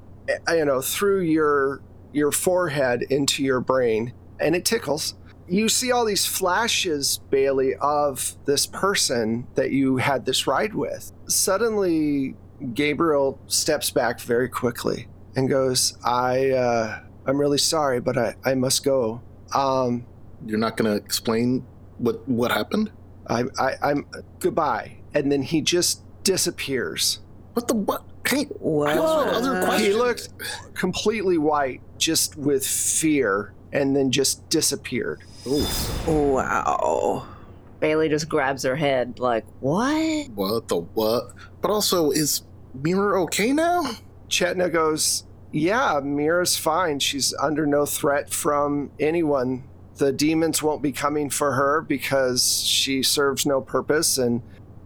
you 0.49 0.65
know, 0.65 0.81
through 0.81 1.21
your 1.21 1.83
your 2.13 2.33
forehead 2.33 3.03
into 3.11 3.43
your 3.43 3.61
brain, 3.61 4.13
and 4.39 4.55
it 4.55 4.65
tickles. 4.65 5.15
You 5.49 5.69
see 5.69 5.91
all 5.91 6.05
these 6.05 6.25
flashes, 6.25 7.21
Bailey, 7.31 7.75
of 7.81 8.37
this 8.45 8.67
person 8.67 9.47
that 9.55 9.71
you 9.73 9.97
had 9.97 10.25
this 10.25 10.47
ride 10.47 10.75
with. 10.75 11.13
Suddenly, 11.27 12.37
Gabriel 12.75 13.41
steps 13.49 13.91
back 13.91 14.21
very 14.21 14.49
quickly 14.49 15.09
and 15.35 15.49
goes, 15.49 15.99
"I, 16.05 16.51
uh, 16.51 17.01
I'm 17.27 17.39
really 17.39 17.59
sorry, 17.59 18.01
but 18.01 18.17
I, 18.17 18.35
I 18.45 18.55
must 18.55 18.85
go. 18.85 19.21
Um, 19.55 20.07
You're 20.47 20.59
not 20.59 20.77
going 20.77 20.91
to 20.91 20.97
explain 20.97 21.67
what 21.99 22.27
what 22.29 22.51
happened? 22.51 22.93
I, 23.27 23.45
I, 23.59 23.75
I'm 23.83 24.07
goodbye." 24.39 24.99
And 25.15 25.31
then 25.31 25.43
he 25.43 25.61
just 25.61 26.03
disappears. 26.25 27.21
What 27.55 27.69
the 27.69 27.75
what? 27.75 28.05
Hey, 28.27 28.45
what? 28.59 28.97
Whoa, 28.97 29.25
other 29.31 29.61
He 29.61 29.67
questions? 29.67 29.97
looked 29.97 30.29
completely 30.75 31.39
white, 31.39 31.81
just 31.99 32.37
with 32.37 32.67
fear, 32.67 33.53
and 33.73 33.95
then 33.97 34.11
just 34.11 34.49
disappeared. 34.49 35.21
Ooh, 35.47 35.65
Wow. 36.07 37.27
Bailey 37.81 38.09
just 38.09 38.29
grabs 38.29 38.63
her 38.63 38.77
head 38.77 39.19
like, 39.19 39.45
"What?" 39.61 40.29
what 40.35 40.69
the 40.69 40.77
what? 40.77 41.33
But 41.61 41.71
also, 41.73 42.11
is 42.13 42.43
Mira 42.75 43.21
okay 43.25 43.53
now? 43.53 43.83
Chetna 44.29 44.73
goes, 44.73 45.25
Yeah, 45.51 46.01
Mira's 46.03 46.57
fine. 46.57 47.01
She's 47.01 47.35
under 47.35 47.67
no 47.67 47.85
threat 47.85 48.31
from 48.31 48.91
anyone. 49.01 49.65
The 49.97 50.11
demons 50.13 50.63
won't 50.63 50.81
be 50.81 50.93
coming 50.93 51.29
for 51.29 51.53
her 51.53 51.83
because 51.83 52.63
she 52.63 53.03
serves 53.03 53.45
no 53.45 53.61
purpose. 53.61 54.17
And, 54.17 54.43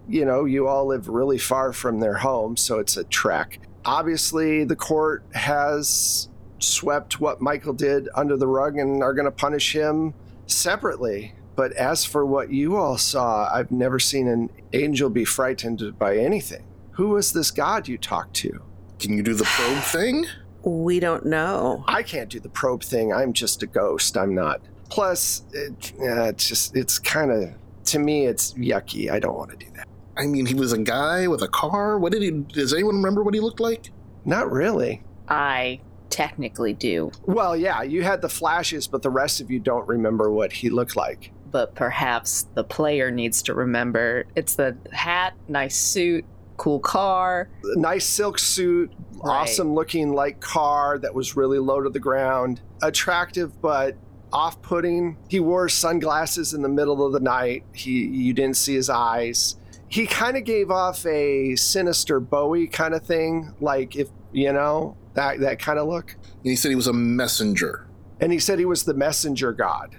you 0.09 0.24
know, 0.24 0.44
you 0.44 0.68
all 0.68 0.86
live 0.86 1.09
really 1.09 1.38
far 1.38 1.72
from 1.72 2.00
their 2.00 2.14
home, 2.14 2.57
so 2.57 2.78
it's 2.78 2.96
a 2.96 3.04
trek. 3.04 3.59
Obviously, 3.84 4.64
the 4.64 4.76
court 4.76 5.24
has 5.34 6.28
swept 6.59 7.20
what 7.20 7.40
Michael 7.40 7.72
did 7.72 8.09
under 8.14 8.36
the 8.36 8.46
rug 8.46 8.78
and 8.78 9.02
are 9.02 9.14
going 9.14 9.26
to 9.26 9.30
punish 9.30 9.72
him 9.74 10.14
separately. 10.46 11.34
But 11.54 11.72
as 11.72 12.04
for 12.04 12.26
what 12.26 12.50
you 12.50 12.76
all 12.76 12.98
saw, 12.98 13.50
I've 13.52 13.70
never 13.70 13.98
seen 13.98 14.28
an 14.28 14.50
angel 14.72 15.09
be 15.09 15.24
frightened 15.24 15.98
by 15.98 16.18
anything. 16.18 16.64
Who 16.92 17.09
was 17.11 17.32
this 17.32 17.50
god 17.50 17.88
you 17.88 17.98
talked 17.98 18.34
to? 18.36 18.62
Can 18.98 19.16
you 19.16 19.22
do 19.22 19.34
the 19.34 19.44
probe 19.44 19.82
thing? 19.82 20.26
We 20.62 21.00
don't 21.00 21.26
know. 21.26 21.84
I 21.86 22.02
can't 22.02 22.28
do 22.28 22.40
the 22.40 22.48
probe 22.48 22.82
thing. 22.82 23.12
I'm 23.12 23.32
just 23.32 23.62
a 23.62 23.66
ghost. 23.66 24.16
I'm 24.16 24.34
not. 24.34 24.61
Plus, 24.88 25.44
it, 25.52 25.92
yeah, 25.98 26.24
it's 26.24 26.46
just, 26.48 26.76
it's 26.76 26.98
kind 26.98 27.30
of, 27.30 27.50
to 27.84 27.98
me, 27.98 28.26
it's 28.26 28.52
yucky. 28.54 29.11
I 29.11 29.20
don't 29.20 29.36
want 29.36 29.50
to 29.50 29.57
do 29.57 29.66
that. 29.74 29.86
I 30.16 30.26
mean, 30.26 30.46
he 30.46 30.54
was 30.54 30.72
a 30.72 30.78
guy 30.78 31.26
with 31.28 31.42
a 31.42 31.48
car. 31.48 31.98
What 31.98 32.12
did 32.12 32.22
he? 32.22 32.30
Does 32.30 32.72
anyone 32.72 32.96
remember 32.96 33.22
what 33.22 33.34
he 33.34 33.40
looked 33.40 33.60
like? 33.60 33.90
Not 34.24 34.50
really. 34.50 35.02
I 35.28 35.80
technically 36.10 36.72
do, 36.72 37.10
Well, 37.24 37.56
yeah, 37.56 37.82
you 37.82 38.02
had 38.02 38.22
the 38.22 38.28
flashes, 38.28 38.86
but 38.88 39.02
the 39.02 39.10
rest 39.10 39.40
of 39.40 39.50
you 39.50 39.58
don't 39.58 39.86
remember 39.86 40.30
what 40.30 40.52
he 40.52 40.70
looked 40.70 40.96
like. 40.96 41.32
but 41.50 41.74
perhaps 41.74 42.46
the 42.54 42.64
player 42.64 43.10
needs 43.10 43.40
to 43.42 43.54
remember. 43.54 44.24
It's 44.34 44.54
the 44.56 44.76
hat, 44.92 45.34
nice 45.48 45.76
suit, 45.76 46.24
cool 46.58 46.80
car. 46.80 47.48
Nice 47.76 48.04
silk 48.04 48.38
suit, 48.38 48.92
Right. 49.14 49.42
awesome 49.42 49.74
looking 49.74 50.12
like 50.12 50.40
car 50.40 50.98
that 50.98 51.14
was 51.14 51.36
really 51.36 51.58
low 51.58 51.80
to 51.82 51.88
the 51.90 51.98
ground, 52.00 52.60
attractive 52.82 53.60
but 53.62 53.96
off 54.32 54.60
putting. 54.62 55.16
He 55.28 55.40
wore 55.40 55.68
sunglasses 55.68 56.52
in 56.52 56.62
the 56.62 56.68
middle 56.68 57.04
of 57.06 57.12
the 57.12 57.20
night. 57.20 57.64
He 57.72 58.04
you 58.06 58.32
didn't 58.34 58.56
see 58.56 58.74
his 58.74 58.90
eyes. 58.90 59.56
He 59.89 60.07
kind 60.07 60.37
of 60.37 60.45
gave 60.45 60.70
off 60.70 61.05
a 61.07 61.57
sinister 61.57 62.18
Bowie 62.20 62.66
kind 62.66 62.95
of 62.95 63.03
thing, 63.05 63.55
like 63.61 63.97
if 63.97 64.09
you 64.32 64.53
know 64.53 64.97
that 65.14 65.41
that 65.41 65.59
kind 65.59 65.78
of 65.78 65.87
look. 65.89 66.12
And 66.12 66.51
he 66.51 66.57
said 66.57 66.70
he 66.70 66.74
was 66.74 66.87
a 66.89 66.93
messenger, 66.93 67.87
And 68.20 68.32
he 68.32 68.39
said 68.39 68.59
he 68.59 68.64
was 68.64 68.84
the 68.84 68.95
messenger 68.95 69.53
god. 69.53 69.97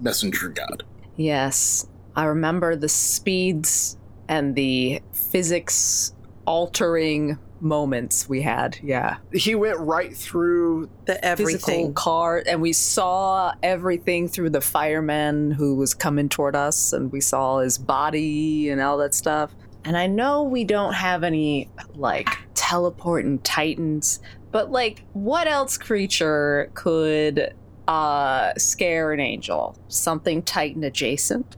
messenger 0.00 0.48
god. 0.48 0.84
Yes, 1.16 1.86
I 2.16 2.24
remember 2.24 2.76
the 2.76 2.88
speeds 2.88 3.96
and 4.28 4.54
the 4.54 5.00
physics 5.12 6.14
altering 6.46 7.38
moments 7.62 8.28
we 8.28 8.42
had. 8.42 8.78
Yeah. 8.82 9.16
He 9.32 9.54
went 9.54 9.78
right 9.78 10.14
through 10.14 10.90
The 11.06 11.14
Physical 11.14 11.30
everything. 11.30 11.94
car, 11.94 12.42
and 12.46 12.60
we 12.60 12.72
saw 12.72 13.54
everything 13.62 14.28
through 14.28 14.50
the 14.50 14.60
fireman 14.60 15.52
who 15.52 15.76
was 15.76 15.94
coming 15.94 16.28
toward 16.28 16.56
us, 16.56 16.92
and 16.92 17.10
we 17.12 17.20
saw 17.20 17.60
his 17.60 17.78
body 17.78 18.68
and 18.68 18.80
all 18.80 18.98
that 18.98 19.14
stuff. 19.14 19.52
And 19.84 19.96
I 19.96 20.06
know 20.06 20.42
we 20.42 20.64
don't 20.64 20.92
have 20.94 21.24
any 21.24 21.68
like 21.94 22.28
teleporting 22.54 23.38
titans, 23.40 24.20
but 24.50 24.70
like, 24.70 25.04
what 25.12 25.46
else 25.46 25.78
creature 25.78 26.70
could 26.74 27.54
uh 27.88 28.52
scare 28.56 29.12
an 29.12 29.20
angel? 29.20 29.76
Something 29.88 30.42
titan 30.42 30.84
adjacent? 30.84 31.56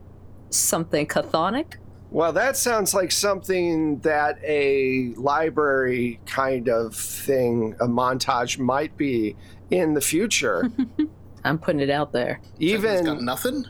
Something 0.50 1.06
chthonic? 1.06 1.74
Well, 2.14 2.32
that 2.34 2.56
sounds 2.56 2.94
like 2.94 3.10
something 3.10 3.98
that 3.98 4.38
a 4.44 5.12
library 5.16 6.20
kind 6.26 6.68
of 6.68 6.94
thing, 6.94 7.74
a 7.80 7.88
montage 7.88 8.56
might 8.56 8.96
be 8.96 9.34
in 9.72 9.94
the 9.94 10.00
future. 10.00 10.70
I'm 11.44 11.58
putting 11.58 11.80
it 11.80 11.90
out 11.90 12.12
there. 12.12 12.40
Chetna's 12.60 12.82
got 13.02 13.14
Even 13.14 13.24
nothing. 13.24 13.64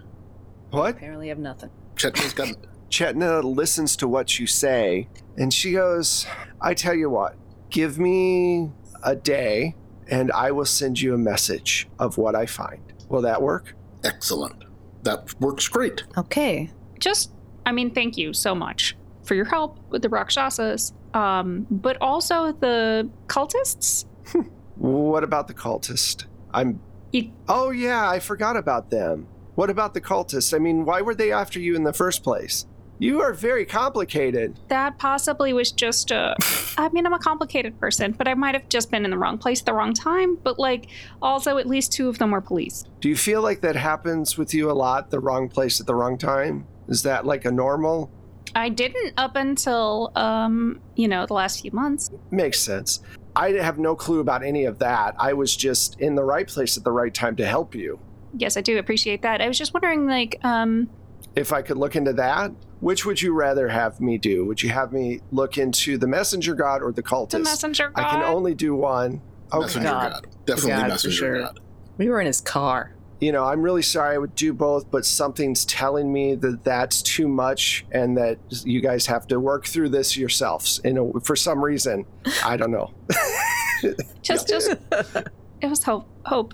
what? 0.69 0.97
Apparently, 0.97 1.29
have 1.29 1.39
nothing. 1.39 1.71
Chetna's 1.97 2.35
got. 2.35 2.49
Chetna 2.91 3.43
listens 3.43 3.97
to 3.97 4.07
what 4.07 4.39
you 4.39 4.47
say 4.47 5.09
and 5.39 5.53
she 5.53 5.73
goes, 5.73 6.27
I 6.61 6.75
tell 6.75 6.95
you 6.95 7.09
what, 7.09 7.37
give 7.71 7.99
me 7.99 8.71
a 9.03 9.17
day 9.17 9.75
and 10.11 10.31
I 10.33 10.51
will 10.51 10.67
send 10.67 11.01
you 11.01 11.15
a 11.15 11.19
message 11.19 11.89
of 11.99 12.19
what 12.19 12.35
I 12.35 12.45
find. 12.45 12.93
Will 13.09 13.23
that 13.23 13.41
work? 13.41 13.75
Excellent. 14.05 14.65
That 15.03 15.35
works 15.41 15.67
great. 15.67 16.05
Okay. 16.19 16.71
Just, 17.01 17.33
I 17.67 17.73
mean, 17.73 17.93
thank 17.93 18.17
you 18.17 18.33
so 18.33 18.55
much 18.55 18.97
for 19.23 19.35
your 19.35 19.47
help 19.47 19.79
with 19.91 20.03
the 20.03 20.09
Rakshasas, 20.09 20.93
um, 21.15 21.67
but 21.71 21.97
also 22.01 22.53
the 22.53 23.09
cultists. 23.27 24.05
What 24.77 25.25
about 25.25 25.49
the 25.49 25.55
cultist? 25.55 26.25
I'm. 26.53 26.81
You- 27.13 27.31
Oh, 27.49 27.71
yeah, 27.71 28.09
I 28.11 28.19
forgot 28.19 28.57
about 28.57 28.91
them. 28.91 29.29
What 29.55 29.71
about 29.71 29.95
the 29.95 30.01
cultist? 30.01 30.53
I 30.53 30.59
mean, 30.59 30.85
why 30.85 31.01
were 31.01 31.15
they 31.15 31.31
after 31.31 31.61
you 31.61 31.77
in 31.77 31.85
the 31.85 31.93
first 31.93 32.25
place? 32.25 32.67
You 32.99 33.21
are 33.23 33.33
very 33.33 33.65
complicated. 33.65 34.59
That 34.69 34.99
possibly 34.99 35.53
was 35.53 35.71
just 35.73 36.11
a. 36.11 36.35
I 36.79 36.89
mean, 36.89 37.07
I'm 37.07 37.13
a 37.13 37.19
complicated 37.21 37.79
person, 37.79 38.13
but 38.13 38.27
I 38.27 38.35
might 38.35 38.55
have 38.55 38.69
just 38.69 38.91
been 38.91 39.05
in 39.05 39.11
the 39.13 39.19
wrong 39.19 39.39
place 39.39 39.61
at 39.61 39.67
the 39.67 39.75
wrong 39.75 39.95
time. 39.95 40.37
But, 40.43 40.59
like, 40.59 40.89
also, 41.23 41.57
at 41.59 41.67
least 41.69 41.93
two 41.93 42.09
of 42.09 42.19
them 42.19 42.33
were 42.33 42.41
police. 42.41 42.85
Do 43.01 43.09
you 43.09 43.17
feel 43.17 43.43
like 43.43 43.61
that 43.61 43.77
happens 43.77 44.37
with 44.37 44.53
you 44.55 44.71
a 44.71 44.75
lot, 44.75 45.11
the 45.11 45.21
wrong 45.21 45.49
place 45.49 45.81
at 45.81 45.87
the 45.87 45.95
wrong 45.95 46.19
time? 46.19 46.67
Is 46.89 47.03
that 47.03 47.25
like 47.27 47.45
a 47.45 47.51
normal? 47.51 48.11
I 48.55 48.69
didn't 48.69 49.15
up 49.17 49.37
until, 49.37 50.13
um, 50.15 50.81
you 50.95 51.09
know, 51.09 51.27
the 51.27 51.35
last 51.35 51.63
few 51.63 51.73
months. 51.73 52.11
Makes 52.31 52.61
sense. 52.61 53.01
I 53.35 53.51
have 53.53 53.79
no 53.79 53.97
clue 53.97 54.21
about 54.21 54.45
any 54.45 54.65
of 54.65 54.79
that. 54.79 55.17
I 55.19 55.33
was 55.33 55.57
just 55.57 55.99
in 56.01 56.15
the 56.15 56.23
right 56.23 56.47
place 56.47 56.77
at 56.77 56.85
the 56.85 56.93
right 56.93 57.13
time 57.13 57.35
to 57.37 57.47
help 57.47 57.75
you. 57.75 57.99
Yes, 58.37 58.57
I 58.57 58.61
do 58.61 58.79
appreciate 58.79 59.23
that. 59.23 59.41
I 59.41 59.49
was 59.49 59.59
just 59.59 59.75
wondering, 59.75 60.07
like, 60.07 60.39
um, 60.45 60.89
If 61.35 61.53
I 61.53 61.63
could 61.63 61.77
look 61.77 61.97
into 61.97 62.13
that, 62.15 62.53
Which 62.81 63.07
would 63.07 63.23
you 63.23 63.33
rather 63.33 63.69
have 63.69 63.99
me 63.99 64.19
do? 64.19 64.45
Would 64.45 64.63
you 64.63 64.69
have 64.69 64.93
me 64.93 65.21
look 65.33 65.57
into 65.57 65.97
the 65.97 66.07
messenger 66.07 66.55
god 66.55 66.83
or 66.83 66.93
the 66.93 67.03
cultist? 67.03 67.31
The 67.31 67.39
messenger 67.39 67.89
god. 67.89 68.05
I 68.05 68.11
can 68.11 68.23
only 68.23 68.55
do 68.55 68.75
one. 68.75 69.23
Okay. 69.51 69.61
Messenger 69.63 69.89
God. 69.89 70.13
God. 70.13 70.27
Definitely 70.45 70.71
God, 70.73 70.89
messenger 70.89 71.17
sure. 71.17 71.41
God. 71.41 71.61
We 71.97 72.09
were 72.11 72.21
in 72.21 72.27
his 72.27 72.43
car. 72.43 72.95
You 73.25 73.33
know, 73.33 73.47
I'm 73.47 73.63
really 73.63 73.81
sorry 73.81 74.17
I 74.17 74.19
would 74.19 74.35
do 74.35 74.53
both, 74.53 74.91
but 74.91 75.07
something's 75.07 75.65
telling 75.65 76.13
me 76.13 76.35
that 76.35 76.63
that's 76.63 77.01
too 77.01 77.27
much 77.27 77.87
and 77.91 78.19
that 78.19 78.37
you 78.67 78.83
guys 78.83 79.07
have 79.07 79.27
to 79.29 79.41
work 79.41 79.65
through 79.65 79.89
this 79.89 80.15
yourselves. 80.15 80.79
You 80.85 80.91
uh, 80.91 80.93
know, 80.93 81.13
for 81.25 81.35
some 81.35 81.65
reason, 81.65 82.05
I 82.45 82.59
don't 82.59 82.71
know. 82.71 82.93
just, 84.23 84.47
just. 84.47 84.77
It 85.63 85.71
was 85.71 85.83
hope. 85.83 86.07
Hope. 86.27 86.53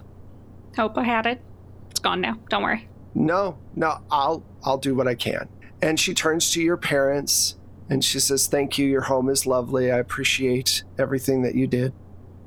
Hope. 0.76 0.96
I 0.96 1.02
had 1.02 1.26
it. 1.26 1.42
It's 1.90 1.98
gone 1.98 2.20
now. 2.20 2.38
Don't 2.50 2.62
worry. 2.62 2.88
No, 3.16 3.58
no, 3.74 3.98
I'll 4.08 4.44
I'll 4.62 4.78
do 4.78 4.94
what 4.94 5.08
I 5.08 5.16
can. 5.16 5.48
And 5.82 5.98
she 5.98 6.14
turns 6.14 6.52
to 6.52 6.62
your 6.62 6.76
parents 6.76 7.58
and 7.88 8.04
she 8.04 8.20
says, 8.20 8.46
"Thank 8.46 8.78
you. 8.78 8.86
Your 8.86 9.02
home 9.02 9.28
is 9.28 9.44
lovely. 9.44 9.90
I 9.90 9.98
appreciate 9.98 10.84
everything 11.00 11.42
that 11.42 11.56
you 11.56 11.66
did." 11.66 11.92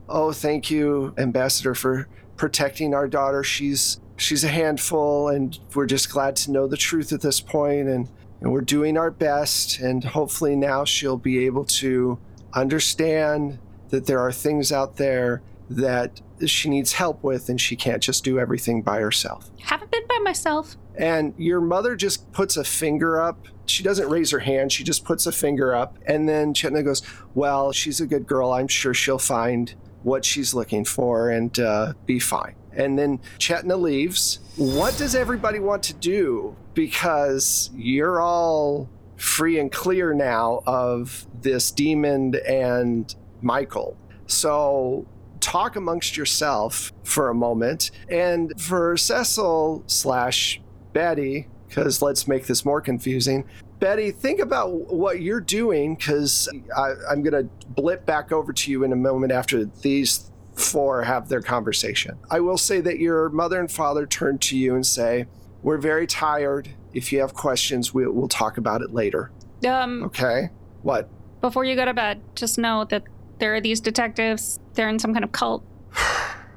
Oh, 0.08 0.32
thank 0.32 0.72
you, 0.72 1.14
ambassador 1.18 1.76
for 1.76 2.08
protecting 2.38 2.94
our 2.94 3.10
daughter. 3.10 3.44
She's 3.44 4.00
she's 4.18 4.44
a 4.44 4.50
handful 4.50 5.30
and 5.30 5.60
we're 5.74 5.86
just 5.86 6.12
glad 6.12 6.36
to 6.36 6.52
know 6.52 6.68
the 6.68 6.78
truth 6.78 7.12
at 7.12 7.22
this 7.22 7.40
point 7.40 7.88
and 7.88 8.10
and 8.42 8.52
we're 8.52 8.62
doing 8.62 8.98
our 8.98 9.10
best 9.10 9.80
and 9.80 10.04
hopefully 10.04 10.56
now 10.56 10.84
she'll 10.84 11.18
be 11.18 11.46
able 11.46 11.64
to 11.64 12.20
understand 12.54 13.58
that 13.90 14.06
there 14.06 14.20
are 14.20 14.32
things 14.32 14.72
out 14.72 14.98
there 14.98 15.42
that 15.70 16.20
she 16.46 16.70
needs 16.70 16.94
help 16.94 17.24
with 17.24 17.48
and 17.50 17.60
she 17.60 17.76
can't 17.76 18.04
just 18.04 18.24
do 18.24 18.40
everything 18.40 18.82
by 18.82 19.00
herself. 19.00 19.50
Haven't 19.62 19.92
been 19.92 20.06
by 20.08 20.20
myself. 20.20 20.76
And 20.96 21.34
your 21.38 21.62
mother 21.62 21.96
just 21.96 22.32
puts 22.32 22.58
a 22.58 22.64
finger 22.64 23.22
up. 23.22 23.48
She 23.66 23.82
doesn't 23.82 24.10
raise 24.10 24.32
her 24.32 24.40
hand, 24.40 24.72
she 24.72 24.84
just 24.84 25.06
puts 25.06 25.26
a 25.26 25.32
finger 25.32 25.74
up. 25.74 25.98
And 26.06 26.28
then 26.28 26.54
Chetna 26.54 26.84
goes, 26.84 27.02
Well, 27.34 27.72
she's 27.72 28.02
a 28.02 28.06
good 28.06 28.28
girl. 28.28 28.52
I'm 28.52 28.68
sure 28.68 28.94
she'll 28.94 29.20
find 29.20 29.74
what 30.04 30.26
she's 30.26 30.54
looking 30.54 30.84
for 30.84 31.30
and 31.30 31.58
uh, 31.60 31.94
be 32.06 32.20
fine. 32.20 32.56
And 32.76 32.98
then 32.98 33.20
Chetna 33.38 33.80
leaves. 33.80 34.40
What 34.56 34.98
does 34.98 35.16
everybody 35.16 35.60
want 35.60 35.84
to 35.84 35.94
do? 35.94 36.56
Because 36.74 37.70
you're 37.76 38.22
all 38.22 38.90
free 39.16 39.60
and 39.60 39.72
clear 39.72 40.14
now 40.14 40.64
of 40.66 41.26
this 41.42 41.72
demon 41.72 42.36
and 42.48 43.14
Michael. 43.42 43.98
So 44.28 45.06
talk 45.40 45.76
amongst 45.76 46.18
yourself 46.18 46.92
for 47.04 47.30
a 47.30 47.36
moment. 47.36 47.92
And 48.10 48.60
for 48.60 48.98
Cecil 48.98 49.84
slash 49.88 50.62
Betty, 50.94 51.48
because 51.68 52.02
let's 52.02 52.28
make 52.28 52.48
this 52.48 52.66
more 52.66 52.82
confusing. 52.82 53.46
Betty, 53.80 54.12
think 54.12 54.40
about 54.40 54.72
what 54.94 55.22
you're 55.22 55.42
doing, 55.42 55.96
because 55.96 56.48
I'm 56.78 57.22
going 57.22 57.34
to 57.34 57.50
blip 57.70 58.06
back 58.06 58.32
over 58.32 58.54
to 58.54 58.72
you 58.72 58.84
in 58.84 58.94
a 58.94 58.96
moment 58.96 59.32
after 59.32 59.66
these 59.66 60.32
four 60.56 61.04
have 61.04 61.30
their 61.30 61.42
conversation. 61.42 62.18
I 62.30 62.40
will 62.40 62.58
say 62.58 62.82
that 62.82 63.00
your 63.00 63.30
mother 63.30 63.60
and 63.60 63.72
father 63.72 64.06
turn 64.06 64.38
to 64.40 64.58
you 64.58 64.76
and 64.76 64.86
say, 64.86 65.26
We're 65.62 65.78
very 65.78 66.08
tired. 66.08 66.70
If 66.94 67.12
you 67.12 67.20
have 67.22 67.34
questions, 67.34 67.94
we, 67.94 68.06
we'll 68.08 68.28
talk 68.28 68.58
about 68.58 68.82
it 68.82 68.94
later. 68.94 69.32
Um, 69.68 70.04
Okay? 70.04 70.50
What? 70.82 71.10
before 71.42 71.66
you 71.66 71.76
go 71.76 71.84
to 71.84 71.94
bed, 71.94 72.22
just 72.36 72.58
know 72.58 72.86
that 72.86 73.04
there 73.40 73.54
are 73.54 73.60
these 73.60 73.82
detectives. 73.82 74.60
They're 74.76 74.88
in 74.88 74.98
some 75.00 75.14
kind 75.14 75.24
of 75.26 75.32
cult. 75.32 75.64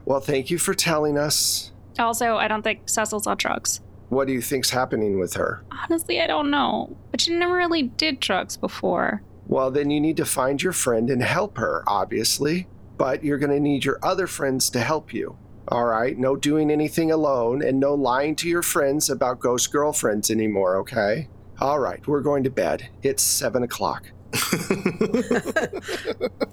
Well, 0.05 0.21
thank 0.21 0.51
you 0.53 0.59
for 0.59 0.73
telling 0.73 1.19
us. 1.19 1.73
Also, 1.99 2.37
I 2.37 2.47
don't 2.47 2.63
think 2.63 2.89
Cecil's 2.89 3.27
on 3.27 3.37
drugs. 3.39 3.81
What 4.09 4.29
do 4.29 4.33
you 4.33 4.41
think's 4.41 4.71
happening 4.71 5.19
with 5.19 5.35
her? 5.35 5.65
Honestly, 5.73 6.21
I 6.21 6.29
don't 6.29 6.49
know. 6.49 6.97
But 7.11 7.21
she 7.23 7.35
never 7.35 7.55
really 7.55 7.83
did 7.83 8.21
drugs 8.21 8.57
before. 8.57 9.21
Well, 9.49 9.73
then 9.73 9.91
you 9.91 10.01
need 10.01 10.17
to 10.19 10.25
find 10.25 10.63
your 10.63 10.73
friend 10.73 11.11
and 11.11 11.21
help 11.25 11.59
her, 11.59 11.83
obviously. 11.89 12.69
But 12.97 13.23
you're 13.25 13.39
going 13.39 13.53
to 13.53 13.61
need 13.61 13.85
your 13.85 13.99
other 14.03 14.27
friends 14.27 14.71
to 14.71 14.81
help 14.81 15.13
you. 15.13 15.37
All 15.69 15.85
right? 15.85 16.17
No 16.17 16.37
doing 16.37 16.71
anything 16.71 17.11
alone 17.11 17.63
and 17.63 17.79
no 17.81 17.95
lying 17.95 18.37
to 18.37 18.49
your 18.49 18.63
friends 18.63 19.11
about 19.11 19.41
ghost 19.41 19.73
girlfriends 19.73 20.31
anymore, 20.31 20.77
okay? 20.77 21.29
All 21.61 21.79
right, 21.79 22.07
we're 22.07 22.21
going 22.21 22.45
to 22.45 22.51
bed. 22.51 22.89
It's 23.03 23.23
seven 23.23 23.63
o'clock. 23.63 24.11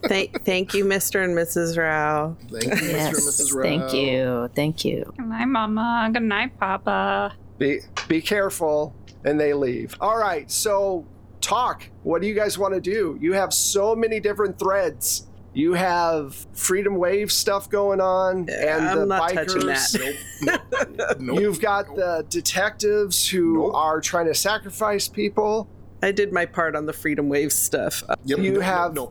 Thank, 0.03 0.43
thank 0.45 0.73
you, 0.73 0.85
Mr. 0.85 1.23
and 1.23 1.35
Mrs. 1.35 1.77
Rao. 1.77 2.35
Thank 2.51 2.63
you, 2.65 2.69
Mr. 2.71 2.81
and 2.81 2.91
Yes. 2.91 3.19
Mrs. 3.41 3.53
Rao. 3.55 3.63
Thank 3.63 3.93
you. 3.93 4.49
Thank 4.55 4.85
you. 4.85 5.13
Good 5.17 5.27
night, 5.27 5.45
Mama. 5.45 6.09
Good 6.13 6.23
night, 6.23 6.57
Papa. 6.59 7.33
Be 7.57 7.79
be 8.07 8.21
careful. 8.21 8.95
And 9.25 9.39
they 9.39 9.53
leave. 9.53 9.95
All 10.01 10.17
right, 10.17 10.49
so 10.51 11.05
talk. 11.39 11.89
What 12.03 12.21
do 12.21 12.27
you 12.27 12.33
guys 12.35 12.57
want 12.57 12.73
to 12.73 12.81
do? 12.81 13.17
You 13.21 13.33
have 13.33 13.53
so 13.53 13.95
many 13.95 14.19
different 14.19 14.59
threads. 14.59 15.27
You 15.53 15.73
have 15.73 16.35
Freedom 16.53 16.95
Wave 16.95 17.31
stuff 17.31 17.69
going 17.69 18.01
on, 18.01 18.49
and 18.49 18.87
I'm 18.87 18.99
the 18.99 19.05
not 19.05 19.31
bikers. 19.31 19.35
touching 19.35 19.67
that. 19.67 20.17
Nope. 20.41 20.61
Nope. 20.71 20.89
Nope. 21.19 21.39
You've 21.39 21.61
got 21.61 21.95
the 21.95 22.25
detectives 22.29 23.27
who 23.27 23.55
Nope. 23.55 23.75
are 23.75 24.01
trying 24.01 24.25
to 24.27 24.33
sacrifice 24.33 25.07
people. 25.07 25.67
I 26.01 26.11
did 26.11 26.33
my 26.33 26.45
part 26.45 26.75
on 26.75 26.85
the 26.85 26.93
Freedom 26.93 27.29
Wave 27.29 27.53
stuff. 27.53 28.03
Yep, 28.25 28.39
you 28.39 28.51
no, 28.53 28.59
no, 28.59 28.65
have 28.65 28.93
no. 28.95 29.05
We 29.05 29.09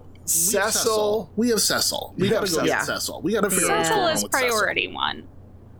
have 0.58 0.72
Cecil. 0.72 1.30
We 1.36 1.48
have 1.50 1.60
Cecil. 1.60 2.14
We 2.16 2.26
You 2.26 2.32
gotta 2.34 2.46
have 2.46 2.56
go 2.56 2.62
with 2.62 2.70
Cecil. 2.70 2.94
Cecil. 3.00 3.20
We 3.22 3.32
gotta 3.32 3.50
figure 3.50 3.70
out 3.70 3.76
what's 3.78 3.88
Cecil 3.88 3.96
going 3.96 4.08
on 4.10 4.16
is 4.16 4.22
with 4.24 4.32
Cecil. 4.32 4.48
priority 4.48 4.86
one. 4.88 5.28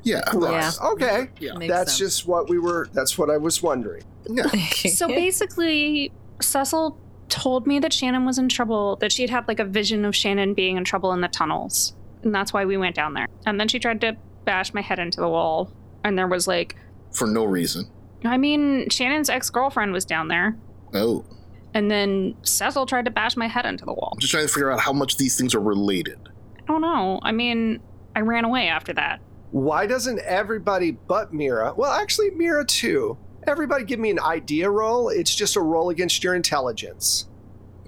Yeah. 0.05 0.21
Yeah. 0.41 0.71
Okay, 0.83 1.29
Yeah. 1.39 1.55
Makes 1.55 1.73
that's 1.73 1.93
sense. 1.93 1.99
just 1.99 2.27
what 2.27 2.49
we 2.49 2.59
were. 2.59 2.89
That's 2.93 3.17
what 3.19 3.31
I 3.31 3.37
was 3.37 3.63
wondering. 3.63 4.05
Yeah. 4.29 4.47
So 4.93 5.07
basically, 5.09 6.13
Cecil 6.41 6.97
told 7.33 7.67
me 7.67 7.79
that 7.79 7.95
Shannon 7.95 8.27
was 8.27 8.39
in 8.39 8.51
trouble, 8.51 8.97
that 8.97 9.11
she'd 9.11 9.31
had 9.31 9.49
like 9.49 9.59
a 9.59 9.65
vision 9.65 10.05
of 10.05 10.15
Shannon 10.15 10.53
being 10.53 10.77
in 10.77 10.85
trouble 10.85 11.13
in 11.15 11.23
the 11.23 11.29
tunnels. 11.29 11.95
And 12.23 12.35
that's 12.35 12.53
why 12.53 12.67
we 12.67 12.77
went 12.77 12.95
down 12.95 13.15
there. 13.15 13.27
And 13.47 13.59
then 13.59 13.69
she 13.69 13.79
tried 13.79 14.03
to 14.03 14.17
bash 14.45 14.75
my 14.75 14.83
head 14.83 14.99
into 14.99 15.21
the 15.21 15.29
wall. 15.29 15.73
And 16.05 16.19
there 16.19 16.29
was 16.29 16.47
like, 16.47 16.77
For 17.11 17.27
no 17.27 17.45
reason. 17.45 17.89
I 18.23 18.37
mean, 18.37 18.89
Shannon's 18.91 19.31
ex 19.31 19.49
girlfriend 19.49 19.95
was 19.95 20.05
down 20.05 20.29
there. 20.29 20.57
Oh. 20.93 21.25
And 21.73 21.91
then 21.91 22.37
Cecil 22.43 22.85
tried 22.85 23.07
to 23.07 23.11
bash 23.11 23.35
my 23.35 23.49
head 23.49 23.65
into 23.65 23.87
the 23.87 23.95
wall. 23.95 24.11
I'm 24.13 24.21
just 24.21 24.31
trying 24.31 24.47
to 24.47 24.53
figure 24.53 24.71
out 24.71 24.81
how 24.81 24.93
much 24.93 25.17
these 25.17 25.39
things 25.39 25.55
are 25.55 25.61
related. 25.61 26.19
I 26.59 26.65
don't 26.67 26.83
know. 26.83 27.19
I 27.23 27.33
mean, 27.33 27.81
I 28.15 28.21
ran 28.21 28.45
away 28.45 28.69
after 28.69 28.93
that. 28.93 29.21
Why 29.53 29.87
doesn't 29.87 30.19
everybody 30.21 30.93
but 30.93 31.33
Mira? 31.33 31.73
Well, 31.75 31.93
actually, 31.93 32.31
Mira 32.33 32.67
too. 32.67 33.17
Everybody, 33.47 33.85
give 33.85 33.99
me 33.99 34.11
an 34.11 34.21
idea 34.21 34.71
roll. 34.71 35.09
It's 35.09 35.35
just 35.35 35.57
a 35.57 35.61
roll 35.61 35.91
against 35.91 36.23
your 36.23 36.35
intelligence. 36.35 37.27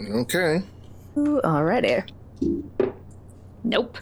Okay. 0.01 0.63
Ooh, 1.17 1.41
alrighty. 1.45 2.09
Nope. 3.63 3.99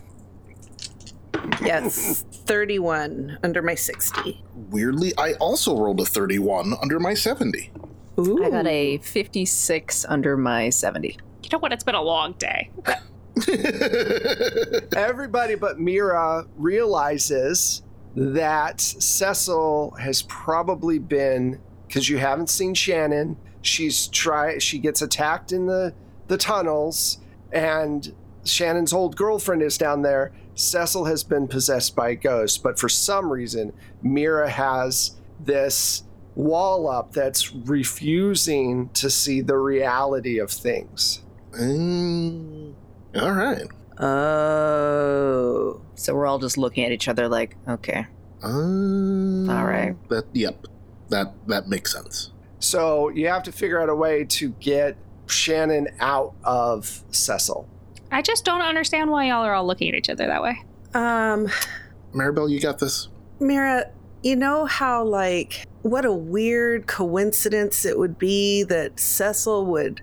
Yes, 1.62 2.24
31 2.46 3.38
under 3.42 3.62
my 3.62 3.74
60. 3.74 4.42
Weirdly, 4.70 5.12
I 5.18 5.34
also 5.34 5.76
rolled 5.76 6.00
a 6.00 6.04
31 6.04 6.74
under 6.82 6.98
my 6.98 7.14
70. 7.14 7.70
Ooh. 8.18 8.44
I 8.44 8.50
got 8.50 8.66
a 8.66 8.98
56 8.98 10.04
under 10.08 10.36
my 10.36 10.70
70. 10.70 11.18
You 11.42 11.48
know 11.52 11.58
what? 11.58 11.72
It's 11.72 11.84
been 11.84 11.94
a 11.94 12.02
long 12.02 12.32
day. 12.32 12.70
Everybody 14.96 15.54
but 15.54 15.78
Mira 15.78 16.46
realizes 16.56 17.82
that 18.14 18.80
Cecil 18.80 19.92
has 19.98 20.22
probably 20.22 20.98
been 20.98 21.60
because 21.86 22.08
you 22.08 22.18
haven't 22.18 22.50
seen 22.50 22.74
Shannon. 22.74 23.36
She's 23.62 24.08
try 24.08 24.58
she 24.58 24.78
gets 24.78 25.02
attacked 25.02 25.52
in 25.52 25.66
the 25.66 25.94
the 26.28 26.36
tunnels, 26.36 27.18
and 27.52 28.14
Shannon's 28.44 28.92
old 28.92 29.16
girlfriend 29.16 29.62
is 29.62 29.78
down 29.78 30.02
there. 30.02 30.32
Cecil 30.54 31.04
has 31.06 31.24
been 31.24 31.48
possessed 31.48 31.96
by 31.96 32.10
a 32.10 32.14
ghost, 32.14 32.62
but 32.62 32.78
for 32.78 32.88
some 32.88 33.30
reason, 33.30 33.72
Mira 34.02 34.50
has 34.50 35.12
this 35.40 36.02
wall 36.34 36.88
up 36.88 37.12
that's 37.12 37.52
refusing 37.52 38.88
to 38.90 39.10
see 39.10 39.40
the 39.40 39.56
reality 39.56 40.38
of 40.38 40.50
things. 40.50 41.22
Mm, 41.52 42.74
all 43.14 43.32
right. 43.32 43.66
Oh. 44.02 45.80
So 45.94 46.14
we're 46.14 46.26
all 46.26 46.38
just 46.38 46.58
looking 46.58 46.84
at 46.84 46.92
each 46.92 47.08
other 47.08 47.28
like, 47.28 47.56
okay. 47.68 48.06
Um, 48.42 49.48
All 49.48 49.64
right. 49.64 49.96
That 50.08 50.24
yep. 50.32 50.66
That 51.10 51.32
that 51.46 51.68
makes 51.68 51.92
sense. 51.92 52.32
So 52.58 53.08
you 53.10 53.28
have 53.28 53.42
to 53.44 53.52
figure 53.52 53.80
out 53.80 53.88
a 53.88 53.94
way 53.94 54.24
to 54.24 54.50
get 54.60 54.96
Shannon 55.26 55.88
out 56.00 56.34
of 56.44 57.04
Cecil. 57.10 57.68
I 58.10 58.22
just 58.22 58.44
don't 58.44 58.60
understand 58.60 59.10
why 59.10 59.28
y'all 59.28 59.44
are 59.44 59.54
all 59.54 59.66
looking 59.66 59.88
at 59.88 59.94
each 59.94 60.10
other 60.10 60.26
that 60.26 60.42
way. 60.42 60.62
Um, 60.94 61.48
Maribel, 62.12 62.50
you 62.50 62.60
got 62.60 62.78
this. 62.78 63.08
Mira, 63.40 63.90
you 64.22 64.36
know 64.36 64.66
how, 64.66 65.04
like, 65.04 65.66
what 65.82 66.04
a 66.04 66.12
weird 66.12 66.86
coincidence 66.86 67.84
it 67.84 67.98
would 67.98 68.18
be 68.18 68.64
that 68.64 69.00
Cecil 69.00 69.66
would, 69.66 70.02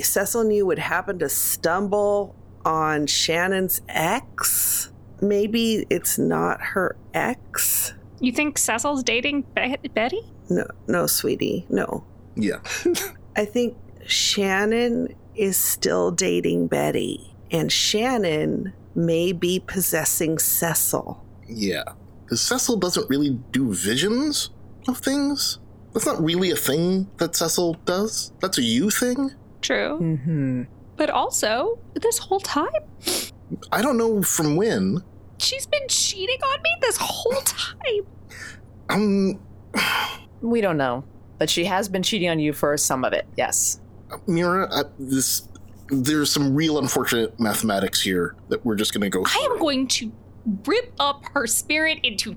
Cecil 0.00 0.40
and 0.40 0.54
you 0.54 0.66
would 0.66 0.78
happen 0.78 1.18
to 1.18 1.28
stumble 1.28 2.34
on 2.64 3.06
Shannon's 3.06 3.80
ex? 3.88 4.90
Maybe 5.20 5.86
it's 5.90 6.18
not 6.18 6.60
her 6.60 6.96
ex? 7.14 7.92
You 8.20 8.32
think 8.32 8.58
Cecil's 8.58 9.02
dating 9.02 9.42
Be- 9.54 9.76
Betty? 9.94 10.22
No, 10.48 10.66
no, 10.86 11.06
sweetie, 11.06 11.66
no. 11.68 12.04
Yeah. 12.36 12.60
I 13.36 13.44
think 13.44 13.76
Shannon 14.06 15.14
is 15.34 15.56
still 15.56 16.10
dating 16.10 16.66
Betty, 16.66 17.34
and 17.50 17.70
Shannon 17.70 18.72
may 18.94 19.32
be 19.32 19.60
possessing 19.60 20.38
Cecil. 20.38 21.24
Yeah. 21.48 21.84
Because 22.24 22.40
Cecil 22.40 22.76
doesn't 22.76 23.08
really 23.08 23.30
do 23.52 23.72
visions 23.72 24.50
of 24.88 24.98
things. 24.98 25.58
That's 25.92 26.06
not 26.06 26.22
really 26.22 26.50
a 26.50 26.56
thing 26.56 27.10
that 27.18 27.34
Cecil 27.34 27.74
does. 27.84 28.32
That's 28.40 28.58
a 28.58 28.62
you 28.62 28.90
thing. 28.90 29.32
True. 29.60 29.98
Mm-hmm. 30.00 30.62
But 31.00 31.08
also, 31.08 31.78
this 31.94 32.18
whole 32.18 32.40
time, 32.40 32.68
I 33.72 33.80
don't 33.80 33.96
know 33.96 34.22
from 34.22 34.54
when. 34.54 35.02
she's 35.38 35.66
been 35.66 35.88
cheating 35.88 36.36
on 36.44 36.60
me 36.60 36.70
this 36.82 36.98
whole 37.00 37.40
time. 37.40 38.06
Um, 38.90 39.40
We 40.42 40.60
don't 40.60 40.76
know, 40.76 41.04
but 41.38 41.48
she 41.48 41.64
has 41.64 41.88
been 41.88 42.02
cheating 42.02 42.28
on 42.28 42.38
you 42.38 42.52
for 42.52 42.76
some 42.76 43.02
of 43.06 43.14
it. 43.14 43.26
Yes. 43.38 43.80
Mira, 44.26 44.68
I, 44.70 44.82
this 44.98 45.48
there's 45.88 46.30
some 46.30 46.54
real 46.54 46.78
unfortunate 46.78 47.40
mathematics 47.40 48.02
here 48.02 48.36
that 48.50 48.62
we're 48.66 48.76
just 48.76 48.92
going 48.92 49.00
to 49.00 49.08
go. 49.08 49.24
I 49.24 49.48
am 49.50 49.58
going 49.58 49.88
to 49.88 50.12
rip 50.66 50.92
up 51.00 51.24
her 51.32 51.46
spirit 51.46 52.00
into 52.02 52.34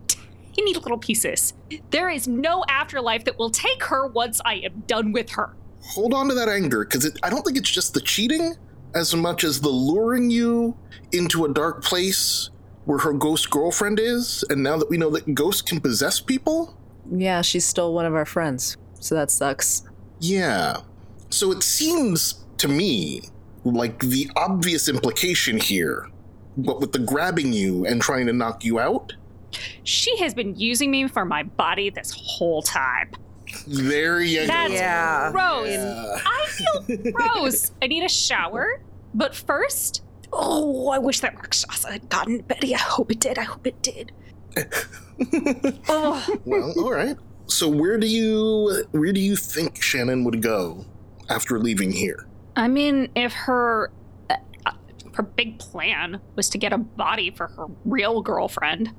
tiny 0.56 0.74
little 0.74 0.98
pieces. 0.98 1.54
There 1.90 2.10
is 2.10 2.30
no 2.30 2.64
afterlife 2.70 3.26
that 3.26 3.38
will 3.38 3.52
take 3.52 3.84
her 3.84 4.08
once 4.08 4.40
I 4.46 4.54
am 4.56 4.84
done 4.88 5.12
with 5.12 5.32
her. 5.32 5.54
Hold 5.86 6.14
on 6.14 6.28
to 6.30 6.34
that 6.36 6.50
anger 6.50 6.86
because 6.86 7.12
I 7.24 7.30
don't 7.30 7.44
think 7.44 7.58
it's 7.58 7.70
just 7.72 7.94
the 7.94 8.02
cheating 8.02 8.56
as 8.96 9.16
much 9.16 9.44
as 9.44 9.60
the 9.62 9.70
luring 9.70 10.30
you 10.30 10.78
into 11.12 11.46
a 11.46 11.54
dark 11.54 11.84
place 11.84 12.50
where 12.86 13.00
her 13.00 13.14
ghost 13.14 13.50
girlfriend 13.50 14.00
is, 14.00 14.44
and 14.50 14.62
now 14.62 14.78
that 14.78 14.90
we 14.90 14.98
know 14.98 15.10
that 15.12 15.34
ghosts 15.34 15.62
can 15.62 15.80
possess 15.80 16.20
people, 16.20 16.76
Yeah, 17.10 17.42
she's 17.42 17.66
still 17.66 17.94
one 17.94 18.06
of 18.06 18.14
our 18.14 18.26
friends, 18.26 18.78
so 19.00 19.16
that 19.16 19.32
sucks. 19.32 19.84
yeah. 20.20 20.78
So 21.30 21.52
it 21.52 21.64
seems 21.64 22.46
to 22.58 22.68
me 22.68 23.22
like 23.64 24.00
the 24.00 24.30
obvious 24.36 24.88
implication 24.90 25.58
here, 25.58 26.08
what 26.56 26.80
with 26.82 26.92
the 26.92 27.00
grabbing 27.00 27.54
you 27.54 27.86
and 27.86 28.02
trying 28.02 28.28
to 28.28 28.34
knock 28.34 28.64
you 28.64 28.80
out, 28.80 29.14
She 29.84 30.18
has 30.20 30.34
been 30.34 30.54
using 30.56 30.92
me 30.92 31.08
for 31.08 31.24
my 31.26 31.44
body 31.44 31.90
this 31.90 32.14
whole 32.16 32.62
time. 32.62 33.12
There 33.68 34.22
you 34.22 34.48
That's. 34.48 34.74
Yeah. 34.74 35.32
gross. 35.32 35.70
Yeah. 35.70 36.18
I 36.26 36.46
feel 36.48 37.12
gross. 37.12 37.72
I 37.82 37.88
need 37.88 38.04
a 38.04 38.10
shower. 38.10 38.82
But 39.14 39.36
first, 39.36 40.04
oh, 40.32 40.90
I 40.90 40.98
wish 40.98 41.20
that 41.22 41.36
Rakshasa 41.36 41.92
had 41.92 42.10
gotten 42.10 42.42
Betty. 42.42 42.74
I 42.74 42.80
hope 42.80 43.12
it 43.12 43.20
did. 43.20 43.38
I 43.38 43.44
hope 43.44 43.68
it 43.68 43.82
did. 43.82 44.12
oh, 45.90 46.38
Well, 46.46 46.74
all 46.78 46.92
right. 46.92 47.18
So 47.48 47.68
where 47.70 47.98
do 47.98 48.08
you 48.08 48.86
where 48.92 49.12
do 49.12 49.20
you 49.20 49.36
think 49.36 49.82
Shannon 49.82 50.24
would 50.24 50.42
go 50.42 50.86
after 51.30 51.60
leaving 51.60 51.92
here? 51.92 52.28
I 52.56 52.68
mean, 52.68 53.10
if 53.16 53.34
her 53.34 53.92
uh, 54.30 54.36
uh, 54.66 54.72
her 55.14 55.24
big 55.24 55.60
plan 55.60 56.20
was 56.36 56.50
to 56.50 56.58
get 56.58 56.74
a 56.74 56.78
body 56.78 57.32
for 57.32 57.48
her 57.48 57.68
real 57.86 58.22
girlfriend, 58.22 58.92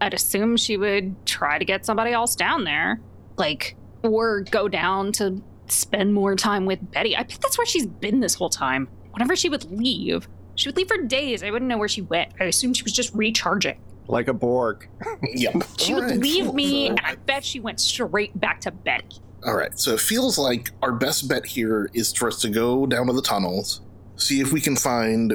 I'd 0.00 0.14
assume 0.14 0.56
she 0.56 0.76
would 0.76 1.14
try 1.26 1.58
to 1.58 1.64
get 1.64 1.84
somebody 1.84 2.12
else 2.12 2.34
down 2.34 2.64
there, 2.64 3.00
like 3.36 3.76
or 4.02 4.40
go 4.42 4.68
down 4.68 5.12
to 5.12 5.42
spend 5.68 6.14
more 6.14 6.34
time 6.36 6.66
with 6.66 6.90
Betty. 6.90 7.16
I 7.16 7.22
bet 7.22 7.38
that's 7.40 7.58
where 7.58 7.66
she's 7.66 7.86
been 7.86 8.20
this 8.20 8.34
whole 8.34 8.50
time. 8.50 8.88
Whenever 9.12 9.36
she 9.36 9.48
would 9.48 9.70
leave, 9.70 10.28
she 10.54 10.68
would 10.68 10.76
leave 10.76 10.88
for 10.88 10.98
days. 10.98 11.42
I 11.42 11.50
wouldn't 11.50 11.68
know 11.68 11.78
where 11.78 11.88
she 11.88 12.02
went. 12.02 12.32
I 12.40 12.44
assumed 12.44 12.76
she 12.76 12.82
was 12.82 12.92
just 12.92 13.14
recharging. 13.14 13.80
Like 14.08 14.28
a 14.28 14.34
Borg. 14.34 14.88
Yep. 15.34 15.62
She 15.78 15.94
All 15.94 16.00
would 16.00 16.10
right. 16.10 16.18
leave 16.18 16.52
me, 16.52 16.88
and 16.88 17.00
I 17.02 17.14
bet 17.14 17.44
she 17.44 17.60
went 17.60 17.80
straight 17.80 18.38
back 18.38 18.60
to 18.62 18.70
Betty. 18.70 19.16
All 19.46 19.54
right, 19.54 19.78
so 19.78 19.94
it 19.94 20.00
feels 20.00 20.36
like 20.36 20.70
our 20.82 20.92
best 20.92 21.26
bet 21.28 21.46
here 21.46 21.90
is 21.94 22.12
for 22.12 22.28
us 22.28 22.40
to 22.42 22.50
go 22.50 22.84
down 22.86 23.06
to 23.06 23.12
the 23.14 23.22
tunnels, 23.22 23.80
see 24.16 24.40
if 24.40 24.52
we 24.52 24.60
can 24.60 24.76
find 24.76 25.34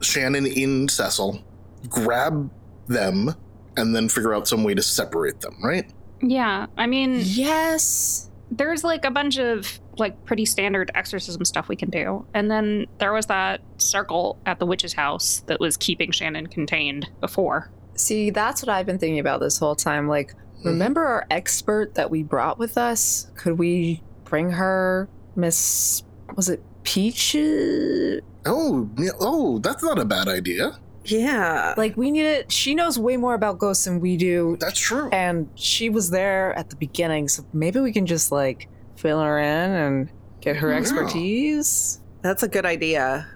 Shannon 0.00 0.46
in 0.46 0.88
Cecil, 0.88 1.44
grab 1.88 2.50
them, 2.88 3.34
and 3.76 3.94
then 3.94 4.08
figure 4.08 4.34
out 4.34 4.48
some 4.48 4.64
way 4.64 4.74
to 4.74 4.82
separate 4.82 5.40
them, 5.40 5.56
right? 5.62 5.88
Yeah, 6.22 6.66
I 6.76 6.86
mean, 6.86 7.20
Yes. 7.22 8.30
there's 8.50 8.84
like 8.84 9.04
a 9.04 9.10
bunch 9.10 9.38
of 9.38 9.80
like 9.98 10.24
pretty 10.24 10.44
standard 10.44 10.90
exorcism 10.94 11.44
stuff 11.44 11.68
we 11.68 11.76
can 11.76 11.90
do. 11.90 12.26
And 12.34 12.50
then 12.50 12.86
there 12.98 13.12
was 13.12 13.26
that 13.26 13.60
circle 13.78 14.38
at 14.46 14.58
the 14.58 14.66
witch's 14.66 14.92
house 14.92 15.42
that 15.46 15.58
was 15.60 15.76
keeping 15.76 16.10
Shannon 16.10 16.46
contained 16.46 17.08
before. 17.20 17.70
See, 17.94 18.30
that's 18.30 18.62
what 18.62 18.68
I've 18.68 18.86
been 18.86 18.98
thinking 18.98 19.18
about 19.18 19.40
this 19.40 19.58
whole 19.58 19.74
time. 19.74 20.06
Like, 20.06 20.34
remember 20.64 21.04
our 21.04 21.26
expert 21.30 21.94
that 21.94 22.10
we 22.10 22.22
brought 22.22 22.58
with 22.58 22.76
us? 22.76 23.30
Could 23.36 23.58
we 23.58 24.02
bring 24.24 24.50
her, 24.50 25.08
Miss, 25.34 26.02
was 26.34 26.48
it 26.50 26.62
Peaches? 26.82 28.20
Oh, 28.44 28.88
oh, 29.18 29.58
that's 29.58 29.82
not 29.82 29.98
a 29.98 30.04
bad 30.04 30.28
idea. 30.28 30.78
Yeah. 31.10 31.74
Like, 31.76 31.96
we 31.96 32.10
need 32.10 32.24
it. 32.26 32.50
She 32.52 32.74
knows 32.74 32.98
way 32.98 33.16
more 33.16 33.34
about 33.34 33.58
ghosts 33.58 33.84
than 33.84 34.00
we 34.00 34.16
do. 34.16 34.56
That's 34.60 34.78
true. 34.78 35.08
And 35.10 35.48
she 35.54 35.88
was 35.90 36.10
there 36.10 36.52
at 36.58 36.70
the 36.70 36.76
beginning, 36.76 37.28
so 37.28 37.44
maybe 37.52 37.80
we 37.80 37.92
can 37.92 38.06
just, 38.06 38.32
like, 38.32 38.68
fill 38.96 39.20
her 39.20 39.38
in 39.38 39.70
and 39.70 40.10
get 40.40 40.56
her 40.56 40.70
Yeah. 40.70 40.78
expertise. 40.78 42.00
That's 42.22 42.42
a 42.42 42.48
good 42.48 42.66
idea. 42.66 43.26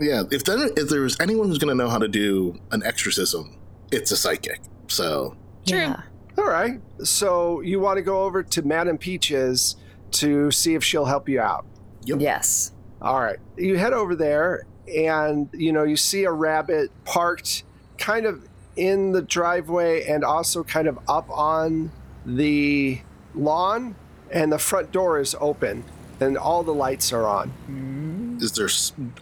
Yeah, 0.00 0.24
if 0.30 0.44
there, 0.44 0.58
if 0.76 0.88
there's 0.88 1.18
anyone 1.20 1.48
who's 1.48 1.58
going 1.58 1.68
to 1.68 1.74
know 1.84 1.88
how 1.88 1.98
to 1.98 2.08
do 2.08 2.58
an 2.72 2.82
exorcism, 2.84 3.56
it's 3.92 4.10
a 4.10 4.16
psychic. 4.16 4.60
So, 4.88 5.36
True. 5.66 5.78
Yeah. 5.78 6.00
All 6.36 6.46
right. 6.48 6.80
So 7.04 7.60
you 7.60 7.78
want 7.78 7.96
to 7.98 8.02
go 8.02 8.22
over 8.24 8.42
to 8.42 8.62
Madame 8.62 8.98
Peaches 8.98 9.76
to 10.12 10.50
see 10.50 10.74
if 10.74 10.82
she'll 10.82 11.04
help 11.04 11.28
you 11.28 11.40
out. 11.40 11.64
Yep. 12.06 12.20
Yes. 12.20 12.72
All 13.00 13.20
right. 13.20 13.38
You 13.56 13.78
head 13.78 13.92
over 13.92 14.16
there 14.16 14.66
and 14.88 15.48
you 15.52 15.72
know, 15.72 15.84
you 15.84 15.96
see 15.96 16.24
a 16.24 16.32
rabbit 16.32 16.90
parked 17.04 17.62
kind 17.98 18.26
of 18.26 18.46
in 18.76 19.12
the 19.12 19.22
driveway 19.22 20.04
and 20.06 20.24
also 20.24 20.64
kind 20.64 20.88
of 20.88 20.98
up 21.08 21.28
on 21.30 21.90
the 22.26 23.00
lawn 23.34 23.94
and 24.32 24.50
the 24.52 24.58
front 24.58 24.90
door 24.90 25.20
is 25.20 25.36
open 25.40 25.84
and 26.20 26.36
all 26.36 26.62
the 26.62 26.74
lights 26.74 27.12
are 27.12 27.26
on. 27.26 28.38
is 28.40 28.52
there 28.52 28.68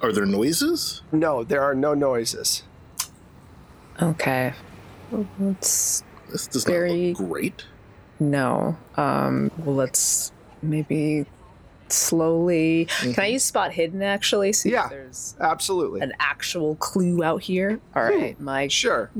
are 0.06 0.12
there 0.12 0.26
noises? 0.26 1.02
No, 1.12 1.44
there 1.44 1.62
are 1.62 1.74
no 1.74 1.92
noises. 1.94 2.62
Okay. 4.00 4.54
Let's 5.38 6.02
This 6.30 6.46
does 6.46 6.64
Very- 6.64 7.12
not 7.12 7.20
look 7.20 7.28
great. 7.28 7.64
No. 8.18 8.76
Um, 8.96 9.50
well, 9.58 9.74
let's 9.74 10.32
maybe 10.62 11.26
slowly. 11.92 12.86
Can 13.00 13.10
I 13.10 13.12
mm-hmm. 13.12 13.32
use 13.34 13.44
spot 13.44 13.72
hidden 13.72 14.02
actually? 14.02 14.52
See 14.52 14.70
Yeah. 14.70 14.84
if 14.84 14.90
there's 14.90 15.36
Absolutely. 15.40 16.00
an 16.00 16.12
actual 16.18 16.76
clue 16.76 17.22
out 17.22 17.42
here. 17.42 17.80
All 17.94 18.04
right, 18.04 18.38
my 18.40 18.68
Sure. 18.68 19.10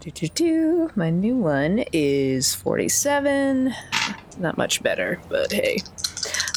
do, 0.00 0.10
do, 0.10 0.28
do. 0.28 0.90
my 0.96 1.10
new 1.10 1.36
one 1.36 1.84
is 1.92 2.54
forty-seven. 2.54 3.74
Not 4.38 4.56
much 4.56 4.82
better, 4.82 5.20
but 5.28 5.52
hey. 5.52 5.78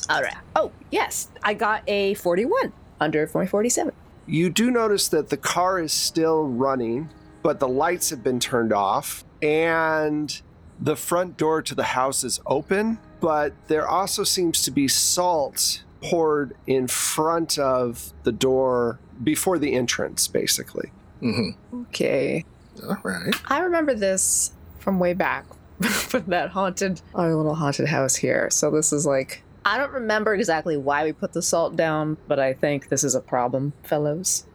All 0.10 0.22
right. 0.22 0.38
Oh 0.56 0.72
yes, 0.92 1.30
I 1.44 1.54
got 1.54 1.84
a 1.88 2.14
forty-one 2.16 2.72
under 3.00 3.28
forty-seven. 3.28 3.94
You 4.28 4.50
do 4.50 4.72
notice 4.72 5.08
that 5.10 5.30
the 5.30 5.38
car 5.38 5.80
is 5.80 5.94
still 5.94 6.46
running, 6.46 7.10
but 7.44 7.60
the 7.60 7.68
lights 7.68 8.10
have 8.10 8.24
been 8.24 8.40
turned 8.40 8.74
off, 8.74 9.24
and 9.42 10.42
the 10.80 10.96
front 10.96 11.38
door 11.38 11.62
to 11.62 11.76
the 11.76 11.84
house 11.84 12.24
is 12.24 12.40
open, 12.48 12.98
but 13.20 13.54
there 13.68 13.88
also 13.88 14.24
seems 14.24 14.64
to 14.64 14.72
be 14.72 14.88
salt 14.88 15.84
poured 16.02 16.56
in 16.68 16.88
front 16.88 17.58
of 17.58 18.14
the 18.24 18.32
door 18.32 19.00
before 19.24 19.58
the 19.58 19.74
entrance, 19.74 20.28
basically. 20.28 20.92
hmm 21.20 21.50
Okay. 21.74 22.46
All 22.84 22.98
right. 23.04 23.34
I 23.48 23.60
remember 23.60 23.94
this 23.94 24.52
from 24.80 25.00
way 25.00 25.14
back 25.14 25.46
from 25.82 26.26
that 26.28 26.50
haunted, 26.50 27.02
our 27.14 27.34
little 27.34 27.56
haunted 27.56 27.88
house 27.88 28.16
here. 28.16 28.50
So 28.52 28.70
this 28.70 28.94
is 28.94 29.06
like, 29.06 29.44
I 29.66 29.78
don't 29.78 29.92
remember 29.94 30.34
exactly 30.36 30.78
why 30.78 31.04
we 31.06 31.12
put 31.14 31.34
the 31.34 31.42
salt 31.42 31.76
down, 31.76 32.18
but 32.28 32.40
I 32.40 32.54
think 32.54 32.90
this 32.90 33.04
is 33.04 33.16
a 33.16 33.22
problem, 33.22 33.74
fellows. 33.84 34.46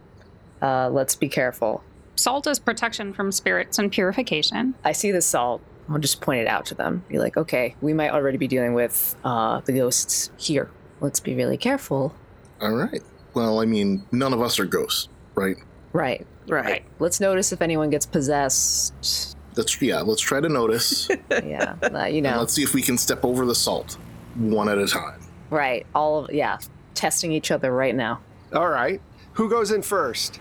Uh, 0.63 0.89
let's 0.91 1.17
be 1.17 1.29
careful. 1.29 1.83
Salt 2.15 2.47
is 2.47 2.59
protection 2.59 3.13
from 3.15 3.33
spirits 3.33 3.79
and 3.79 3.91
purification. 3.91 4.75
I 4.85 4.93
see 4.93 5.11
the 5.11 5.23
salt. 5.23 5.63
I'll 5.91 5.99
just 5.99 6.21
point 6.21 6.41
it 6.41 6.47
out 6.47 6.67
to 6.67 6.75
them. 6.75 7.05
Be 7.09 7.19
like, 7.19 7.37
okay, 7.37 7.75
we 7.81 7.93
might 7.93 8.11
already 8.11 8.39
be 8.39 8.47
dealing 8.47 8.75
with 8.75 9.17
uh, 9.25 9.61
the 9.61 9.73
ghosts 9.73 10.31
here. 10.39 10.71
Let's 11.01 11.21
be 11.21 11.35
really 11.35 11.57
careful. 11.57 12.15
All 12.61 12.75
right. 12.75 13.03
Well, 13.35 13.61
I 13.61 13.67
mean, 13.67 14.05
none 14.13 14.33
of 14.33 14.41
us 14.41 14.59
are 14.61 14.65
ghosts, 14.65 15.09
right? 15.35 15.57
Right. 15.93 16.27
Right. 16.47 16.85
Let's 16.99 17.21
notice 17.21 17.53
if 17.53 17.63
anyone 17.63 17.91
gets 17.91 18.07
possessed. 18.07 19.37
Let's 19.57 19.81
yeah. 19.83 20.01
Let's 20.01 20.21
try 20.21 20.41
to 20.41 20.49
notice. 20.49 21.09
Yeah, 21.45 21.77
uh, 21.83 22.05
you 22.05 22.19
and 22.19 22.23
know. 22.25 22.39
let's 22.39 22.53
see 22.53 22.63
if 22.63 22.75
we 22.75 22.83
can 22.83 22.99
step 22.99 23.25
over 23.25 23.47
the 23.47 23.55
salt 23.55 23.97
one 24.37 24.69
at 24.69 24.79
a 24.79 24.87
time. 24.87 25.21
Right. 25.49 25.87
All 25.95 26.25
of 26.25 26.33
yeah, 26.33 26.59
testing 26.95 27.33
each 27.33 27.51
other 27.51 27.73
right 27.73 27.95
now. 27.95 28.21
All 28.53 28.69
right. 28.69 29.01
Who 29.35 29.49
goes 29.49 29.71
in 29.71 29.83
first? 29.83 30.41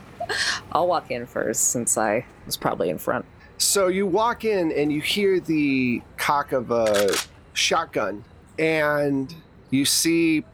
I'll 0.72 0.88
walk 0.88 1.10
in 1.12 1.26
first 1.26 1.70
since 1.70 1.97
I 1.97 2.26
was 2.45 2.58
probably 2.58 2.89
in 2.89 2.97
front. 2.97 3.26
So 3.60 3.88
you 3.88 4.07
walk 4.07 4.45
in 4.45 4.72
and 4.72 4.91
you 4.91 5.01
hear 5.01 5.39
the 5.39 6.01
cock 6.16 6.53
of 6.53 6.72
a 6.72 7.14
shotgun, 7.53 8.24
and 8.57 9.34
you 9.70 9.84
see 9.86 10.45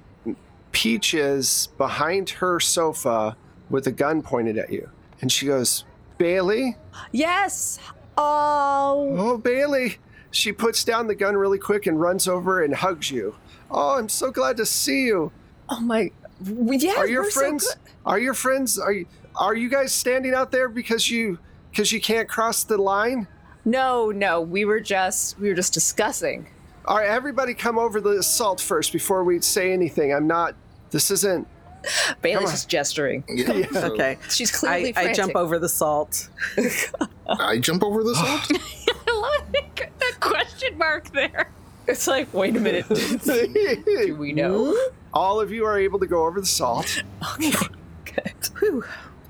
Peaches 0.71 1.69
behind 1.77 2.31
her 2.31 2.59
sofa 2.59 3.37
with 3.69 3.87
a 3.87 3.91
gun 3.91 4.21
pointed 4.21 4.57
at 4.57 4.73
you. 4.73 4.89
And 5.21 5.31
she 5.31 5.45
goes, 5.45 5.85
Bailey? 6.17 6.75
Yes. 7.11 7.79
Oh. 8.17 9.15
Oh, 9.17 9.37
Bailey. 9.37 9.97
She 10.31 10.51
puts 10.51 10.83
down 10.83 11.07
the 11.07 11.15
gun 11.15 11.37
really 11.37 11.59
quick 11.59 11.85
and 11.85 12.01
runs 12.01 12.27
over 12.27 12.61
and 12.61 12.75
hugs 12.75 13.09
you. 13.11 13.35
Oh, 13.71 13.97
I'm 13.97 14.09
so 14.09 14.31
glad 14.31 14.57
to 14.57 14.65
see 14.65 15.05
you. 15.05 15.31
Oh 15.69 15.79
my. 15.79 16.11
Yeah. 16.43 16.95
are 16.97 17.07
your 17.07 17.23
we're 17.23 17.29
so 17.31 17.39
friends 17.39 17.75
are 18.05 18.19
your 18.19 18.33
friends 18.33 18.77
are 18.77 18.91
you 18.91 19.05
are 19.37 19.55
you 19.55 19.69
guys 19.69 19.93
standing 19.93 20.33
out 20.33 20.51
there 20.51 20.67
because 20.67 21.09
you 21.09 21.39
because 21.75 21.91
you 21.91 21.99
can't 21.99 22.29
cross 22.29 22.63
the 22.63 22.77
line? 22.77 23.27
No, 23.65 24.09
no. 24.09 24.39
We 24.39 24.63
were 24.63 24.79
just 24.79 25.37
we 25.39 25.49
were 25.49 25.55
just 25.55 25.73
discussing. 25.73 26.47
All 26.85 26.97
right, 26.97 27.09
everybody 27.09 27.53
come 27.53 27.77
over 27.77 27.99
the 27.99 28.23
salt 28.23 28.61
first 28.61 28.93
before 28.93 29.25
we 29.25 29.41
say 29.41 29.73
anything. 29.73 30.13
I'm 30.13 30.25
not 30.25 30.55
this 30.91 31.11
isn't 31.11 31.45
Bailey's 32.21 32.51
just 32.51 32.69
gesturing. 32.69 33.25
Yeah, 33.29 33.67
so 33.71 33.87
Okay. 33.93 34.17
She's 34.29 34.55
I, 34.55 34.57
clearly 34.57 34.89
I 34.89 34.93
frantic. 34.93 35.15
jump 35.17 35.35
over 35.35 35.59
the 35.59 35.67
salt. 35.67 36.29
I 37.27 37.57
jump 37.57 37.83
over 37.83 38.05
the 38.05 38.15
salt. 38.15 38.51
I 39.07 39.11
love 39.13 39.51
the, 39.51 39.87
the 39.99 40.13
question 40.21 40.77
mark 40.77 41.11
there. 41.11 41.51
It's 41.87 42.07
like, 42.07 42.33
wait 42.33 42.55
a 42.55 42.59
minute. 42.59 42.87
Do 42.87 44.15
we 44.17 44.31
know? 44.31 44.73
Hmm? 44.73 44.95
All 45.13 45.41
of 45.41 45.51
you 45.51 45.65
are 45.65 45.77
able 45.77 45.99
to 45.99 46.07
go 46.07 46.25
over 46.25 46.39
the 46.39 46.47
salt. 46.47 47.03
Okay. 47.35 47.51
good. 48.05 48.49
Whew. 48.59 48.85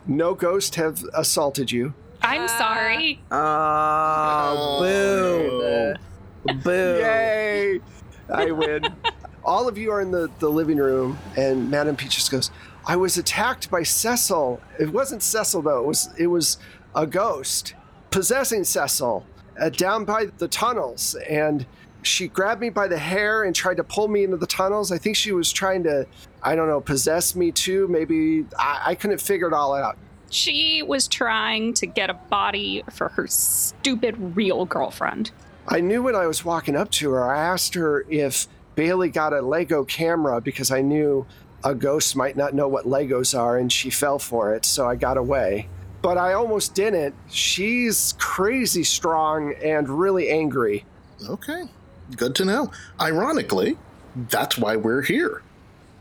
No 0.08 0.36
ghosts 0.36 0.76
have 0.76 1.04
assaulted 1.14 1.72
you. 1.72 1.94
I'm 2.26 2.48
sorry. 2.48 3.22
Oh, 3.32 4.80
boo. 4.82 6.54
Boo. 6.64 6.98
Yay! 7.00 7.80
I 8.34 8.52
win. 8.52 8.86
All 9.44 9.68
of 9.68 9.78
you 9.78 9.92
are 9.92 10.02
in 10.02 10.10
the, 10.10 10.30
the 10.40 10.50
living 10.50 10.78
room, 10.78 11.20
and 11.38 11.70
Madame 11.70 11.96
Peach 11.96 12.16
just 12.16 12.32
goes, 12.32 12.50
I 12.88 12.96
was 12.96 13.18
attacked 13.18 13.70
by 13.70 13.84
Cecil. 13.84 14.60
It 14.80 14.92
wasn't 14.92 15.22
Cecil 15.22 15.62
though, 15.62 15.84
it 15.84 15.88
was 15.88 16.10
it 16.18 16.28
was 16.28 16.58
a 16.96 17.06
ghost 17.06 17.76
possessing 18.10 18.64
Cecil 18.64 19.26
uh, 19.60 19.70
down 19.70 20.06
by 20.06 20.26
the 20.38 20.48
tunnels. 20.48 21.16
And 21.30 21.66
she 22.02 22.28
grabbed 22.28 22.62
me 22.62 22.70
by 22.70 22.88
the 22.88 22.98
hair 22.98 23.44
and 23.44 23.56
tried 23.56 23.78
to 23.78 23.84
pull 23.84 24.08
me 24.08 24.24
into 24.24 24.38
the 24.38 24.48
tunnels. 24.48 24.92
I 24.92 24.98
think 24.98 25.16
she 25.16 25.32
was 25.32 25.52
trying 25.52 25.84
to, 25.84 26.08
I 26.42 26.56
don't 26.56 26.68
know, 26.68 26.80
possess 26.80 27.36
me 27.36 27.52
too. 27.52 27.88
Maybe 27.88 28.46
I, 28.58 28.82
I 28.86 28.96
couldn't 28.96 29.22
figure 29.22 29.48
it 29.48 29.54
all 29.54 29.74
out. 29.74 29.98
She 30.30 30.84
was 30.84 31.08
trying 31.08 31.74
to 31.76 31.86
get 31.86 32.10
a 32.10 32.14
body 32.14 32.84
for 32.92 33.10
her 33.10 33.28
stupid 33.28 34.36
real 34.36 34.66
girlfriend. 34.66 35.32
I 35.68 35.82
knew 35.82 36.04
when 36.04 36.16
I 36.16 36.28
was 36.28 36.46
walking 36.46 36.76
up 36.76 36.92
to 36.92 37.12
her, 37.12 37.30
I 37.30 37.38
asked 37.38 37.74
her 37.76 38.06
if 38.10 38.48
Bailey 38.76 39.10
got 39.10 39.34
a 39.34 39.42
Lego 39.42 39.84
camera 39.84 40.42
because 40.42 40.72
I 40.72 40.82
knew 40.82 41.26
a 41.64 41.74
ghost 41.74 42.16
might 42.16 42.38
not 42.38 42.54
know 42.54 42.68
what 42.68 42.86
Legos 42.86 43.38
are, 43.38 43.58
and 43.58 43.72
she 43.72 43.90
fell 43.90 44.20
for 44.20 44.54
it, 44.54 44.66
so 44.66 44.88
I 44.88 44.96
got 44.96 45.18
away. 45.18 45.68
But 46.02 46.18
I 46.20 46.34
almost 46.34 46.76
didn't. 46.76 47.16
She's 47.32 48.14
crazy 48.20 48.84
strong 48.84 49.56
and 49.64 49.90
really 49.90 50.30
angry. 50.30 50.86
Okay, 51.28 51.64
good 52.16 52.36
to 52.36 52.46
know. 52.46 52.72
Ironically, 53.02 53.78
that's 54.16 54.58
why 54.58 54.76
we're 54.76 55.02
here. 55.02 55.42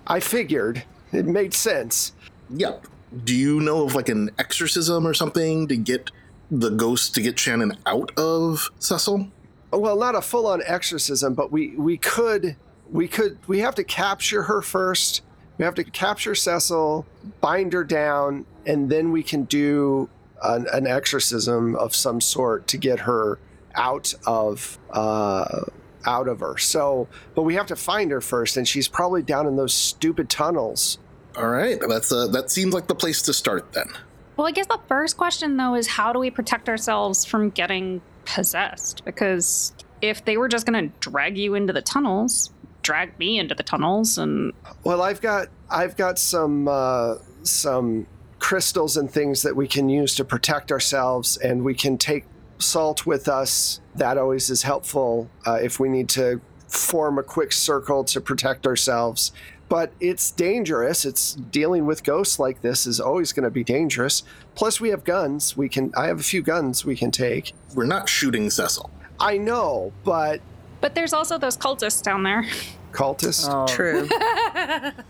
I 0.07 0.21
figured 0.21 0.85
it 1.13 1.25
made 1.25 1.55
sense. 1.55 2.13
Yep. 2.51 2.87
Do 3.23 3.35
you 3.35 3.61
know 3.61 3.85
of 3.85 3.95
like 3.95 4.09
an 4.09 4.31
exorcism 4.39 5.07
or 5.07 5.15
something 5.15 5.69
to 5.69 5.77
get 5.77 6.11
the 6.51 6.71
ghost 6.71 7.15
to 7.15 7.23
get 7.23 7.39
Shannon 7.39 7.77
out 7.87 8.11
of 8.19 8.71
Cecil? 8.79 9.31
Well, 9.71 9.99
not 9.99 10.15
a 10.15 10.23
full-on 10.23 10.63
exorcism, 10.67 11.35
but 11.35 11.53
we 11.53 11.77
we 11.77 11.97
could 11.97 12.57
we 12.91 13.09
could 13.09 13.39
we 13.47 13.61
have 13.61 13.75
to 13.77 13.85
capture 13.85 14.45
her 14.45 14.63
first. 14.63 15.23
We 15.59 15.65
have 15.65 15.75
to 15.77 15.85
capture 15.85 16.35
Cecil, 16.35 17.07
bind 17.41 17.73
her 17.73 17.85
down, 17.85 18.47
and 18.67 18.91
then 18.91 19.13
we 19.13 19.23
can 19.23 19.45
do 19.45 20.09
an, 20.43 20.67
an 20.73 20.87
exorcism 20.87 21.77
of 21.77 21.95
some 21.95 22.21
sort 22.21 22.67
to 22.69 22.77
get 22.77 23.01
her 23.01 23.39
out 23.75 24.15
of 24.27 24.79
uh, 24.91 25.63
out 26.07 26.29
of 26.29 26.41
her. 26.41 26.59
So, 26.59 27.09
but 27.35 27.43
we 27.43 27.55
have 27.55 27.67
to 27.67 27.77
find 27.77 28.11
her 28.11 28.21
first, 28.21 28.57
and 28.57 28.67
she's 28.67 28.89
probably 28.89 29.23
down 29.23 29.47
in 29.47 29.57
those 29.57 29.75
stupid 29.75 30.29
tunnels. 30.29 30.99
All 31.37 31.49
right, 31.49 31.79
that's 31.89 32.13
uh, 32.13 32.29
that 32.29 32.51
seems 32.51 32.75
like 32.75 32.87
the 32.87 32.95
place 32.95 33.23
to 33.23 33.33
start 33.33 33.73
then. 33.73 33.89
Well, 34.37 34.47
I 34.47 34.51
guess 34.51 34.67
the 34.67 34.81
first 34.89 35.17
question, 35.17 35.57
though, 35.57 35.75
is 35.75 35.87
how 35.87 36.13
do 36.13 36.19
we 36.19 36.31
protect 36.31 36.69
ourselves 36.69 37.25
from 37.25 37.51
getting 37.51 38.01
possessed? 38.25 39.05
Because 39.05 39.73
if 40.01 40.25
they 40.25 40.37
were 40.37 40.49
just 40.49 40.67
going 40.67 40.91
to 40.91 40.97
drag 40.99 41.39
you 41.39 41.55
into 41.55 41.73
the 41.73 41.83
tunnels, 41.83 42.51
drag 42.83 43.19
me 43.19 43.39
into 43.39 43.55
the 43.55 43.63
tunnels, 43.63 44.19
and 44.19 44.53
Well, 44.85 45.03
I've 45.03 45.21
got 45.21 45.49
I've 45.71 45.97
got 45.97 46.19
some 46.19 46.69
uh, 46.69 47.17
some 47.43 48.07
crystals 48.39 48.97
and 48.97 49.11
things 49.11 49.43
that 49.43 49.57
we 49.57 49.67
can 49.67 49.89
use 49.89 50.15
to 50.17 50.25
protect 50.25 50.71
ourselves, 50.71 51.37
and 51.37 51.65
we 51.65 51.75
can 51.75 51.99
take 51.99 52.25
salt 52.59 53.07
with 53.07 53.29
us. 53.29 53.81
That 53.97 54.19
always 54.19 54.51
is 54.51 54.63
helpful 54.63 55.31
uh, 55.47 55.59
if 55.63 55.81
we 55.81 55.89
need 55.89 56.09
to 56.11 56.41
form 56.69 57.19
a 57.19 57.23
quick 57.23 57.53
circle 57.53 58.05
to 58.05 58.21
protect 58.21 58.67
ourselves. 58.67 59.33
But 59.69 59.93
it's 59.99 60.31
dangerous. 60.31 61.05
It's 61.05 61.35
dealing 61.35 61.87
with 61.87 62.05
ghosts 62.05 62.39
like 62.39 62.61
this 62.61 62.87
is 62.87 63.01
always 63.01 63.33
going 63.33 63.45
to 63.45 63.51
be 63.51 63.65
dangerous. 63.65 64.23
Plus, 64.55 64.81
we 64.81 64.91
have 64.91 65.05
guns. 65.05 65.57
We 65.57 65.69
can. 65.69 65.93
I 65.97 66.07
have 66.07 66.21
a 66.21 66.25
few 66.25 66.43
guns 66.43 66.85
we 66.85 66.97
can 66.97 67.11
take. 67.11 67.53
We're 67.75 67.87
not 67.87 68.09
shooting 68.09 68.51
Cecil. 68.51 68.91
I 69.19 69.39
know, 69.39 69.93
but 70.05 70.41
but 70.81 70.95
there's 70.95 71.13
also 71.13 71.39
those 71.39 71.57
cultists 71.57 72.03
down 72.03 72.25
there. 72.25 72.45
cultist. 72.93 73.49
Oh, 73.51 73.67
True. 73.67 74.09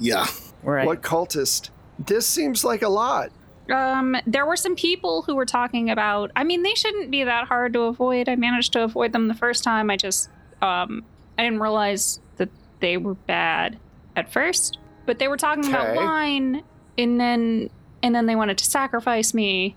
Yeah, 0.00 0.26
Right. 0.62 0.86
What 0.86 1.02
cultist? 1.02 1.70
This 1.98 2.26
seems 2.26 2.64
like 2.64 2.82
a 2.82 2.88
lot. 2.88 3.30
Um, 3.70 4.16
there 4.26 4.46
were 4.46 4.56
some 4.56 4.76
people 4.76 5.22
who 5.22 5.34
were 5.34 5.44
talking 5.46 5.90
about. 5.90 6.30
I 6.36 6.44
mean, 6.44 6.62
they 6.62 6.74
shouldn't 6.74 7.10
be 7.10 7.24
that 7.24 7.48
hard 7.48 7.72
to 7.74 7.80
avoid. 7.82 8.28
I 8.28 8.36
managed 8.36 8.72
to 8.74 8.84
avoid 8.84 9.12
them 9.12 9.28
the 9.28 9.34
first 9.34 9.62
time. 9.64 9.90
I 9.90 9.96
just, 9.96 10.30
um, 10.62 11.04
I 11.36 11.44
didn't 11.44 11.60
realize 11.60 12.20
that 12.36 12.48
they 12.80 12.96
were 12.96 13.14
bad 13.14 13.78
at 14.18 14.30
first. 14.32 14.78
But 15.06 15.18
they 15.18 15.28
were 15.28 15.36
talking 15.36 15.66
about 15.66 15.96
wine, 15.96 16.62
and 16.98 17.18
then 17.18 17.70
and 18.02 18.14
then 18.14 18.26
they 18.26 18.36
wanted 18.36 18.58
to 18.58 18.64
sacrifice 18.64 19.32
me. 19.32 19.76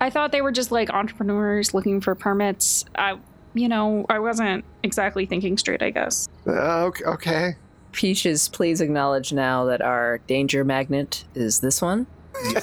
I 0.00 0.10
thought 0.10 0.32
they 0.32 0.42
were 0.42 0.52
just 0.52 0.70
like 0.70 0.90
entrepreneurs 0.90 1.72
looking 1.72 2.00
for 2.00 2.14
permits. 2.14 2.84
I, 2.96 3.16
you 3.54 3.68
know, 3.68 4.04
I 4.10 4.18
wasn't 4.18 4.64
exactly 4.82 5.24
thinking 5.24 5.56
straight. 5.56 5.82
I 5.82 5.90
guess. 5.90 6.28
Uh, 6.46 6.84
okay. 6.84 7.04
okay. 7.04 7.56
Peaches, 7.92 8.48
please 8.48 8.80
acknowledge 8.80 9.32
now 9.32 9.64
that 9.66 9.80
our 9.80 10.18
danger 10.26 10.64
magnet 10.64 11.24
is 11.34 11.60
this 11.60 11.80
one. 11.80 12.08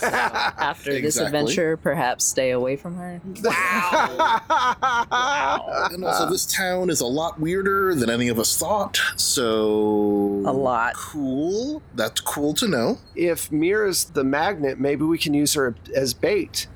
After 0.03 0.99
this 0.99 1.17
adventure, 1.17 1.77
perhaps 1.77 2.25
stay 2.25 2.51
away 2.51 2.75
from 2.75 2.95
her. 2.95 3.21
Wow! 3.43 5.87
and 5.91 6.03
also 6.05 6.29
this 6.29 6.45
town 6.45 6.89
is 6.89 7.01
a 7.01 7.05
lot 7.05 7.39
weirder 7.39 7.95
than 7.95 8.09
any 8.09 8.27
of 8.27 8.39
us 8.39 8.57
thought. 8.57 8.99
So 9.15 10.41
A 10.45 10.53
lot. 10.53 10.93
Cool. 10.95 11.81
That's 11.95 12.21
cool 12.21 12.53
to 12.55 12.67
know. 12.67 12.97
if 13.15 13.51
Mira's 13.51 14.05
the 14.05 14.23
magnet, 14.23 14.79
maybe 14.79 15.03
we 15.03 15.17
can 15.17 15.33
use 15.33 15.53
her 15.53 15.75
as 15.95 16.13
bait. 16.13 16.67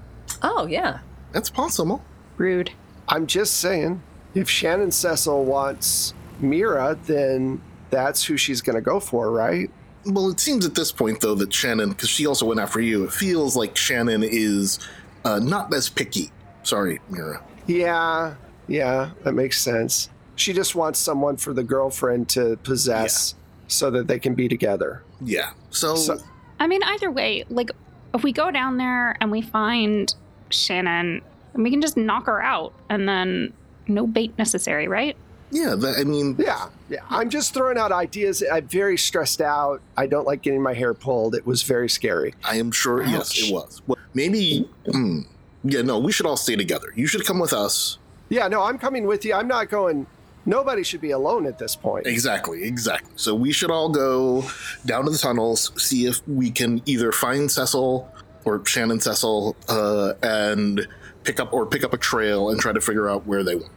Oh, 0.41 0.67
yeah. 0.67 0.99
That's 1.31 1.49
possible. 1.49 2.03
Rude. 2.37 2.71
I'm 3.07 3.27
just 3.27 3.55
saying, 3.55 4.01
if 4.33 4.49
Shannon 4.49 4.91
Cecil 4.91 5.45
wants 5.45 6.13
Mira, 6.39 6.97
then 7.05 7.61
that's 7.89 8.25
who 8.25 8.37
she's 8.37 8.61
going 8.61 8.75
to 8.75 8.81
go 8.81 8.99
for, 8.99 9.31
right? 9.31 9.69
Well, 10.05 10.29
it 10.29 10.39
seems 10.39 10.65
at 10.65 10.75
this 10.75 10.91
point, 10.91 11.21
though, 11.21 11.35
that 11.35 11.53
Shannon, 11.53 11.89
because 11.89 12.09
she 12.09 12.25
also 12.27 12.45
went 12.45 12.59
after 12.59 12.79
you, 12.79 13.03
it 13.05 13.11
feels 13.11 13.55
like 13.55 13.75
Shannon 13.75 14.23
is 14.23 14.79
uh, 15.23 15.39
not 15.39 15.73
as 15.73 15.89
picky. 15.89 16.31
Sorry, 16.63 16.99
Mira. 17.09 17.41
Yeah, 17.67 18.35
yeah, 18.67 19.11
that 19.23 19.33
makes 19.33 19.59
sense. 19.61 20.09
She 20.35 20.53
just 20.53 20.75
wants 20.75 20.99
someone 20.99 21.37
for 21.37 21.53
the 21.53 21.63
girlfriend 21.63 22.29
to 22.29 22.57
possess 22.57 23.35
so 23.67 23.89
that 23.91 24.07
they 24.07 24.19
can 24.19 24.35
be 24.35 24.47
together. 24.47 25.01
Yeah. 25.21 25.51
So, 25.71 25.95
So- 25.95 26.19
I 26.59 26.67
mean, 26.67 26.83
either 26.83 27.09
way, 27.11 27.43
like 27.49 27.71
if 28.13 28.23
we 28.23 28.31
go 28.31 28.49
down 28.51 28.77
there 28.77 29.17
and 29.19 29.31
we 29.31 29.41
find 29.41 30.13
Shannon, 30.49 31.21
and 31.53 31.63
we 31.63 31.69
can 31.71 31.81
just 31.81 31.97
knock 31.97 32.27
her 32.27 32.41
out, 32.41 32.73
and 32.89 33.07
then 33.09 33.53
no 33.87 34.05
bait 34.07 34.37
necessary, 34.37 34.87
right? 34.87 35.15
yeah, 35.51 35.73
that, 35.75 35.97
I 35.99 36.03
mean, 36.03 36.35
Yeah, 36.37 36.67
yeah. 36.89 36.99
I'm 37.09 37.29
just 37.29 37.53
throwing 37.53 37.77
out 37.77 37.91
ideas. 37.91 38.43
I'm 38.51 38.67
very 38.67 38.97
stressed 38.97 39.41
out. 39.41 39.81
I 39.97 40.07
don't 40.07 40.25
like 40.25 40.41
getting 40.41 40.61
my 40.61 40.73
hair 40.73 40.93
pulled. 40.93 41.35
It 41.35 41.45
was 41.45 41.63
very 41.63 41.89
scary. 41.89 42.33
I 42.43 42.57
am 42.57 42.71
sure, 42.71 43.03
yes, 43.03 43.37
it 43.37 43.53
was. 43.53 43.81
Well, 43.87 43.97
maybe, 44.13 44.69
hmm, 44.85 45.21
yeah, 45.63 45.81
no, 45.81 45.99
we 45.99 46.11
should 46.11 46.25
all 46.25 46.37
stay 46.37 46.55
together. 46.55 46.91
You 46.95 47.07
should 47.07 47.25
come 47.25 47.39
with 47.39 47.53
us. 47.53 47.97
Yeah, 48.29 48.47
no, 48.47 48.63
I'm 48.63 48.77
coming 48.77 49.05
with 49.05 49.25
you. 49.25 49.33
I'm 49.33 49.47
not 49.47 49.69
going. 49.69 50.07
Nobody 50.45 50.83
should 50.83 51.01
be 51.01 51.11
alone 51.11 51.47
at 51.47 51.57
this 51.57 51.75
point. 51.75 52.05
Exactly, 52.05 52.63
exactly. 52.63 53.11
So 53.15 53.33
we 53.33 53.51
should 53.51 53.71
all 53.71 53.89
go 53.89 54.43
down 54.85 55.05
to 55.05 55.11
the 55.11 55.17
tunnels, 55.17 55.71
see 55.81 56.05
if 56.05 56.25
we 56.27 56.51
can 56.51 56.81
either 56.85 57.11
find 57.11 57.49
Cecil 57.49 58.11
or 58.45 58.63
Shannon 58.65 58.99
Cecil, 58.99 59.55
uh, 59.69 60.13
and 60.21 60.87
pick 61.23 61.39
up 61.39 61.51
or 61.51 61.65
pick 61.65 61.83
up 61.83 61.93
a 61.93 61.97
trail 61.97 62.51
and 62.51 62.59
try 62.59 62.71
to 62.71 62.81
figure 62.81 63.09
out 63.09 63.25
where 63.25 63.43
they 63.43 63.55
went. 63.55 63.71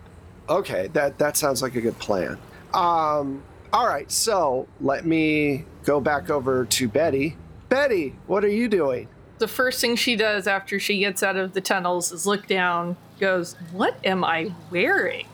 Okay, 0.51 0.89
that 0.93 1.19
that 1.19 1.37
sounds 1.39 1.63
like 1.63 1.75
a 1.75 1.81
good 1.81 1.99
plan. 1.99 2.39
Um, 2.75 3.43
All 3.73 3.87
right, 3.87 4.11
so 4.11 4.67
let 4.81 5.05
me 5.05 5.65
go 5.85 6.01
back 6.01 6.31
over 6.31 6.65
to 6.65 6.89
Betty. 6.89 7.37
Betty, 7.69 8.15
what 8.27 8.45
are 8.45 8.49
you 8.49 8.69
doing? 8.69 9.09
The 9.39 9.49
first 9.49 9.81
thing 9.81 9.97
she 9.97 10.17
does 10.17 10.47
after 10.47 10.81
she 10.81 10.99
gets 10.99 11.23
out 11.23 11.37
of 11.37 11.53
the 11.53 11.61
tunnels 11.61 12.13
is 12.13 12.27
look 12.27 12.47
down, 12.47 12.97
goes, 13.21 13.55
What 13.73 13.97
am 14.05 14.25
I 14.25 14.53
wearing? 14.71 15.27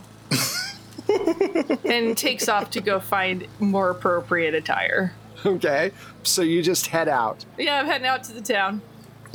and 1.85 2.17
takes 2.17 2.49
off 2.49 2.71
to 2.71 2.81
go 2.81 3.01
find 3.01 3.47
more 3.61 3.91
appropriate 3.91 4.55
attire. 4.55 5.15
Okay, 5.47 5.93
so 6.23 6.43
you 6.43 6.63
just 6.63 6.89
head 6.89 7.09
out. 7.09 7.45
Yeah, 7.59 7.79
I'm 7.79 7.87
heading 7.87 8.07
out 8.07 8.25
to 8.25 8.33
the 8.33 8.41
town. 8.41 8.81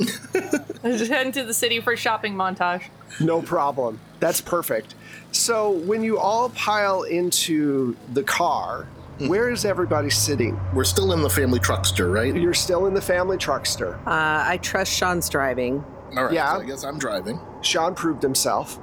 I'm 0.82 0.96
just 0.96 1.10
heading 1.10 1.32
to 1.32 1.44
the 1.44 1.54
city 1.54 1.80
for 1.80 1.92
a 1.92 1.96
shopping 1.96 2.34
montage. 2.34 2.84
No 3.20 3.42
problem. 3.42 4.00
That's 4.18 4.40
perfect. 4.40 4.94
So 5.32 5.70
when 5.70 6.02
you 6.02 6.18
all 6.18 6.50
pile 6.50 7.02
into 7.02 7.96
the 8.12 8.22
car, 8.22 8.86
where 9.18 9.50
is 9.50 9.64
everybody 9.64 10.10
sitting? 10.10 10.58
We're 10.74 10.84
still 10.84 11.12
in 11.12 11.22
the 11.22 11.30
family 11.30 11.60
truckster, 11.60 12.12
right? 12.12 12.34
You're 12.34 12.54
still 12.54 12.86
in 12.86 12.94
the 12.94 13.02
family 13.02 13.36
truckster. 13.36 13.98
Uh, 14.06 14.44
I 14.46 14.58
trust 14.62 14.92
Sean's 14.92 15.28
driving. 15.28 15.84
All 16.16 16.24
right. 16.24 16.32
Yeah. 16.32 16.54
so 16.54 16.60
I 16.62 16.64
guess 16.64 16.84
I'm 16.84 16.98
driving. 16.98 17.38
Sean 17.62 17.94
proved 17.94 18.22
himself. 18.22 18.78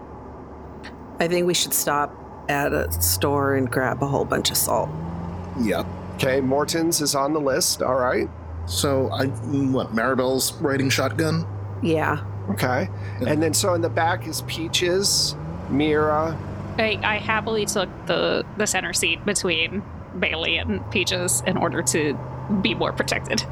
I 1.20 1.28
think 1.28 1.48
we 1.48 1.54
should 1.54 1.74
stop 1.74 2.14
at 2.50 2.72
a 2.72 2.92
store 3.02 3.56
and 3.56 3.70
grab 3.70 4.02
a 4.02 4.08
whole 4.08 4.26
bunch 4.26 4.52
of 4.52 4.58
salt. 4.58 4.90
Yeah. 5.60 5.86
Okay, 6.16 6.40
Morton's 6.40 7.02
is 7.02 7.16
on 7.16 7.34
the 7.34 7.40
list. 7.40 7.82
All 7.82 7.96
right. 7.96 8.30
So 8.68 9.10
I 9.12 9.26
what? 9.28 9.94
Maribel's 9.94 10.54
riding 10.54 10.90
shotgun. 10.90 11.46
Yeah. 11.82 12.24
Okay. 12.52 12.90
And 13.26 13.42
then 13.42 13.54
so 13.54 13.74
in 13.74 13.82
the 13.82 13.90
back 13.90 14.28
is 14.28 14.42
Peaches, 14.44 15.36
Mira. 15.70 16.38
I, 16.78 17.00
I 17.04 17.18
happily 17.18 17.66
took 17.66 17.90
the 18.06 18.46
the 18.58 18.68
center 18.68 18.94
seat 18.94 19.26
between 19.26 19.84
Bailey 20.20 20.58
and 20.58 20.90
Peaches 20.92 21.42
in 21.46 21.58
order 21.58 21.82
to 21.82 22.18
be 22.62 22.74
more 22.74 22.94
protected. 22.94 23.44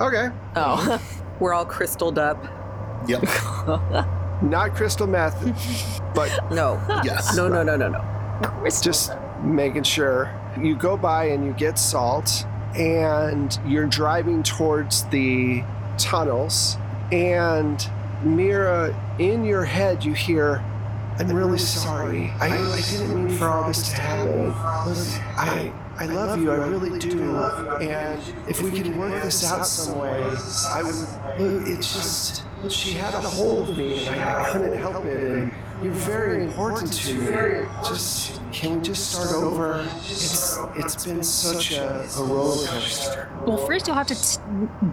Okay. 0.00 0.28
Oh. 0.56 1.00
We're 1.40 1.54
all 1.54 1.64
crystalled 1.64 2.18
up. 2.18 2.42
Yep. 3.08 3.22
Not 4.42 4.74
crystal 4.74 5.06
meth, 5.06 5.40
but 6.14 6.30
No. 6.50 6.80
yes. 7.04 7.36
No, 7.36 7.48
no, 7.48 7.62
no, 7.62 7.76
no, 7.76 7.88
no. 7.88 8.64
just 8.82 9.12
making 9.42 9.84
sure. 9.84 10.34
You 10.60 10.76
go 10.76 10.96
by 10.96 11.26
and 11.26 11.44
you 11.44 11.52
get 11.52 11.78
salt, 11.78 12.44
and 12.74 13.58
you're 13.66 13.86
driving 13.86 14.42
towards 14.42 15.04
the 15.04 15.62
tunnels. 15.98 16.76
And 17.12 17.86
Mira, 18.22 18.94
in 19.18 19.44
your 19.44 19.64
head, 19.64 20.04
you 20.04 20.12
hear, 20.12 20.62
I'm 21.18 21.32
really 21.32 21.58
sorry. 21.58 22.32
I, 22.40 22.48
I 22.48 22.80
didn't 22.80 23.26
mean 23.26 23.36
for 23.36 23.48
all 23.48 23.66
this 23.68 23.88
to 23.90 23.96
happen. 23.96 24.46
Look, 24.46 24.96
I, 25.36 25.72
I 25.96 26.06
love 26.06 26.40
you, 26.40 26.50
I 26.50 26.56
really 26.66 26.98
do. 26.98 27.36
And 27.80 28.22
if 28.48 28.62
we 28.62 28.70
can 28.70 28.98
work 28.98 29.22
this 29.22 29.44
out 29.50 29.66
some 29.66 29.98
way, 29.98 30.22
I 30.68 30.82
would. 30.82 31.40
Look, 31.40 31.68
it's 31.68 31.92
just. 31.94 32.44
She 32.68 32.92
had 32.92 33.14
a 33.14 33.20
hold 33.20 33.70
of 33.70 33.78
me, 33.78 34.06
and 34.06 34.20
I, 34.20 34.42
I 34.44 34.50
couldn't 34.50 34.78
help 34.78 35.04
it. 35.06 35.22
And 35.32 35.52
you're 35.82 35.92
very 35.92 36.44
important 36.44 36.92
to 36.92 37.14
me. 37.14 37.66
Just 37.86 38.40
can 38.52 38.76
we 38.76 38.82
just 38.82 39.12
start 39.12 39.32
over? 39.32 39.86
It's 40.08 40.58
it's 40.76 41.06
been 41.06 41.22
such 41.22 41.72
a, 41.72 42.06
a 42.18 42.22
roller 42.24 42.66
coaster. 42.66 43.30
Well, 43.46 43.56
first 43.66 43.86
you'll 43.86 43.96
have 43.96 44.08
to 44.08 44.14
t- 44.14 44.40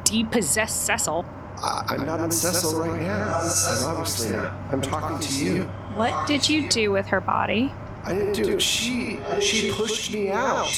depossess 0.05 0.71
Cecil. 0.73 1.25
I, 1.61 1.85
I'm 1.89 2.05
not 2.05 2.19
on 2.19 2.31
Cecil 2.31 2.79
right 2.79 3.01
now. 3.01 3.39
I'm 3.39 3.85
obviously 3.85 4.35
not. 4.35 4.53
I'm 4.71 4.81
talking 4.81 5.19
to 5.19 5.45
you. 5.45 5.63
What 5.95 6.27
did 6.27 6.47
you 6.47 6.69
do 6.69 6.91
with 6.91 7.07
her 7.07 7.21
body? 7.21 7.73
I 8.03 8.13
didn't 8.13 8.33
do 8.33 8.53
it. 8.53 8.61
She 8.61 9.19
she 9.41 9.69
pushed 9.71 10.13
me 10.13 10.29
out, 10.29 10.69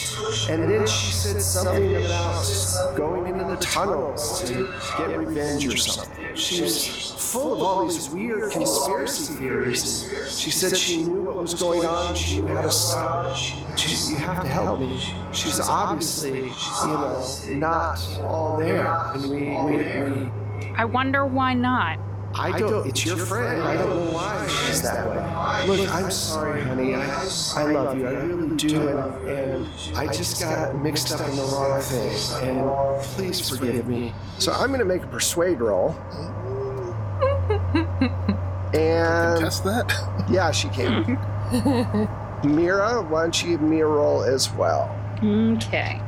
and 0.49 0.63
then 0.63 0.88
she 0.88 1.11
said 1.11 1.39
something 1.41 1.95
about 1.97 2.95
going 2.95 3.27
into 3.27 3.43
the 3.43 3.57
tunnels 3.57 4.41
to 4.49 4.73
get 4.97 5.15
revenge 5.15 5.67
or 5.67 5.77
something. 5.77 6.36
She 6.36 6.63
was 6.63 7.11
full 7.32 7.53
of 7.53 7.61
all 7.61 7.86
these 7.86 8.09
weird 8.09 8.51
conspiracy 8.51 9.34
theories. 9.34 10.11
She 10.39 10.49
said 10.49 10.75
she 10.75 11.03
knew 11.03 11.21
what 11.21 11.36
was 11.36 11.53
going 11.53 11.86
on. 11.86 12.15
She 12.15 12.41
knew 12.41 12.55
how 12.55 12.63
to 12.63 12.71
stop. 12.71 13.36
She, 13.36 14.11
you 14.11 14.15
have 14.15 14.41
to 14.41 14.47
help 14.47 14.80
me. 14.80 14.99
She's 15.32 15.59
obviously, 15.59 16.45
you 16.45 16.88
know, 16.88 17.27
not 17.49 17.99
all 18.21 18.57
there, 18.57 18.88
and 19.13 19.30
we 19.30 19.39
we. 19.39 20.23
we 20.23 20.49
I 20.80 20.86
wonder 20.86 21.25
why 21.25 21.55
not. 21.55 21.99
I 22.34 22.57
don't. 22.57 22.88
It's 22.88 23.05
your 23.05 23.17
friend. 23.17 23.61
I 23.61 23.75
don't 23.75 23.89
know 23.89 24.13
why 24.13 24.47
she's 24.47 24.82
that 24.82 25.09
way. 25.09 25.67
Look, 25.67 25.93
I'm 25.93 26.09
sorry, 26.09 26.61
honey. 26.61 26.95
I, 26.95 27.01
I 27.57 27.63
love 27.63 27.97
you. 27.97 28.07
I 28.07 28.11
really 28.11 28.55
do, 28.55 28.88
and, 28.88 29.27
and 29.27 29.97
I 29.97 30.07
just 30.07 30.39
got 30.41 30.82
mixed 30.82 31.11
up 31.11 31.19
in 31.27 31.36
the 31.36 31.41
wrong 31.41 31.82
thing. 31.82 32.47
And 32.47 33.01
please 33.01 33.49
forgive 33.49 33.89
me. 33.89 34.13
So 34.38 34.53
I'm 34.53 34.67
going 34.69 34.80
to 34.80 34.86
make 34.86 35.03
a 35.03 35.07
persuade 35.07 35.59
roll. 35.59 35.97
And 38.73 39.41
Test 39.41 39.65
that. 39.65 40.25
yeah, 40.32 40.49
she 40.51 40.69
can. 40.69 41.19
Mira, 42.55 43.01
why 43.01 43.23
don't 43.23 43.43
you 43.43 43.49
give 43.49 43.61
me 43.61 43.82
a 43.82 43.86
roll 43.86 44.23
as 44.23 44.49
well? 44.53 44.97
Okay. 45.21 45.99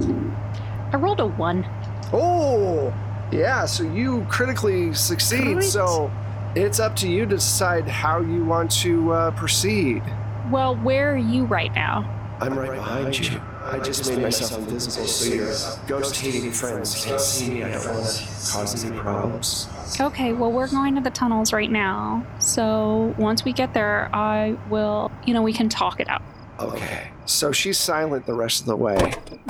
I 0.00 0.96
rolled 0.96 1.20
a 1.20 1.26
one. 1.26 1.64
Oh, 2.12 2.92
yeah. 3.30 3.66
So 3.66 3.84
you 3.84 4.26
critically 4.28 4.94
succeed. 4.94 5.62
So 5.62 6.10
it's 6.54 6.80
up 6.80 6.96
to 6.96 7.08
you 7.08 7.20
to 7.20 7.36
decide 7.36 7.88
how 7.88 8.20
you 8.20 8.44
want 8.44 8.70
to 8.82 9.12
uh, 9.12 9.30
proceed. 9.32 10.02
Well, 10.50 10.76
where 10.76 11.12
are 11.12 11.16
you 11.16 11.44
right 11.44 11.72
now? 11.74 12.14
I'm 12.40 12.58
right 12.58 12.70
behind 12.70 13.18
you. 13.18 13.40
I 13.64 13.80
just 13.80 14.08
made 14.08 14.22
myself 14.22 14.56
invisible 14.58 15.06
so 15.06 15.34
your 15.34 15.52
ghost 15.86 16.16
hating 16.16 16.52
friends 16.52 17.04
can't 17.04 17.20
see 17.20 17.50
me. 17.50 17.64
I 17.64 17.72
don't 17.72 17.86
want 17.86 18.06
to 18.06 18.52
cause 18.52 18.84
any 18.84 18.98
problems. 18.98 19.68
Okay, 20.00 20.32
well, 20.32 20.50
we're 20.50 20.68
going 20.68 20.94
to 20.94 21.00
the 21.00 21.10
tunnels 21.10 21.52
right 21.52 21.70
now. 21.70 22.24
So 22.38 23.14
once 23.18 23.44
we 23.44 23.52
get 23.52 23.74
there, 23.74 24.08
I 24.14 24.56
will, 24.70 25.10
you 25.26 25.34
know, 25.34 25.42
we 25.42 25.52
can 25.52 25.68
talk 25.68 26.00
it 26.00 26.08
out. 26.08 26.22
Okay. 26.60 27.10
So 27.26 27.52
she's 27.52 27.76
silent 27.76 28.24
the 28.24 28.34
rest 28.34 28.60
of 28.60 28.66
the 28.66 28.76
way. 28.76 28.96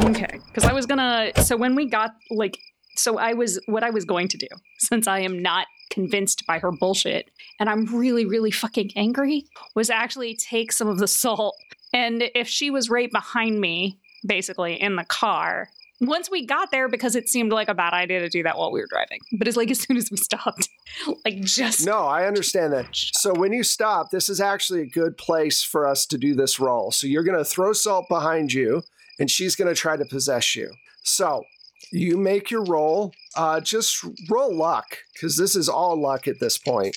Okay. 0.00 0.40
Because 0.46 0.64
I 0.64 0.72
was 0.72 0.86
gonna. 0.86 1.30
So 1.44 1.56
when 1.56 1.74
we 1.74 1.86
got, 1.86 2.14
like, 2.30 2.58
so 2.98 3.18
I 3.18 3.34
was, 3.34 3.60
what 3.66 3.84
I 3.84 3.90
was 3.90 4.04
going 4.04 4.28
to 4.28 4.36
do, 4.36 4.48
since 4.78 5.06
I 5.06 5.20
am 5.20 5.40
not 5.40 5.66
convinced 5.90 6.46
by 6.46 6.58
her 6.58 6.70
bullshit 6.70 7.30
and 7.58 7.68
I'm 7.68 7.86
really, 7.86 8.26
really 8.26 8.50
fucking 8.50 8.92
angry, 8.96 9.46
was 9.74 9.90
actually 9.90 10.34
take 10.34 10.72
some 10.72 10.88
of 10.88 10.98
the 10.98 11.08
salt. 11.08 11.56
And 11.92 12.24
if 12.34 12.48
she 12.48 12.70
was 12.70 12.90
right 12.90 13.10
behind 13.10 13.60
me, 13.60 13.98
basically 14.26 14.80
in 14.80 14.96
the 14.96 15.04
car, 15.04 15.68
once 16.00 16.30
we 16.30 16.46
got 16.46 16.70
there, 16.70 16.88
because 16.88 17.16
it 17.16 17.28
seemed 17.28 17.52
like 17.52 17.68
a 17.68 17.74
bad 17.74 17.92
idea 17.92 18.20
to 18.20 18.28
do 18.28 18.42
that 18.44 18.56
while 18.56 18.70
we 18.70 18.80
were 18.80 18.86
driving, 18.88 19.18
but 19.32 19.48
it's 19.48 19.56
like 19.56 19.70
as 19.70 19.80
soon 19.80 19.96
as 19.96 20.10
we 20.10 20.16
stopped, 20.16 20.68
like 21.24 21.40
just. 21.40 21.84
No, 21.84 22.04
I 22.04 22.26
understand 22.26 22.72
that. 22.72 22.88
So 23.18 23.34
when 23.34 23.52
you 23.52 23.64
stop, 23.64 24.10
this 24.10 24.28
is 24.28 24.40
actually 24.40 24.82
a 24.82 24.86
good 24.86 25.18
place 25.18 25.62
for 25.62 25.86
us 25.88 26.06
to 26.06 26.18
do 26.18 26.34
this 26.34 26.60
roll. 26.60 26.92
So 26.92 27.08
you're 27.08 27.24
going 27.24 27.38
to 27.38 27.44
throw 27.44 27.72
salt 27.72 28.06
behind 28.08 28.52
you, 28.52 28.82
and 29.18 29.28
she's 29.28 29.56
going 29.56 29.68
to 29.68 29.74
try 29.74 29.96
to 29.96 30.04
possess 30.04 30.54
you. 30.54 30.70
So 31.02 31.44
you 31.92 32.16
make 32.16 32.50
your 32.50 32.64
roll. 32.64 33.12
Uh, 33.36 33.60
just 33.60 34.04
roll 34.28 34.54
luck, 34.54 34.98
because 35.12 35.36
this 35.36 35.56
is 35.56 35.68
all 35.68 36.00
luck 36.00 36.28
at 36.28 36.40
this 36.40 36.58
point. 36.58 36.96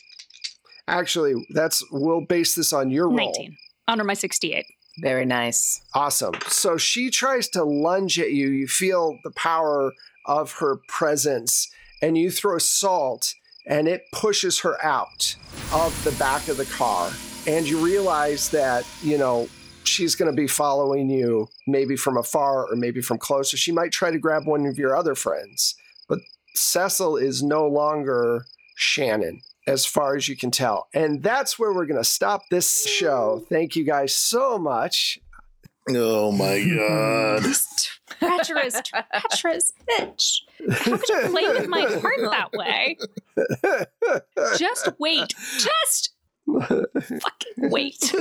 Actually, 0.88 1.34
that's 1.54 1.84
we'll 1.92 2.26
base 2.26 2.56
this 2.56 2.74
on 2.74 2.92
your 2.92 3.08
roll. 3.08 3.34
19 3.34 3.58
under 3.88 4.04
my 4.04 4.14
68. 4.14 4.66
Very 5.00 5.26
nice. 5.26 5.82
Awesome. 5.94 6.34
So 6.48 6.78
she 6.78 7.10
tries 7.10 7.48
to 7.50 7.64
lunge 7.64 8.20
at 8.20 8.32
you. 8.32 8.50
You 8.50 8.68
feel 8.68 9.18
the 9.24 9.32
power 9.32 9.94
of 10.26 10.54
her 10.54 10.80
presence, 10.88 11.70
and 12.02 12.18
you 12.18 12.32
throw 12.32 12.58
salt, 12.58 13.34
and 13.68 13.88
it 13.88 14.04
pushes 14.14 14.60
her 14.60 14.84
out 14.84 15.36
of 15.74 16.04
the 16.04 16.12
back 16.14 16.48
of 16.48 16.58
the 16.58 16.66
car. 16.66 17.12
And 17.48 17.68
you 17.68 17.84
realize 17.84 18.50
that, 18.50 18.86
you 19.02 19.18
know, 19.18 19.48
she's 19.84 20.16
going 20.16 20.32
to 20.32 20.36
be 20.36 20.48
following 20.48 21.10
you, 21.10 21.48
maybe 21.68 21.96
from 21.96 22.18
afar 22.18 22.72
or 22.72 22.76
maybe 22.76 23.02
from 23.02 23.18
closer. 23.18 23.58
She 23.58 23.72
might 23.72 23.92
try 23.92 24.12
to 24.12 24.20
grab 24.20 24.46
one 24.46 24.66
of 24.66 24.78
your 24.78 24.96
other 24.96 25.16
friends, 25.16 25.76
but 26.08 26.20
Cecil 26.56 27.18
is 27.18 27.42
no 27.44 27.68
longer 27.68 28.46
Shannon. 28.76 29.42
As 29.68 29.86
far 29.86 30.16
as 30.16 30.28
you 30.28 30.36
can 30.36 30.50
tell. 30.50 30.88
And 30.92 31.22
that's 31.22 31.60
where 31.60 31.72
we're 31.72 31.86
going 31.86 32.02
to 32.02 32.04
stop 32.04 32.42
this 32.50 32.84
show. 32.88 33.46
Thank 33.48 33.76
you 33.76 33.86
guys 33.86 34.14
so 34.14 34.58
much. 34.58 35.20
Oh 35.90 36.32
my 36.32 36.64
god. 36.78 37.44
This 37.44 37.90
treacherous, 38.20 38.82
treacherous 38.84 39.74
bitch. 39.88 40.42
How 40.72 40.98
could 40.98 41.10
you 41.10 41.30
play 41.30 41.48
with 41.48 41.68
my 41.68 41.82
heart 41.82 42.20
that 42.22 42.52
way? 42.54 42.98
Just 44.58 44.90
wait. 45.00 45.34
Just 45.60 46.12
fucking 46.60 47.70
wait. 47.70 48.14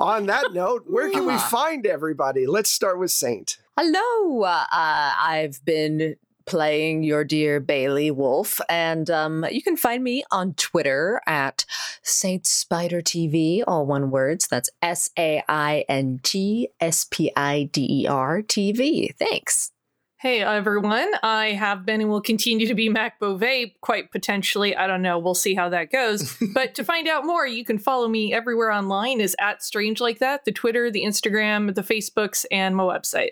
On 0.00 0.26
that 0.26 0.52
note, 0.52 0.84
where 0.86 1.10
can 1.10 1.26
we 1.26 1.38
find 1.38 1.86
everybody? 1.86 2.46
Let's 2.46 2.70
start 2.70 2.98
with 2.98 3.10
Saint. 3.10 3.58
Hello. 3.76 4.42
Uh, 4.42 4.64
uh, 4.72 5.12
I've 5.20 5.64
been 5.64 6.16
playing 6.48 7.02
your 7.02 7.24
dear 7.24 7.60
Bailey 7.60 8.10
Wolf. 8.10 8.60
And 8.68 9.08
um, 9.10 9.46
you 9.50 9.62
can 9.62 9.76
find 9.76 10.02
me 10.02 10.24
on 10.30 10.54
Twitter 10.54 11.20
at 11.26 11.64
Saint 12.02 12.46
Spider 12.46 13.02
TV, 13.02 13.62
all 13.66 13.86
one 13.86 14.10
words. 14.10 14.48
That's 14.48 14.70
S 14.82 15.10
A 15.18 15.42
I 15.48 15.84
N 15.88 16.20
T 16.22 16.68
S 16.80 17.06
P 17.10 17.30
I 17.36 17.68
D 17.70 18.02
E 18.02 18.06
R 18.06 18.42
TV. 18.42 19.14
Thanks. 19.16 19.72
Hey 20.20 20.42
everyone, 20.42 21.12
I 21.22 21.52
have 21.52 21.86
been 21.86 22.00
and 22.00 22.10
will 22.10 22.20
continue 22.20 22.66
to 22.66 22.74
be 22.74 22.88
Mac 22.88 23.20
Beauvais, 23.20 23.76
quite 23.82 24.10
potentially. 24.10 24.74
I 24.74 24.88
don't 24.88 25.00
know. 25.00 25.16
We'll 25.16 25.36
see 25.36 25.54
how 25.54 25.68
that 25.68 25.92
goes. 25.92 26.36
but 26.54 26.74
to 26.74 26.82
find 26.82 27.06
out 27.06 27.24
more, 27.24 27.46
you 27.46 27.64
can 27.64 27.78
follow 27.78 28.08
me 28.08 28.34
everywhere 28.34 28.72
online 28.72 29.20
is 29.20 29.36
at 29.38 29.62
Strange 29.62 30.00
Like 30.00 30.18
That, 30.18 30.44
the 30.44 30.50
Twitter, 30.50 30.90
the 30.90 31.04
Instagram, 31.04 31.72
the 31.72 31.82
Facebooks, 31.82 32.44
and 32.50 32.74
my 32.74 32.82
website. 32.82 33.30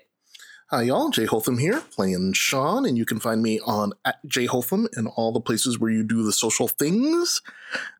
Hi, 0.69 0.83
y'all. 0.83 1.09
Jay 1.09 1.25
Holtham 1.25 1.59
here, 1.59 1.81
playing 1.91 2.31
Sean, 2.31 2.85
and 2.85 2.97
you 2.97 3.05
can 3.05 3.19
find 3.19 3.43
me 3.43 3.59
on 3.65 3.91
at 4.05 4.25
Jay 4.25 4.45
Holtham 4.47 4.87
in 4.95 5.07
all 5.07 5.33
the 5.33 5.41
places 5.41 5.77
where 5.77 5.91
you 5.91 6.03
do 6.03 6.23
the 6.23 6.31
social 6.31 6.69
things. 6.69 7.41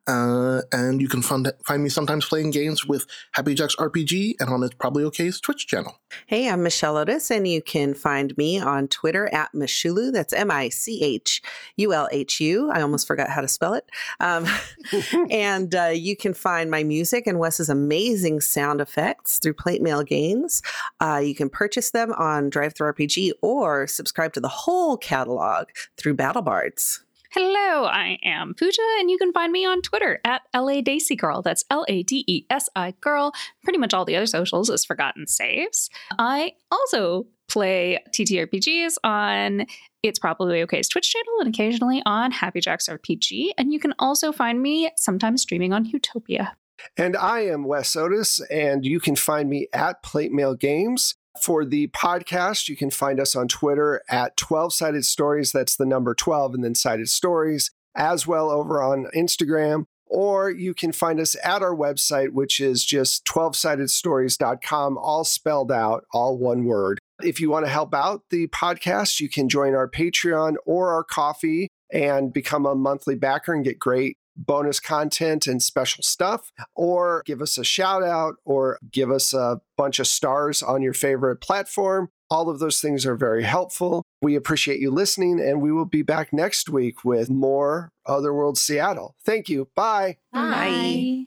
Uh, 0.08 0.62
and 0.72 1.02
you 1.02 1.08
can 1.08 1.20
find, 1.20 1.52
find 1.66 1.82
me 1.82 1.90
sometimes 1.90 2.24
playing 2.24 2.50
games 2.50 2.86
with 2.86 3.06
Happy 3.32 3.54
Jacks 3.54 3.76
RPG 3.76 4.36
and 4.40 4.48
on 4.48 4.62
It's 4.62 4.74
Probably 4.74 5.04
OK's 5.04 5.38
Twitch 5.38 5.66
channel. 5.66 6.00
Hey, 6.26 6.48
I'm 6.48 6.62
Michelle 6.62 6.96
Otis, 6.96 7.30
and 7.30 7.46
you 7.46 7.60
can 7.60 7.92
find 7.92 8.34
me 8.38 8.58
on 8.58 8.88
Twitter 8.88 9.28
at 9.34 9.52
Michulhu. 9.52 10.10
That's 10.10 10.32
M 10.32 10.50
I 10.50 10.70
C 10.70 11.02
H 11.02 11.42
U 11.76 11.92
L 11.92 12.08
H 12.10 12.40
U. 12.40 12.70
I 12.70 12.80
almost 12.80 13.06
forgot 13.06 13.28
how 13.28 13.42
to 13.42 13.48
spell 13.48 13.74
it. 13.74 13.84
Um, 14.18 14.46
and 15.30 15.74
uh, 15.74 15.90
you 15.92 16.16
can 16.16 16.32
find 16.32 16.70
my 16.70 16.82
music 16.82 17.26
and 17.26 17.38
Wes's 17.38 17.68
amazing 17.68 18.40
sound 18.40 18.80
effects 18.80 19.38
through 19.38 19.54
Plate 19.54 19.82
Mail 19.82 20.02
Games. 20.02 20.62
Uh, 21.00 21.20
you 21.22 21.34
can 21.34 21.50
purchase 21.50 21.90
them 21.90 22.12
on 22.12 22.48
Drive 22.48 22.72
RPG 22.74 23.32
or 23.42 23.86
subscribe 23.86 24.32
to 24.32 24.40
the 24.40 24.48
whole 24.48 24.96
catalog 24.96 25.68
through 25.98 26.16
BattleBards. 26.16 27.00
Hello, 27.30 27.84
I 27.84 28.18
am 28.24 28.54
Pooja, 28.54 28.80
and 29.00 29.10
you 29.10 29.18
can 29.18 29.34
find 29.34 29.52
me 29.52 29.66
on 29.66 29.82
Twitter 29.82 30.18
at 30.24 30.40
LaDesi 30.54 31.14
Girl. 31.18 31.42
That's 31.42 31.62
L 31.68 31.84
A 31.86 32.02
D 32.02 32.24
E 32.26 32.46
S 32.48 32.70
I 32.74 32.94
Girl. 33.02 33.32
Pretty 33.62 33.78
much 33.78 33.92
all 33.92 34.06
the 34.06 34.16
other 34.16 34.24
socials 34.24 34.70
is 34.70 34.86
Forgotten 34.86 35.26
Saves. 35.26 35.90
I 36.18 36.54
also 36.70 37.26
play 37.46 37.98
TTRPGs 38.16 38.96
on 39.04 39.66
It's 40.02 40.18
Probably 40.18 40.62
OK's 40.62 40.88
Twitch 40.88 41.12
channel 41.12 41.40
and 41.40 41.54
occasionally 41.54 42.02
on 42.06 42.30
Happy 42.30 42.60
Jacks 42.60 42.88
RPG. 42.88 43.50
And 43.58 43.74
you 43.74 43.78
can 43.78 43.92
also 43.98 44.32
find 44.32 44.62
me 44.62 44.90
sometimes 44.96 45.42
streaming 45.42 45.74
on 45.74 45.84
Utopia. 45.84 46.56
And 46.96 47.14
I 47.14 47.40
am 47.40 47.64
Wes 47.64 47.94
Otis, 47.94 48.40
and 48.50 48.86
you 48.86 49.00
can 49.00 49.16
find 49.16 49.50
me 49.50 49.68
at 49.74 50.02
Plate 50.02 50.32
Mail 50.32 50.54
Games. 50.54 51.16
For 51.40 51.64
the 51.64 51.88
podcast, 51.88 52.68
you 52.68 52.76
can 52.76 52.90
find 52.90 53.20
us 53.20 53.34
on 53.34 53.48
Twitter 53.48 54.02
at 54.08 54.36
12 54.36 54.72
Sided 54.72 55.04
Stories. 55.04 55.52
That's 55.52 55.76
the 55.76 55.86
number 55.86 56.14
12 56.14 56.54
and 56.54 56.64
then 56.64 56.74
Sided 56.74 57.08
Stories, 57.08 57.70
as 57.94 58.26
well 58.26 58.50
over 58.50 58.82
on 58.82 59.06
Instagram. 59.14 59.84
Or 60.06 60.50
you 60.50 60.74
can 60.74 60.92
find 60.92 61.20
us 61.20 61.36
at 61.44 61.62
our 61.62 61.74
website, 61.74 62.30
which 62.30 62.60
is 62.60 62.84
just 62.84 63.24
12sidedstories.com, 63.26 64.98
all 64.98 65.24
spelled 65.24 65.70
out, 65.70 66.04
all 66.12 66.38
one 66.38 66.64
word. 66.64 66.98
If 67.22 67.40
you 67.40 67.50
want 67.50 67.66
to 67.66 67.70
help 67.70 67.94
out 67.94 68.22
the 68.30 68.46
podcast, 68.48 69.20
you 69.20 69.28
can 69.28 69.48
join 69.48 69.74
our 69.74 69.88
Patreon 69.88 70.54
or 70.64 70.92
our 70.92 71.04
Ko-fi 71.04 71.68
and 71.92 72.32
become 72.32 72.66
a 72.66 72.74
monthly 72.74 73.14
backer 73.14 73.54
and 73.54 73.64
get 73.64 73.78
great 73.78 74.17
bonus 74.38 74.80
content 74.80 75.46
and 75.46 75.62
special 75.62 76.02
stuff, 76.02 76.52
or 76.74 77.22
give 77.26 77.42
us 77.42 77.58
a 77.58 77.64
shout 77.64 78.02
out 78.02 78.36
or 78.44 78.78
give 78.90 79.10
us 79.10 79.34
a 79.34 79.60
bunch 79.76 79.98
of 79.98 80.06
stars 80.06 80.62
on 80.62 80.80
your 80.82 80.94
favorite 80.94 81.40
platform. 81.40 82.08
All 82.30 82.50
of 82.50 82.58
those 82.58 82.80
things 82.80 83.06
are 83.06 83.16
very 83.16 83.42
helpful. 83.42 84.02
We 84.20 84.34
appreciate 84.34 84.80
you 84.80 84.90
listening, 84.90 85.40
and 85.40 85.62
we 85.62 85.72
will 85.72 85.86
be 85.86 86.02
back 86.02 86.32
next 86.32 86.68
week 86.68 87.04
with 87.04 87.30
more 87.30 87.90
Otherworld 88.06 88.58
Seattle. 88.58 89.16
Thank 89.24 89.48
you. 89.48 89.68
Bye. 89.74 90.18
Bye. 90.32 91.26